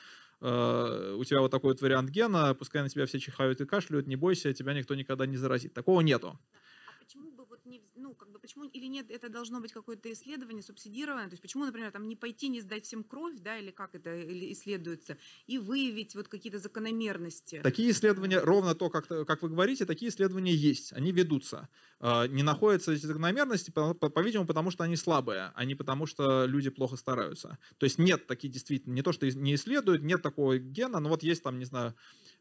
[0.40, 4.07] э, у тебя вот такой вот вариант гена, пускай на тебя все чихают и кашляют,
[4.07, 5.74] не бойся, тебя никто никогда не заразит.
[5.74, 6.39] Такого нету.
[6.86, 10.11] А почему бы вот не, ну, как бы, почему или нет, это должно быть какое-то
[10.12, 13.70] исследование субсидированное, то есть почему, например, там не пойти, не сдать всем кровь, да, или
[13.70, 14.11] как это
[14.53, 17.61] исследуется, и выявить вот какие-то закономерности?
[17.62, 21.69] Такие исследования, ровно то, как, как вы говорите, такие исследования есть, они ведутся.
[22.01, 26.07] А, Не находятся эти закономерности, по- по- по-видимому, потому что они слабые, а не потому
[26.07, 27.59] что люди плохо стараются.
[27.78, 31.23] То есть нет таких действительно, не то, что не исследуют, нет такого гена, но вот
[31.23, 31.95] есть там, не знаю,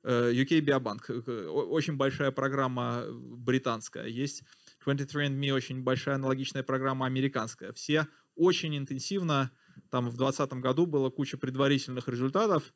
[0.04, 4.44] э, UK Biobank, э, очень большая программа э, британская, есть
[4.88, 7.72] 23andMe, очень большая аналогичная программа американская.
[7.74, 9.52] Все очень интенсивно,
[9.90, 12.74] там в 2020 году была куча предварительных результатов,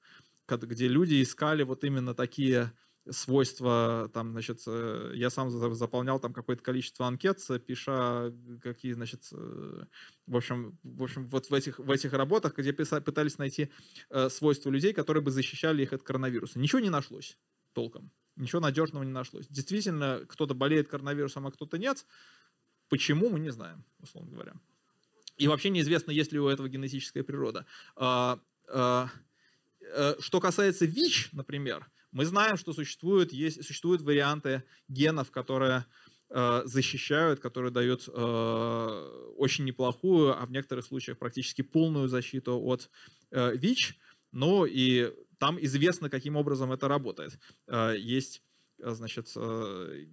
[0.47, 2.73] где люди искали вот именно такие
[3.09, 8.31] свойства, там, значит, э, я сам за- заполнял там какое-то количество анкет, э, пиша
[8.61, 9.85] какие, значит, э,
[10.27, 13.71] в общем, в общем, вот в этих, в этих работах, где писа- пытались найти
[14.11, 16.59] э, свойства людей, которые бы защищали их от коронавируса.
[16.59, 17.39] Ничего не нашлось
[17.73, 18.11] толком.
[18.35, 19.47] Ничего надежного не нашлось.
[19.47, 22.05] Действительно, кто-то болеет коронавирусом, а кто-то нет.
[22.89, 24.53] Почему, мы не знаем, условно говоря.
[25.37, 27.65] И вообще неизвестно, есть ли у этого генетическая природа.
[27.95, 29.09] А, а,
[29.81, 35.85] э, Что касается ВИЧ, например, мы знаем, что существуют, есть, существуют варианты генов, которые
[36.29, 42.89] э, защищают, которые дают э, очень неплохую, а в некоторых случаях практически полную защиту от
[43.31, 43.97] ВИЧ.
[44.33, 47.39] Ну и там известно, каким образом это работает.
[47.67, 48.43] Э, Есть,
[48.77, 50.05] э, значит, э,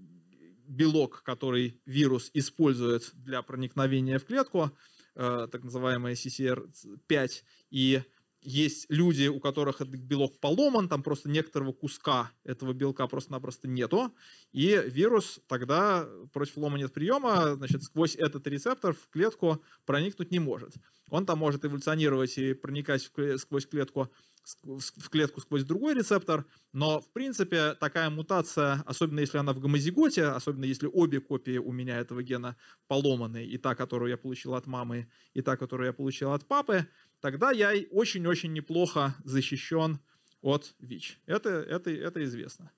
[0.66, 4.70] белок, который вирус использует для проникновения в клетку,
[5.14, 8.02] так называемый CCR5, и
[8.40, 14.14] есть люди, у которых этот белок поломан, там просто некоторого куска этого белка просто-напросто нету,
[14.52, 20.74] и вирус тогда против ломанет приема, значит, сквозь этот рецептор в клетку проникнуть не может.
[21.10, 24.12] Он там может эволюционировать и проникать сквозь клетку,
[24.62, 30.24] в клетку сквозь другой рецептор, но, в принципе, такая мутация, особенно если она в гомозиготе,
[30.24, 32.56] особенно если обе копии у меня этого гена
[32.86, 36.86] поломаны, и та, которую я получил от мамы, и та, которую я получил от папы,
[37.20, 39.98] тогда я очень-очень неплохо защищен
[40.40, 41.20] от ВИЧ.
[41.26, 42.70] Это, это, это известно.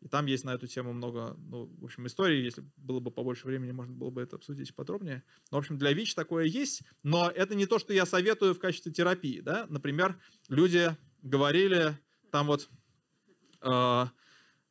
[0.00, 2.44] И там есть на эту тему много, ну, в общем, историй.
[2.44, 5.24] Если было бы побольше времени, можно было бы это обсудить подробнее.
[5.50, 8.60] Но, в общем, для ВИЧ такое есть, но это не то, что я советую в
[8.60, 9.40] качестве терапии.
[9.40, 9.66] Да?
[9.68, 11.98] Например, люди говорили,
[12.30, 12.68] там вот
[13.60, 14.04] э,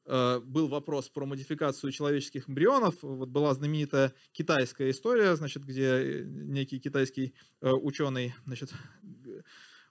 [0.05, 2.95] э, был вопрос про модификацию человеческих эмбрионов.
[3.01, 8.71] Вот была знаменитая китайская история, значит, где некий китайский э, ученый, значит,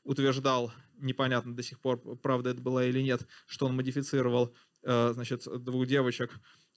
[0.07, 4.55] утверждал, непонятно до сих пор, правда это была или нет, что он модифицировал,
[4.87, 6.31] значит, двух девочек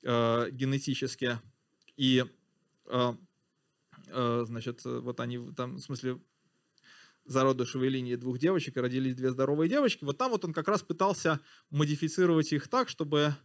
[0.03, 1.39] э, генетически
[1.95, 2.25] и
[2.85, 3.13] э,
[4.07, 6.19] э, значит, э, вот они там, в смысле,
[7.25, 10.03] зародышевой линии двух девочек, и родились две здоровые девочки.
[10.03, 13.35] Вот там вот он как раз пытался модифицировать их так, чтобы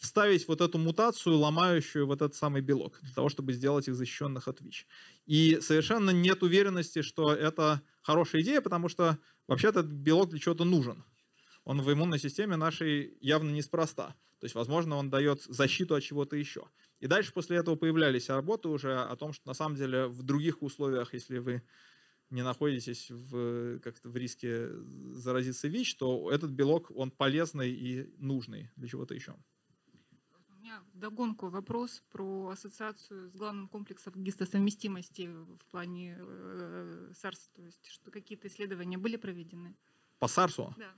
[0.00, 4.48] вставить вот эту мутацию, ломающую вот этот самый белок, для того, чтобы сделать их защищенных
[4.48, 4.86] от ВИЧ.
[5.26, 10.64] И совершенно нет уверенности, что это хорошая идея, потому что вообще-то этот белок для чего-то
[10.64, 11.04] нужен.
[11.64, 14.14] Он в иммунной системе нашей явно неспроста.
[14.38, 16.68] То есть, возможно, он дает защиту от чего-то еще.
[17.00, 20.62] И дальше после этого появлялись работы уже о том, что на самом деле в других
[20.62, 21.62] условиях, если вы
[22.30, 24.68] не находитесь в, как-то в риске
[25.12, 29.34] заразиться ВИЧ, то этот белок, он полезный и нужный для чего-то еще.
[30.48, 37.48] У меня вдогонку вопрос про ассоциацию с главным комплексом гистосовместимости в плане э, SARS.
[37.54, 39.74] То есть что какие-то исследования были проведены?
[40.18, 40.74] По САРСу?
[40.78, 40.94] Да.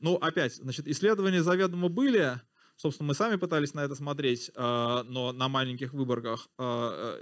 [0.00, 2.40] Ну, опять, значит, исследования заведомо были.
[2.76, 6.48] Собственно, мы сами пытались на это смотреть, а, но на маленьких выборках.
[6.58, 7.18] А,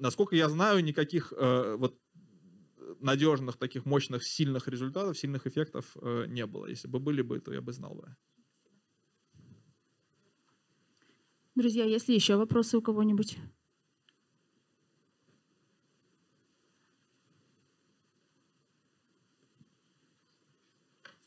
[0.00, 1.98] Насколько я знаю, никаких э, вот
[3.00, 6.66] надежных, таких мощных, сильных результатов, сильных эффектов э, не было.
[6.66, 8.16] Если бы были бы, то я бы знал бы.
[11.54, 13.38] Друзья, есть ли еще вопросы у кого-нибудь?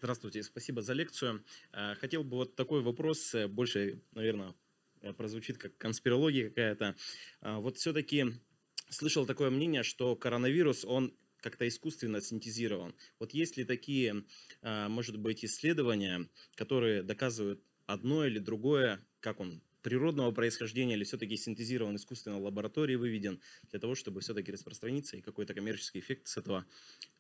[0.02, 1.46] Здравствуйте, спасибо за лекцию.
[1.74, 4.56] Э, Хотел бы вот такой вопрос, э, больше, наверное,
[5.02, 6.96] э, прозвучит как конспирология какая-то.
[7.42, 8.26] Вот все-таки
[8.90, 12.96] слышал такое мнение, что коронавирус, он как-то искусственно синтезирован.
[13.20, 14.26] Вот есть ли такие,
[14.64, 21.96] может быть, исследования, которые доказывают одно или другое, как он природного происхождения или все-таки синтезирован
[21.96, 26.66] искусственно в лаборатории, выведен, для того, чтобы все-таки распространиться и какой-то коммерческий эффект с этого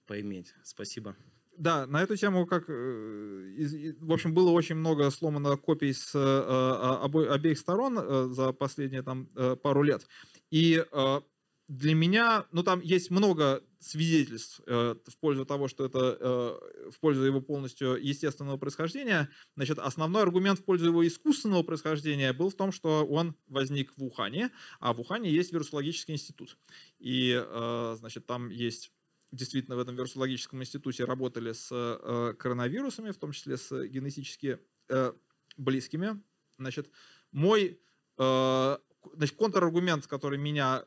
[0.07, 0.53] поиметь.
[0.63, 1.15] Спасибо.
[1.61, 6.17] Да, на эту тему, как, э, в общем, было очень много сломано копий с э,
[6.17, 9.27] э, обо- обеих сторон э, за последние там
[9.61, 10.07] пару лет.
[10.49, 10.83] И
[11.67, 16.59] для меня, ну там есть много свидетельств в пользу того, что это
[16.91, 19.29] в пользу его полностью естественного происхождения.
[19.55, 24.03] Значит, основной аргумент в пользу его искусственного происхождения был в том, что он возник в
[24.03, 26.57] Ухане, а в Ухане есть вирусологический институт.
[26.99, 27.41] И,
[27.95, 28.91] значит, там есть
[29.31, 34.59] действительно в этом вирусологическом институте работали с э, коронавирусами, в том числе с генетически
[34.89, 35.13] э,
[35.57, 36.21] близкими.
[36.57, 36.89] Значит,
[37.31, 37.79] мой
[38.17, 38.77] э,
[39.13, 40.85] значит, контраргумент, который меня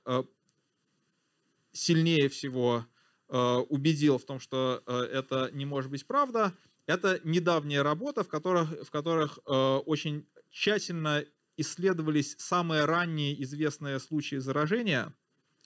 [1.72, 2.86] сильнее всего
[3.28, 6.52] убедил в том, что это не может быть правда,
[6.86, 11.24] это недавняя работа, в которых, в которых очень тщательно
[11.56, 15.12] исследовались самые ранние известные случаи заражения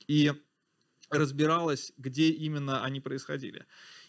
[0.06, 0.32] и
[1.10, 3.66] разбиралось, где именно они происходили.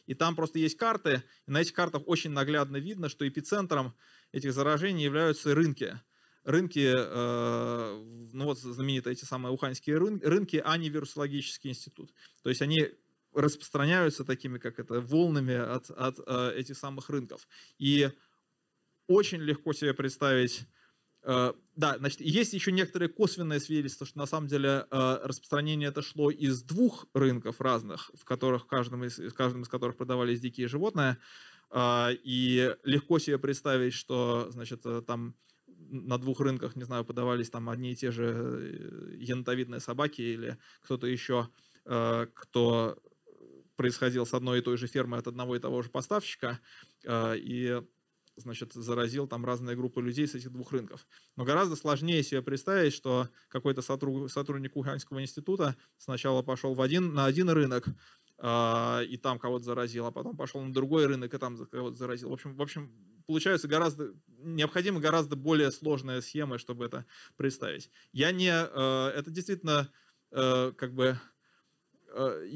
[0.08, 3.94] И там просто есть карты, и на этих картах очень наглядно видно, что эпицентром
[4.32, 6.00] этих заражений являются рынки.
[6.44, 12.12] Рынки, э, ну вот знаменитые эти самые уханьские рын- рынки, а не вирусологический институт.
[12.42, 12.90] То есть они
[13.34, 17.48] распространяются такими, как это, волнами от, от э, этих самых рынков.
[17.78, 18.10] И
[19.08, 20.62] очень легко себе представить
[21.24, 26.30] Да, значит, есть еще некоторые косвенные свидетельства, что на самом деле э, распространение это шло
[26.30, 31.18] из двух рынков разных, в которых каждым из, в каждом из которых продавались дикие животные.
[31.70, 35.36] А, И легко себе представить, что, значит, э, там
[35.68, 40.58] на двух рынках, не знаю, подавались там одни и те же э, енотовидные собаки или
[40.82, 41.50] кто-то еще,
[41.86, 42.98] э, кто
[43.76, 46.60] происходил с одной и той же фермы от одного и того же поставщика.
[47.06, 47.82] Э, И
[48.42, 51.08] значит, заразил там разные группы людей с этих двух рынков.
[51.36, 57.14] Но гораздо сложнее себе представить, что какой-то сотру- сотрудник Уханьского института сначала пошел в один,
[57.14, 57.88] на один рынок,
[58.38, 62.30] а, и там кого-то заразил, а потом пошел на другой рынок и там кого-то заразил.
[62.30, 62.92] В общем, в общем,
[63.28, 67.06] получается гораздо, необходимы гораздо более сложные схемы, чтобы это
[67.36, 67.92] представить.
[68.12, 69.92] Я не, э, это действительно
[70.32, 71.20] э, как бы
[72.14, 72.48] э,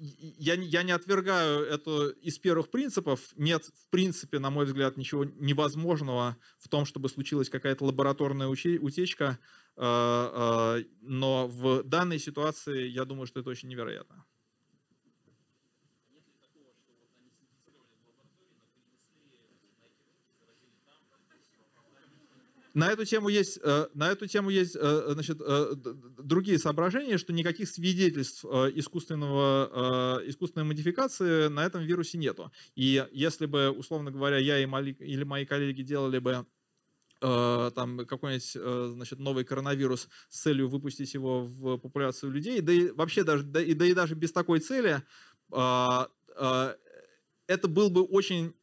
[0.00, 3.20] я, я не отвергаю это из первых принципов.
[3.36, 9.38] Нет, в принципе, на мой взгляд, ничего невозможного в том, чтобы случилась какая-то лабораторная утечка.
[9.76, 14.24] э, э, Но в данной ситуации я думаю, что это очень невероятно.
[22.74, 25.74] На эту тему есть, э, на эту тему есть э, значит, э,
[26.18, 32.52] другие соображения, что никаких свидетельств искусственного, искусственной модификации на этом вирусе нету.
[32.76, 36.46] И если бы, условно говоря, я или мои коллеги делали бы
[37.20, 43.24] там какой-нибудь значит, новый коронавирус с целью выпустить его в популяцию людей, да и вообще
[43.24, 45.02] даже, да и, да и даже без такой цели,
[45.50, 46.08] это
[47.68, 48.54] был бы очень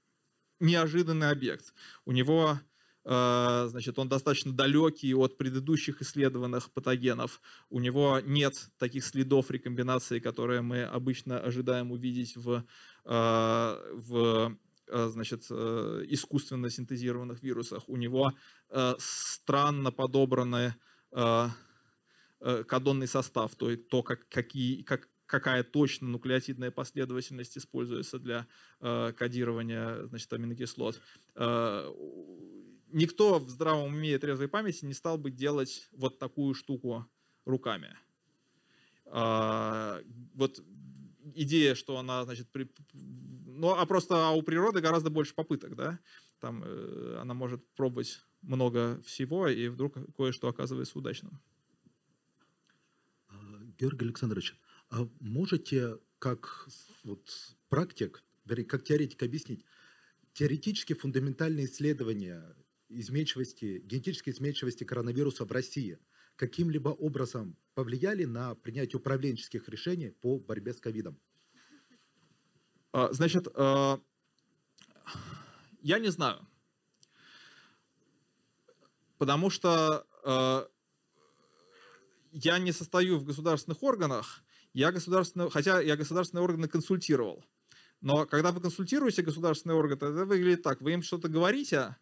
[0.60, 1.74] неожиданный объект.
[2.06, 2.60] У него
[3.08, 7.40] значит, он достаточно далекий от предыдущих исследованных патогенов.
[7.70, 12.66] У него нет таких следов рекомбинации, которые мы обычно ожидаем увидеть в,
[13.06, 14.58] э, в
[14.88, 17.88] э, значит, э, искусственно синтезированных вирусах.
[17.88, 18.34] У него
[18.70, 20.76] э, странно подобраны
[21.14, 21.48] э,
[22.68, 28.48] кадонный состав, то, есть то как, какие, как, какая точно нуклеотидная последовательность используется для
[28.82, 31.00] э, кодирования значит, аминокислот.
[31.36, 31.90] Э,
[32.92, 37.08] никто в здравом уме и трезвой памяти не стал бы делать вот такую штуку
[37.46, 37.96] руками.
[39.06, 40.02] А,
[40.34, 40.62] вот
[41.36, 42.70] идея, что она, значит, при...
[42.94, 46.00] ну, а просто а у природы гораздо больше попыток, да,
[46.40, 51.40] там э, она может пробовать много всего, и вдруг кое-что оказывается удачным.
[53.30, 53.36] А,
[53.80, 54.56] Георгий Александрович,
[54.90, 56.68] А можете, как
[57.04, 58.24] вот практик,
[58.68, 59.66] как теоретик объяснить,
[60.34, 62.56] теоретически фундаментальные исследования
[62.90, 66.00] изменчивости, генетической изменчивости коронавируса в России
[66.36, 71.20] каким-либо образом повлияли на принятие управленческих решений по борьбе с ковидом?
[72.92, 74.00] А, Значит, а,
[75.82, 76.48] я не знаю.
[79.18, 80.68] Потому что а,
[82.32, 84.44] я не состою в государственных органах,
[84.74, 87.44] я государственные, хотя я государственные органы консультировал.
[88.00, 90.82] Но когда вы консультируете государственные органы, это выглядит так.
[90.82, 91.96] Вы им что-то говорите,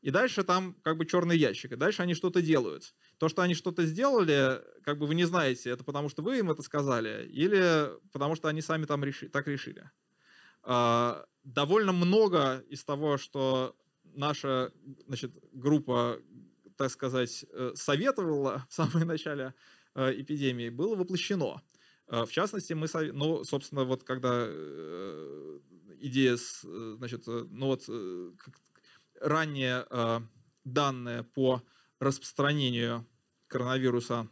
[0.00, 2.94] и дальше там как бы черный ящик, и дальше они что-то делают.
[3.18, 6.50] То, что они что-то сделали, как бы вы не знаете, это потому что вы им
[6.50, 9.90] это сказали, или потому что они сами там реши, так решили.
[10.62, 13.76] А, довольно много из того, что
[14.14, 14.72] наша
[15.06, 16.20] значит, группа,
[16.76, 19.54] так сказать, э, советовала в самом начале
[19.94, 21.60] э, эпидемии, было воплощено.
[22.06, 24.46] Э, В частности, мы, ну, собственно, вот когда
[26.00, 27.88] идея, значит, ну вот
[29.20, 30.20] ранние э,
[30.64, 31.62] данные по
[32.00, 33.06] распространению
[33.48, 34.28] коронавируса,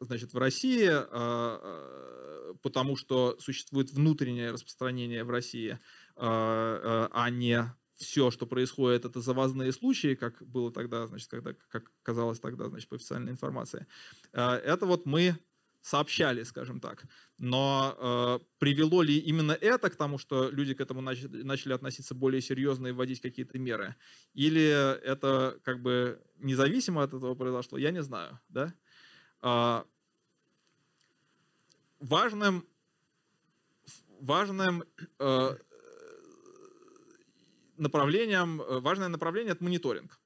[0.00, 5.78] значит, в России, э, э, потому что существует внутреннее распространение в России, э,
[6.16, 11.92] э, а не все, что происходит, это завозные случаи, как было тогда, значит, когда, как
[12.02, 13.86] казалось тогда, значит, по официальной информации.
[14.32, 15.36] Э, Это вот мы
[15.84, 17.04] сообщали, скажем так.
[17.38, 22.14] Но э, привело ли именно это к тому, что люди к этому начали, начали относиться
[22.14, 23.94] более серьезно и вводить какие-то меры?
[24.32, 27.76] Или это как бы независимо от этого произошло?
[27.76, 28.40] Я не знаю.
[28.48, 28.72] Да?
[29.42, 29.84] А,
[32.00, 32.66] важным,
[34.20, 34.84] важным
[35.18, 35.56] э,
[37.76, 40.18] направлением, э, важное направление– это мониторинг.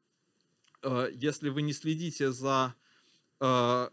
[0.83, 2.77] Э, Если вы не следите за
[3.41, 3.89] э,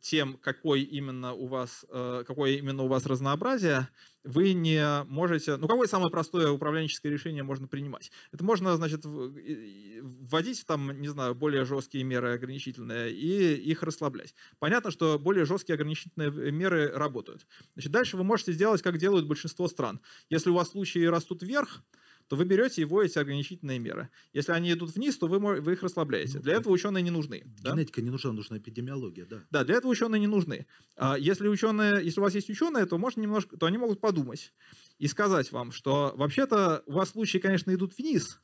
[0.00, 3.88] тем, какой именно у вас, э, какое именно у вас разнообразие,
[4.24, 5.56] вы не можете...
[5.56, 8.10] Ну, какое самое простое управленческое решение можно принимать?
[8.32, 14.34] Это можно, значит, вводить там, не знаю, более жесткие меры ограничительные и их расслаблять.
[14.58, 17.46] Понятно, что более жесткие ограничительные меры работают.
[17.74, 20.00] Значит, дальше вы можете сделать, как делают большинство стран.
[20.28, 21.82] Если у вас случаи растут вверх,
[22.28, 24.10] то вы берете и вводите ограничительные меры.
[24.32, 26.36] Если они идут вниз, то вы, вы их расслабляете.
[26.36, 27.42] Ну, Для этого ученые не нужны.
[27.62, 27.72] да?
[27.72, 29.44] Генетика не нужна, нужна эпидемиология, да.
[29.50, 30.66] Да, для этого ученые не нужны.
[30.96, 34.52] А Если ученые, если у вас есть ученые, то можно немножко, то они могут подумать
[34.98, 38.40] и сказать вам, что вообще-то у вас случаи, конечно, идут вниз,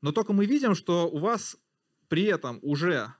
[0.00, 1.58] но только мы видим, что у вас
[2.08, 3.12] при этом уже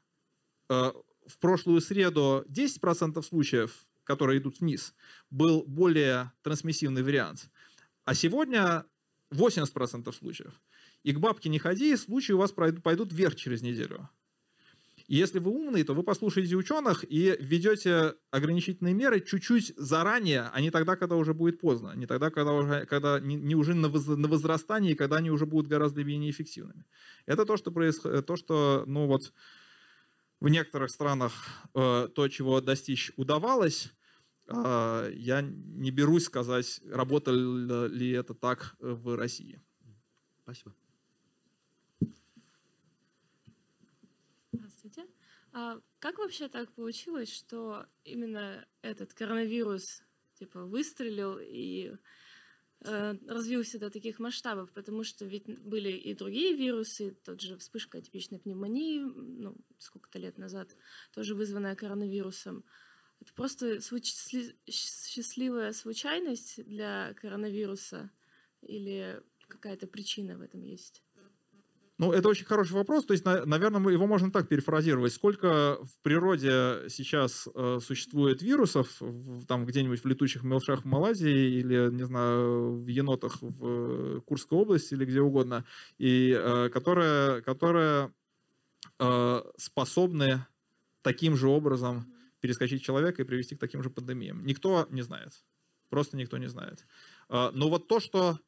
[0.71, 0.93] э,
[1.27, 4.95] в прошлую среду 10% случаев, которые идут вниз,
[5.31, 7.51] был более трансмиссивный вариант,
[8.05, 8.87] а сегодня
[9.33, 10.61] 80% случаев.
[11.03, 14.09] И к бабке не ходи, случаи у вас пойдут вверх через неделю.
[15.11, 20.61] И если вы умный, то вы послушаете ученых и введете ограничительные меры чуть-чуть заранее, а
[20.61, 24.07] не тогда, когда уже будет поздно, не тогда, когда уже когда не, уже на, воз-
[24.07, 26.85] на возрастании, когда они уже будут гораздо менее эффективными.
[27.27, 29.33] Это то, что происходит, то, что, ну вот,
[30.39, 31.33] в некоторых странах
[31.75, 34.00] э, то, чего достичь удавалось, э,
[34.53, 39.61] я не берусь сказать, работало ли это так э, в России.
[40.43, 40.75] Спасибо.
[44.53, 45.07] Здравствуйте.
[45.53, 50.03] А как вообще так получилось, что именно этот коронавирус
[50.35, 51.93] типа выстрелил и
[52.81, 54.73] э, развился до таких масштабов?
[54.73, 60.39] Потому что ведь были и другие вирусы, тот же вспышка атипичной пневмонии, ну, сколько-то лет
[60.39, 60.77] назад,
[61.13, 62.65] тоже вызванная коронавирусом.
[63.21, 68.11] Это просто счастливая случайность для коронавируса
[68.63, 71.03] или какая-то причина в этом есть?
[71.99, 73.05] Ну, это очень хороший вопрос.
[73.05, 75.13] То есть, на- наверное, его можно так перефразировать.
[75.13, 81.59] Сколько в природе сейчас э, существует вирусов, в- там где-нибудь в летучих мелшах в Малайзии
[81.59, 85.67] или, не знаю, в енотах в э, Курской области или где угодно,
[85.99, 88.15] и э, которые, которые
[88.99, 90.47] э, способны
[91.03, 94.45] таким же образом перескочить человека и привести к таким же пандемиям.
[94.45, 95.33] Никто не знает.
[95.89, 96.87] Просто никто не знает.
[97.29, 98.39] Э, Но вот то, что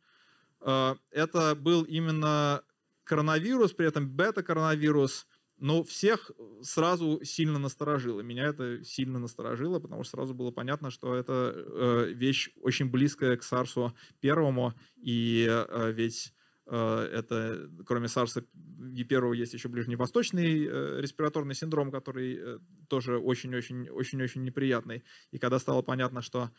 [0.61, 2.63] э, это был именно
[3.05, 5.27] коронавирус, при этом бета-коронавирус,
[5.59, 6.33] но всех
[6.63, 8.21] сразу сильно насторожило.
[8.21, 13.37] Меня это сильно насторожило, потому что сразу было понятно, что это э, вещь очень близкая
[13.37, 16.33] к SARS первому, и э, ведь
[16.67, 18.47] это, кроме SARS
[18.95, 22.59] и первого, есть еще ближневосточный э, респираторный синдром, который э,
[22.89, 25.05] тоже очень-очень-очень-очень неприятный.
[25.31, 26.51] И когда стало понятно, что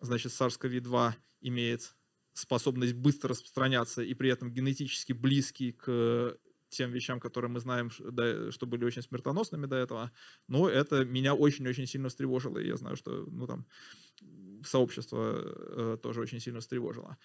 [0.00, 1.12] значит, SARS-CoV-2
[1.42, 1.94] имеет
[2.32, 6.36] способность быстро распространяться и при этом генетически близкий к
[6.68, 10.10] тем вещам, которые мы знаем, что были очень смертоносными до этого,
[10.48, 13.66] но это меня очень-очень сильно встревожило, и я знаю, что ну, там,
[14.64, 17.16] сообщество э, тоже очень сильно встревожило.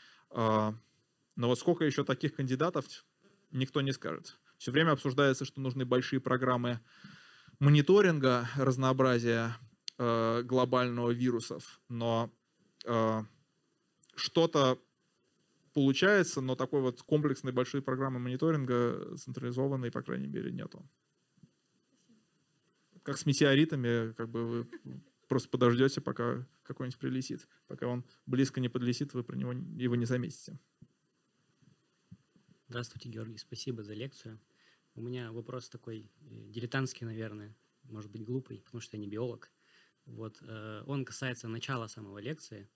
[1.36, 2.86] Но вот сколько еще таких кандидатов,
[3.52, 4.38] никто не скажет.
[4.58, 6.80] Все время обсуждается, что нужны большие программы
[7.60, 9.56] мониторинга разнообразия
[9.98, 12.32] э, глобального вирусов, но
[12.86, 13.22] э,
[14.16, 14.80] что-то
[15.74, 20.88] получается, но такой вот комплексной большой программы мониторинга централизованной, по крайней мере, нету.
[23.04, 24.68] Как с метеоритами, как бы вы
[25.28, 27.48] просто подождете, пока какой-нибудь прилетит.
[27.68, 30.60] Пока он близко не подлетит, вы про него его не заметите.
[32.70, 33.40] Здравствуйте, Георгий.
[33.40, 34.40] Спасибо за лекцию.
[34.94, 39.52] У меня вопрос такой э, дилетантский, наверное, может быть глупый, потому что я не биолог.
[40.06, 42.70] Вот, э, он касается начала самого лекции.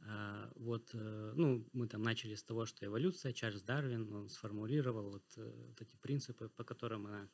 [0.00, 5.12] А, вот, э, ну, мы там начали с того, что эволюция, Чарльз Дарвин, он сформулировал
[5.12, 7.28] вот, вот эти принципы, по которым она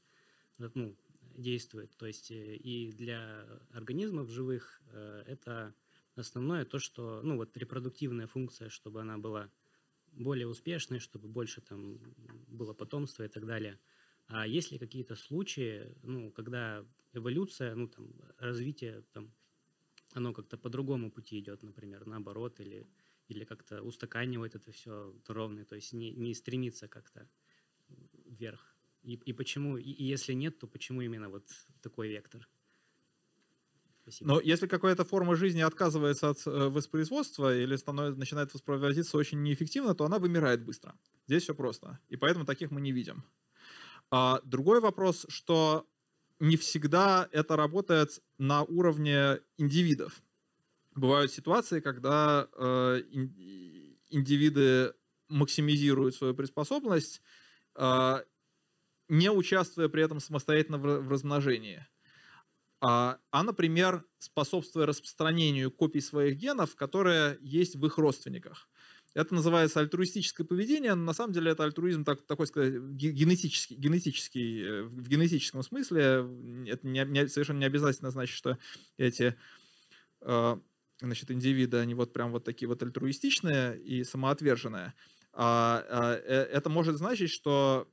[0.59, 0.95] ну,
[1.39, 1.97] действует.
[1.97, 4.83] То есть и для организмов живых
[5.25, 5.75] это
[6.17, 9.51] основное то, что, ну, вот репродуктивная функция, чтобы она была
[10.19, 11.99] более успешной, чтобы больше там
[12.49, 13.79] было потомства и так далее.
[14.27, 19.33] А есть ли какие-то случаи, ну, когда эволюция, ну, там, развитие там,
[20.13, 22.87] оно как-то по другому пути идет, например, наоборот, или,
[23.29, 27.29] или как-то устаканивает это все ровно, то есть не, не стремится как-то
[28.27, 28.77] вверх.
[29.03, 31.49] И, и почему, и, и если нет, то почему именно вот
[31.81, 32.49] такой вектор?
[34.09, 34.29] Спасибо.
[34.29, 39.95] Но если какая-то форма жизни отказывается от э, воспроизводства или становится, начинает воспроизводиться очень неэффективно,
[39.95, 40.95] то она вымирает быстро.
[41.27, 41.99] Здесь все просто.
[42.09, 43.25] И поэтому таких мы не видим.
[44.11, 45.87] А другой вопрос, что
[46.41, 50.23] не всегда это работает на уровне индивидов.
[50.95, 53.03] Бывают ситуации, когда э,
[54.09, 54.95] индивиды
[55.29, 57.21] максимизируют свою приспособленность,
[57.77, 58.23] э,
[59.09, 61.87] не участвуя при этом самостоятельно в, в размножении.
[62.81, 68.69] А, а, например, способствуя распространению копий своих генов, которые есть в их родственниках.
[69.15, 74.63] Это называется альтруистическое поведение, но на самом деле это альтруизм, так, такой сказать, генетический, генетический,
[74.63, 76.29] э, в генетическом смысле.
[76.69, 78.59] Это не, не, совершенно не обязательно значит, что
[78.97, 79.35] эти
[80.21, 80.57] э,
[81.01, 84.95] значит, индивиды, они вот прям вот такие вот альтруистичные и самоотверженные.
[85.33, 87.89] А, а, э, это может значить, что,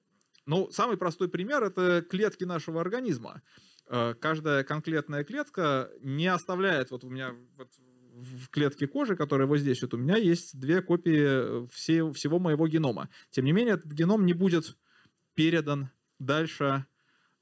[0.45, 3.41] ну, самый простой пример– это клетки нашего организма.
[3.87, 7.69] Каждая конкретная клетка не оставляет, вот у меня вот
[8.15, 12.67] в клетке кожи, которая вот здесь, вот у меня есть две копии все, всего моего
[12.67, 13.09] генома.
[13.29, 14.77] Тем не менее, этот геном не будет
[15.33, 16.85] передан дальше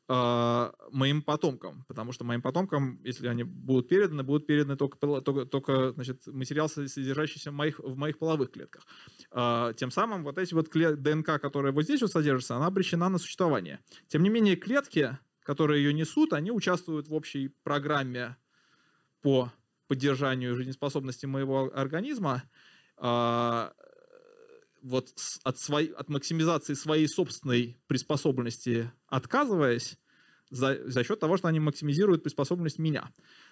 [0.09, 5.45] э, моим потомкам, потому что моим потомкам, если они будут переданы, будут переданы только, только,
[5.45, 8.85] только значит, материал, содержащийся в моих, в моих половых клетках.
[9.31, 13.09] Э, тем самым вот эти вот клет, ДНК, которая вот здесь вот содержится, она обречена
[13.09, 13.79] на существование.
[14.07, 18.37] Тем не менее, клетки, которые ее несут, они участвуют в общей программе
[19.21, 19.51] по
[19.87, 22.43] поддержанию жизнеспособности моего организма,
[22.97, 23.73] а,
[24.81, 25.13] вот
[25.43, 29.97] от, своей, от максимизации своей собственной приспособленности отказываясь,
[30.49, 33.11] за, за счет того, что они максимизируют приспособленность меня.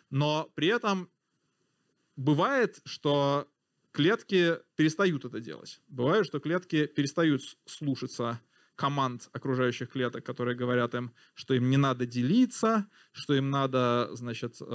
[0.09, 1.09] Но при этом
[2.15, 3.47] бывает, что
[3.91, 5.81] клетки перестают это делать.
[5.87, 8.39] Бывает, что клетки перестают слушаться
[8.81, 14.55] команд окружающих клеток, которые говорят им, что им не надо делиться, что им надо, значит,
[14.59, 14.65] э,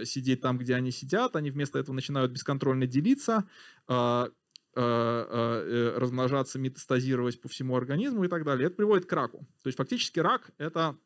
[0.00, 1.34] э, сидеть там, где они сидят.
[1.34, 3.44] Они вместо этого начинают бесконтрольно делиться,
[3.88, 4.28] э,
[4.76, 8.66] размножаться, метастазировать по всему организму и так далее.
[8.68, 9.48] Это приводит к раку.
[9.64, 10.96] То есть фактически рак– это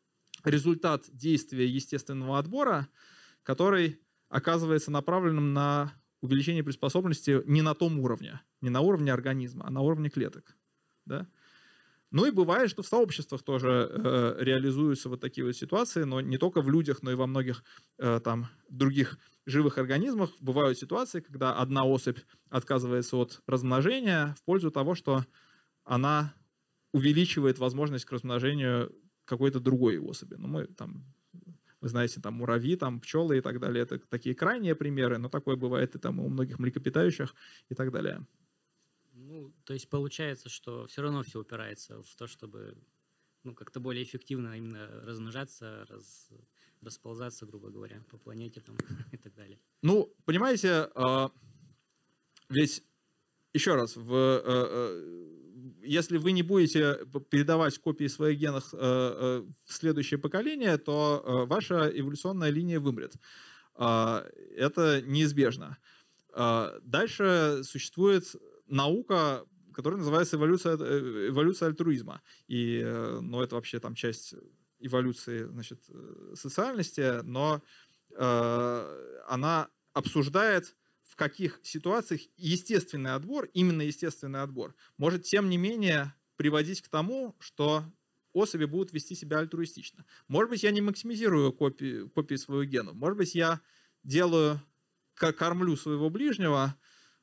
[0.43, 2.87] результат действия естественного отбора,
[3.41, 3.99] который
[4.29, 9.81] оказывается направленным на увеличение приспособленности не на том уровне, не на уровне организма, а на
[9.81, 10.55] уровне клеток.
[11.05, 11.27] Да?
[12.11, 16.37] Ну и бывает, что в сообществах тоже э, реализуются вот такие вот ситуации, но не
[16.37, 17.63] только в людях, но и во многих
[17.99, 22.19] э, там других живых организмах бывают ситуации, когда одна особь
[22.49, 25.23] отказывается от размножения в пользу того, что
[25.83, 26.33] она
[26.93, 28.91] увеличивает возможность к размножению
[29.25, 30.35] какой-то другой особи.
[30.35, 31.05] Ну, мы там,
[31.79, 33.83] вы знаете, там муравьи, там пчелы и так далее.
[33.83, 37.35] Это такие крайние примеры, но такое бывает и там у многих млекопитающих
[37.69, 38.25] и так далее.
[39.49, 42.77] Ну, то есть получается, что все равно все упирается в то, чтобы
[43.43, 46.29] ну, как-то более эффективно именно размножаться, раз,
[46.81, 48.77] расползаться, грубо говоря, по планете там
[49.11, 49.59] и так далее.
[49.81, 51.31] Ну, понимаете, а,
[52.49, 52.83] ведь
[53.53, 55.25] еще раз, в, э, э,
[55.81, 56.99] если вы не будете
[57.29, 63.15] передавать копии своих генов э, в следующее поколение, то ваша эволюционная линия вымрет.
[63.73, 65.77] А, это неизбежно.
[66.33, 68.35] А, дальше существует
[68.69, 72.21] наука, который называется эволюция, э, эволюция альтруизма.
[72.47, 74.33] И, э, ну, это вообще там часть
[74.79, 77.61] эволюции значит, э, социальности, но
[78.15, 86.13] э, она обсуждает в каких ситуациях естественный отбор, именно естественный отбор, может тем не менее
[86.35, 87.83] приводить к тому, что
[88.31, 90.05] особи будут вести себя альтруистично.
[90.27, 93.59] Может быть, я не максимизирую копии, копии своего гена, может быть, я
[94.03, 94.61] делаю,
[95.15, 96.75] кормлю своего ближнего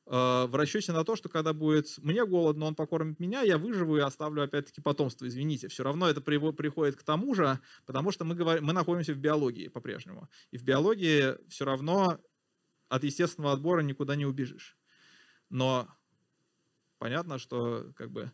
[0.07, 4.01] в расчете на то, что когда будет мне голодно, он покормит меня, я выживу и
[4.01, 5.27] оставлю опять-таки потомство.
[5.27, 9.19] Извините, все равно это приходит к тому же, потому что мы, говорим, мы находимся в
[9.19, 10.29] биологии по-прежнему.
[10.53, 12.21] И в биологии все равно
[12.89, 14.79] от естественного отбора никуда не убежишь.
[15.51, 15.89] Но
[16.99, 18.31] понятно, что как бы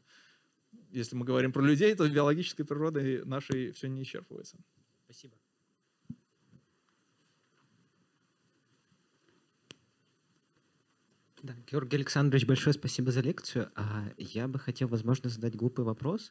[0.90, 4.58] если мы говорим про людей, то биологической природой нашей все не исчерпывается.
[5.04, 5.41] Спасибо.
[11.43, 13.73] Да, Георгий Александрович, большое спасибо за лекцию.
[13.74, 16.31] А я бы хотел, возможно, задать глупый вопрос.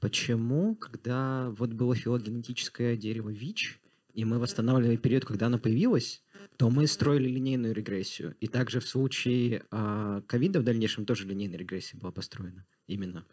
[0.00, 3.80] Почему, когда вот было филогенетическое дерево ВИЧ,
[4.12, 6.22] и мы восстанавливали период, когда оно появилось,
[6.58, 8.36] то мы строили линейную регрессию.
[8.40, 12.66] И также в случае а, ковида а, в дальнейшем тоже линейная регрессия была построена.
[12.86, 13.24] Именно.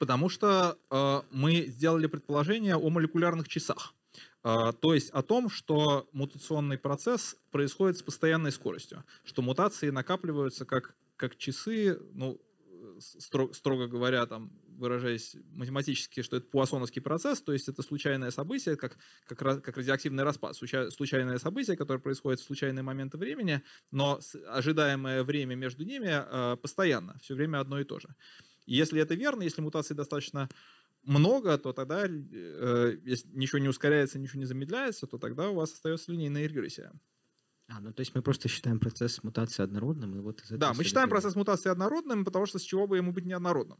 [0.00, 3.94] Потому что э, мы сделали предположение о молекулярных часах.
[4.44, 9.04] Э, то есть о том, что мутационный процесс происходит с постоянной скоростью.
[9.24, 12.40] Что мутации накапливаются как, как часы, ну,
[12.98, 18.76] строго, строго говоря, там, выражаясь математически, что это пуассоновский процесс, то есть это случайное событие,
[18.76, 18.96] как,
[19.26, 25.54] как, как радиоактивный распад, случайное событие, которое происходит в случайные моменты времени, но ожидаемое время
[25.54, 28.08] между ними э, постоянно, все время одно и то же.
[28.66, 30.48] Если это верно, если мутаций достаточно
[31.02, 35.72] много, то тогда, э, если ничего не ускоряется, ничего не замедляется, то тогда у вас
[35.72, 36.92] остается линейная регрессия.
[37.68, 40.58] А, ну то есть мы просто считаем процесс мутации однородным, и вот из этого...
[40.58, 43.78] Да, мы считаем процесс мутации однородным, потому что с чего бы ему быть неоднородным?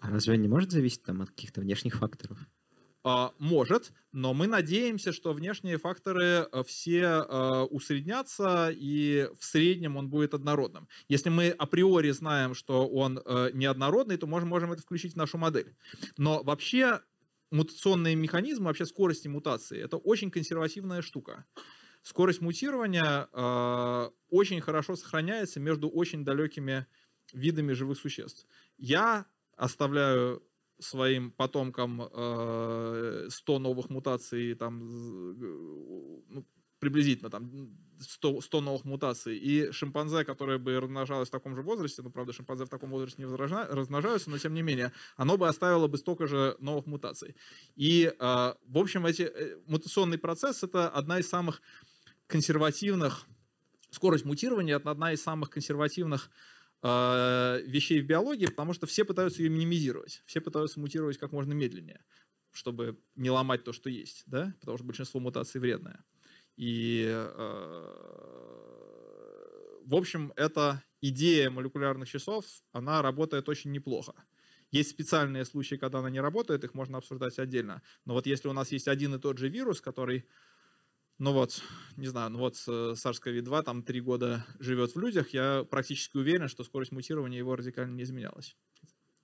[0.00, 2.38] А разве он не может зависеть там, от каких-то внешних факторов?
[3.02, 9.96] А, может, но мы надеемся, что внешние факторы э, все э, усреднятся, и в среднем
[9.96, 10.86] он будет однородным.
[11.08, 15.38] Если мы априори знаем, что он э, неоднородный, то можем, можем это включить в нашу
[15.38, 15.74] модель.
[16.18, 17.00] Но вообще
[17.50, 21.46] мутационные механизмы, вообще скорости мутации, это очень консервативная штука.
[22.02, 23.28] Скорость мутирования
[24.30, 26.86] очень хорошо сохраняется между очень далекими
[27.34, 28.46] видами живых существ.
[28.78, 30.42] Я оставляю
[30.80, 35.38] своим потомкам 100 э, новых мутаций, там,
[36.28, 36.46] ну,
[36.78, 37.70] приблизительно там
[38.00, 42.32] 100, 100 новых мутаций, и шимпанзе, которое бы размножалось в таком же возрасте, ну, правда,
[42.32, 46.26] шимпанзе в таком возрасте не размножаются, но тем не менее, оно бы оставило бы столько
[46.26, 47.36] же новых мутаций.
[47.76, 51.60] И, э, в общем, эти, э, мутационный процесс— это одна из самых
[52.26, 53.26] консервативных,
[53.90, 56.30] скорость мутирования— это одна из самых консервативных
[56.82, 61.52] э, вещей в биологии, потому что все пытаются ее минимизировать, все пытаются мутировать как можно
[61.52, 62.04] медленнее,
[62.52, 64.54] чтобы не ломать то, что есть, да?
[64.60, 66.04] потому что большинство мутаций вредное.
[66.56, 67.90] И, э,
[69.84, 74.12] в общем, эта идея молекулярных часов, она работает очень неплохо.
[74.70, 77.82] Есть специальные случаи, когда она не работает, их можно обсуждать отдельно.
[78.04, 80.26] Но вот если у нас есть один и тот же вирус, который
[81.20, 81.62] ну вот,
[81.96, 86.64] не знаю, ну вот SARS-CoV-2 там три года живет в людях, я практически уверен, что
[86.64, 88.56] скорость мутирования его радикально не изменялась.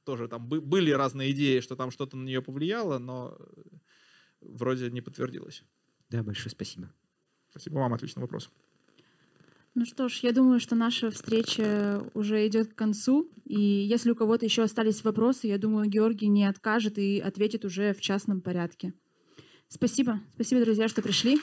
[0.05, 3.37] Тоже там были разные идеи, что там что-то на нее повлияло, но
[4.41, 5.65] вроде не подтвердилось.
[6.11, 6.93] Да, большое спасибо.
[7.51, 8.51] Спасибо вам, отличный вопрос.
[9.75, 13.31] Ну что ж, я думаю, что наша встреча уже идет к концу.
[13.45, 17.95] И если у кого-то еще остались вопросы, я думаю, Георгий не откажет и ответит уже
[17.95, 18.93] в частном порядке.
[19.69, 20.21] Спасибо.
[20.35, 21.41] Спасибо, друзья, что пришли.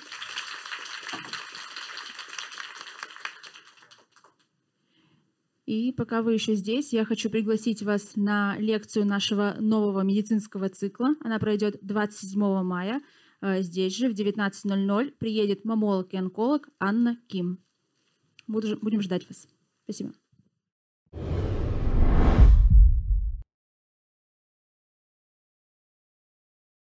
[5.74, 11.16] И пока вы еще здесь, я хочу пригласить вас на лекцию нашего нового медицинского цикла.
[11.20, 13.02] Она пройдет 27 мая.
[13.42, 17.58] Э, здесь же в 19.00 приедет мамолог и онколог Анна Ким.
[18.48, 19.48] Будем ждать вас.
[19.86, 20.14] Спасибо.